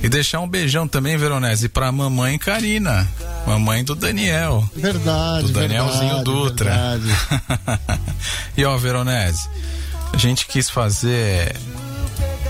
E 0.03 0.09
deixar 0.09 0.41
um 0.41 0.49
beijão 0.49 0.87
também, 0.87 1.17
Veronese, 1.17 1.69
pra 1.69 1.91
mamãe 1.93 2.39
Karina, 2.39 3.09
mamãe 3.47 3.83
do 3.85 3.95
Daniel. 3.95 4.69
Verdade, 4.75 5.47
Do 5.47 5.53
Danielzinho 5.53 6.17
verdade, 6.17 6.25
Dutra. 6.25 6.99
verdade. 6.99 7.91
e 8.57 8.65
ó, 8.65 8.77
Veronese, 8.77 9.49
a 10.13 10.17
gente 10.17 10.47
quis 10.47 10.69
fazer. 10.71 11.55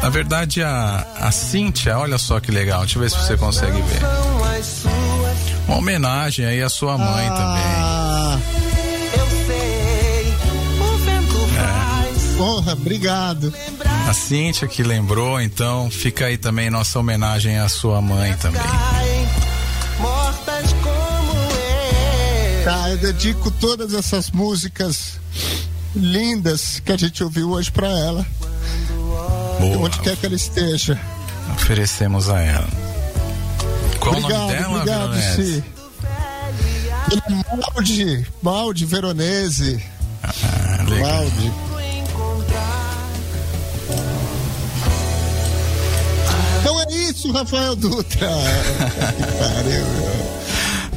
Na 0.03 0.09
verdade, 0.11 0.63
a, 0.63 1.07
a 1.21 1.31
Cíntia, 1.33 1.97
olha 1.99 2.19
só 2.19 2.39
que 2.41 2.51
legal, 2.51 2.81
deixa 2.81 2.99
eu 2.99 3.03
ver 3.03 3.11
se 3.11 3.17
você 3.17 3.37
consegue 3.37 3.81
ver. 3.81 4.24
Uma 5.75 5.81
homenagem 5.81 6.47
aí 6.47 6.63
à 6.63 6.69
sua 6.69 6.97
mãe 6.97 7.29
Ah, 7.29 8.39
eu 9.13 9.27
sei. 9.45 10.33
O 10.81 10.97
vento 10.99 11.49
faz 11.57 12.37
porra, 12.37 12.73
obrigado. 12.75 13.51
também. 13.51 14.09
A 14.09 14.13
Cíntia 14.15 14.69
que 14.69 14.85
lembrou, 14.85 15.41
então 15.41 15.91
fica 15.91 16.27
aí 16.27 16.39
também 16.39 16.71
nossa 16.71 16.97
homenagem 17.01 17.59
à 17.59 17.69
sua 17.69 18.01
mãe 18.01 18.35
também. 18.37 18.63
caem, 18.63 19.29
mortas 19.99 20.73
como 20.75 21.41
eu. 21.41 22.65
Tá, 22.65 22.91
eu 22.91 22.99
dedico 22.99 23.51
todas 23.51 23.95
essas 23.95 24.31
músicas 24.31 25.19
lindas 25.97 26.81
que 26.85 26.93
a 26.93 26.97
gente 26.97 27.25
ouviu 27.25 27.51
hoje 27.51 27.73
pra 27.73 27.89
ela. 27.89 28.25
Boa, 29.59 29.79
Onde 29.87 29.99
quer 29.99 30.17
que 30.17 30.25
ela 30.27 30.37
esteja. 30.37 30.97
oferecemos 31.57 32.29
a 32.31 32.41
ela. 32.41 32.84
Qual 34.05 34.17
obrigado, 34.17 34.43
o 34.43 34.47
nome 34.47 34.85
dela, 34.85 35.07
obrigado, 35.07 35.13
Veronese? 35.15 35.55
Si. 35.55 35.65
Maldi, 37.75 38.27
Maldi 38.43 38.85
Veronese. 38.85 39.85
Ah, 40.23 40.85
legal. 40.87 41.09
Maldi. 41.09 41.53
Então 46.61 46.81
é 46.81 46.93
isso, 46.93 47.33
Rafael 47.33 47.77
Dutra. 47.77 48.29
pariu. 49.39 50.35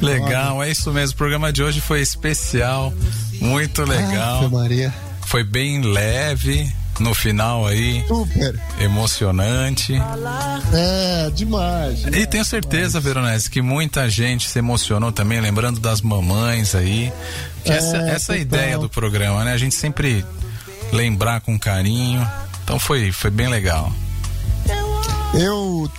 Legal, 0.00 0.62
é 0.62 0.70
isso 0.70 0.92
mesmo. 0.92 1.14
O 1.14 1.16
programa 1.16 1.52
de 1.52 1.62
hoje 1.62 1.80
foi 1.80 2.00
especial, 2.00 2.92
muito 3.40 3.82
legal. 3.84 4.44
Ave 4.44 4.54
Maria. 4.54 4.94
Foi 5.22 5.42
bem 5.42 5.80
leve 5.82 6.72
no 6.98 7.14
final 7.14 7.66
aí, 7.66 8.04
Super. 8.06 8.60
emocionante. 8.80 9.94
É, 10.72 11.30
demais. 11.30 12.04
E 12.04 12.26
tenho 12.26 12.44
certeza, 12.44 13.00
Veronese, 13.00 13.50
que 13.50 13.62
muita 13.62 14.08
gente 14.08 14.48
se 14.48 14.58
emocionou 14.58 15.12
também, 15.12 15.40
lembrando 15.40 15.80
das 15.80 16.00
mamães 16.00 16.74
aí. 16.74 17.12
É, 17.64 17.70
essa, 17.72 17.96
essa 17.96 18.32
é 18.32 18.40
a 18.40 18.44
total. 18.44 18.60
ideia 18.60 18.78
do 18.78 18.88
programa, 18.88 19.44
né? 19.44 19.52
A 19.52 19.58
gente 19.58 19.74
sempre 19.74 20.24
lembrar 20.92 21.40
com 21.40 21.58
carinho. 21.58 22.26
Então 22.64 22.78
foi, 22.78 23.12
foi 23.12 23.30
bem 23.30 23.48
legal. 23.48 23.92
Eu 25.34 25.90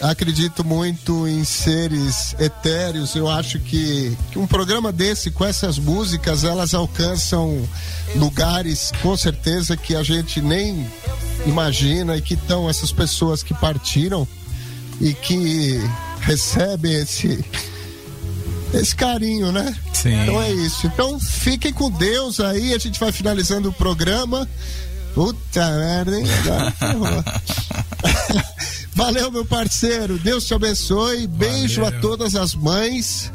acredito 0.00 0.64
muito 0.64 1.26
em 1.26 1.44
seres 1.44 2.34
etéreos. 2.38 3.14
Eu 3.14 3.28
acho 3.28 3.58
que, 3.58 4.16
que 4.30 4.38
um 4.38 4.46
programa 4.46 4.92
desse, 4.92 5.30
com 5.30 5.44
essas 5.44 5.78
músicas, 5.78 6.44
elas 6.44 6.74
alcançam 6.74 7.68
lugares, 8.14 8.92
com 9.02 9.16
certeza, 9.16 9.76
que 9.76 9.94
a 9.94 10.02
gente 10.02 10.40
nem 10.40 10.86
imagina 11.46 12.16
e 12.16 12.22
que 12.22 12.34
estão 12.34 12.68
essas 12.68 12.92
pessoas 12.92 13.42
que 13.42 13.54
partiram 13.54 14.26
e 15.00 15.14
que 15.14 15.80
recebem 16.20 16.94
esse. 16.94 17.44
Esse 18.70 18.94
carinho, 18.94 19.50
né? 19.50 19.74
Sim. 19.94 20.22
Então 20.22 20.42
é 20.42 20.52
isso. 20.52 20.86
Então 20.86 21.18
fiquem 21.18 21.72
com 21.72 21.90
Deus 21.90 22.38
aí. 22.38 22.74
A 22.74 22.78
gente 22.78 23.00
vai 23.00 23.10
finalizando 23.10 23.70
o 23.70 23.72
programa. 23.72 24.46
Puta 25.14 25.70
merda, 25.70 26.18
hein? 26.18 26.26
Valeu, 28.94 29.30
meu 29.30 29.44
parceiro. 29.44 30.18
Deus 30.18 30.44
te 30.46 30.54
abençoe. 30.54 31.26
Beijo 31.26 31.82
Valeu. 31.82 31.98
a 31.98 32.00
todas 32.00 32.34
as 32.34 32.54
mães. 32.54 33.32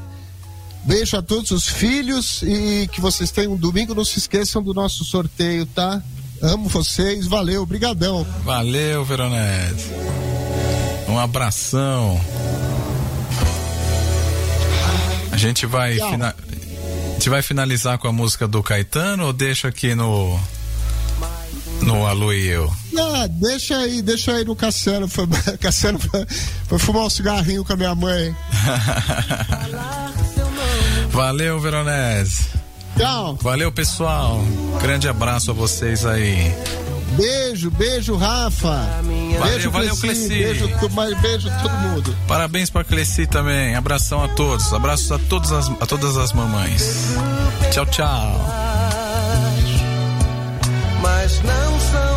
Beijo 0.83 1.15
a 1.17 1.22
todos 1.22 1.51
os 1.51 1.65
filhos 1.65 2.41
e 2.43 2.90
que 2.91 2.99
vocês 2.99 3.32
tenham 3.32 3.53
um 3.53 3.57
domingo. 3.57 3.95
Não 3.95 4.03
se 4.03 4.19
esqueçam 4.19 4.61
do 4.61 4.73
nosso 4.73 5.06
sorteio, 5.06 5.65
tá? 5.67 6.01
Amo 6.41 6.67
vocês. 6.67 7.25
Valeu, 7.27 7.65
brigadão. 7.65 8.25
Valeu, 8.43 9.06
Veronese. 9.06 9.85
Um 11.07 11.17
abração. 11.17 12.19
A 15.32 15.38
gente 15.38 15.65
vai 15.65 15.93
fina- 15.95 16.35
a 16.35 17.14
gente 17.14 17.30
vai 17.30 17.41
finalizar 17.41 17.98
com 17.98 18.07
a 18.07 18.11
música 18.11 18.48
do 18.48 18.61
Caetano 18.61 19.25
ou 19.27 19.33
deixa 19.33 19.69
aqui 19.69 19.95
no 19.95 20.38
no 21.83 22.05
Alô 22.05 22.31
e 22.33 22.47
eu? 22.47 22.71
Ah, 22.97 23.27
deixa 23.29 23.77
aí, 23.77 24.01
deixa 24.01 24.33
aí 24.33 24.45
no 24.45 24.55
Cassiano. 24.55 25.07
Foi, 25.07 25.27
Cassiano 25.59 25.99
foi, 25.99 26.25
foi 26.67 26.79
fumar 26.79 27.03
um 27.03 27.09
cigarrinho 27.09 27.63
com 27.63 27.73
a 27.73 27.75
minha 27.75 27.95
mãe. 27.95 28.35
Valeu, 31.09 31.59
Veronese. 31.59 32.45
Tchau. 32.97 33.37
Valeu, 33.41 33.71
pessoal. 33.71 34.43
Grande 34.81 35.07
abraço 35.07 35.51
a 35.51 35.53
vocês 35.53 36.05
aí. 36.05 36.53
Beijo, 37.15 37.69
beijo, 37.69 38.15
Rafa. 38.15 38.89
beijo, 39.43 39.69
valeu, 39.69 39.95
Cleci. 39.97 40.27
Cleci. 40.27 40.43
Beijo, 40.43 40.67
beijo 41.21 41.49
todo 41.61 41.71
mundo. 41.77 42.15
Parabéns 42.27 42.69
para 42.69 42.83
Cleci 42.83 43.27
também. 43.27 43.75
Abração 43.75 44.23
a 44.23 44.27
todos. 44.29 44.73
Abraços 44.73 45.11
a 45.11 45.19
todas 45.19 45.51
as, 45.51 45.69
a 45.69 45.85
todas 45.85 46.17
as 46.17 46.33
mamães. 46.33 47.13
Tchau, 47.71 47.85
tchau. 47.85 48.62
Mas 51.03 51.41
não 51.41 51.80
são 51.82 52.12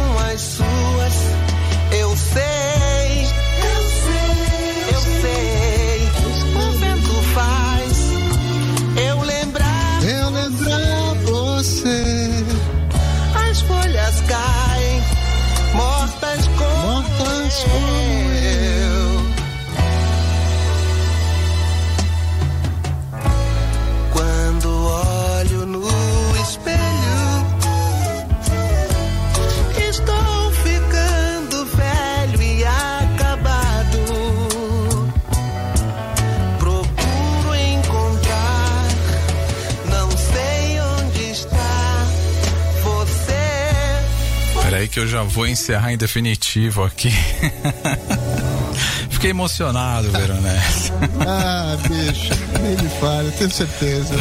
que 44.88 44.98
eu 45.00 45.06
já 45.06 45.22
vou 45.22 45.46
encerrar 45.46 45.92
em 45.92 45.96
definitivo 45.96 46.82
aqui. 46.84 47.10
Fiquei 49.10 49.30
emocionado, 49.30 50.10
Veronese. 50.10 50.92
ah, 51.26 51.76
bicho, 51.88 52.30
nem 52.60 52.76
me 52.76 52.88
fale, 53.00 53.30
tenho 53.32 53.50
certeza. 53.50 54.14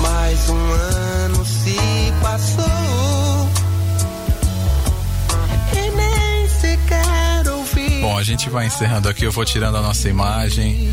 Mais 0.00 0.48
um 0.48 0.72
ano 0.72 1.44
se 1.44 1.76
passou 2.22 3.48
e 5.72 5.90
nem 5.90 6.48
sequer 6.48 7.48
ouvi. 7.52 8.00
Bom, 8.00 8.16
a 8.16 8.22
gente 8.22 8.48
vai 8.48 8.66
encerrando 8.66 9.08
aqui, 9.08 9.24
eu 9.24 9.32
vou 9.32 9.44
tirando 9.44 9.76
a 9.76 9.82
nossa 9.82 10.08
imagem 10.08 10.90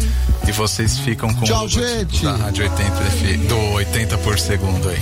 e 0.47 0.51
vocês 0.51 0.99
ficam 0.99 1.33
com 1.33 1.45
Tchau, 1.45 1.65
o 1.65 1.69
gente. 1.69 2.23
da 2.23 2.35
Rádio 2.35 2.63
80 2.65 3.01
F- 3.03 3.38
do 3.47 3.55
80 3.73 4.17
por 4.19 4.38
segundo 4.39 4.89
aí. 4.89 5.01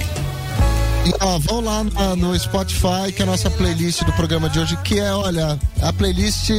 E 1.06 1.14
ó, 1.20 1.40
vão 1.40 1.62
lá 1.62 1.84
na- 1.84 2.16
no 2.16 2.38
Spotify, 2.40 3.12
que 3.16 3.22
é 3.22 3.24
a 3.24 3.26
nossa 3.26 3.50
playlist 3.50 4.04
do 4.04 4.12
programa 4.14 4.50
de 4.50 4.60
hoje, 4.60 4.78
que 4.84 5.00
é, 5.00 5.12
olha, 5.14 5.60
a 5.82 5.94
playlist 5.94 6.50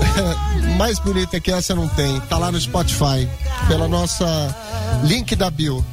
mais 0.76 0.98
bonita 0.98 1.40
que 1.40 1.50
essa 1.50 1.74
não 1.74 1.88
tem. 1.88 2.20
Tá 2.20 2.36
lá 2.38 2.52
no 2.52 2.60
Spotify, 2.60 3.28
pela 3.68 3.88
nossa 3.88 4.54
link 5.04 5.34
da 5.34 5.50
Bill. 5.50 5.84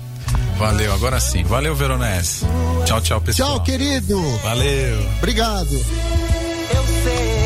Valeu, 0.58 0.94
agora 0.94 1.20
sim. 1.22 1.44
Valeu, 1.46 1.74
Veronese. 1.74 2.46
Tchau, 2.86 3.00
tchau, 3.02 3.22
pessoal. 3.22 3.56
Tchau, 3.56 3.64
querido. 3.64 4.22
Valeu. 4.44 5.00
Obrigado. 5.20 5.72
Eu 5.72 6.86
sei, 7.04 7.39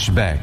Flashback. 0.00 0.39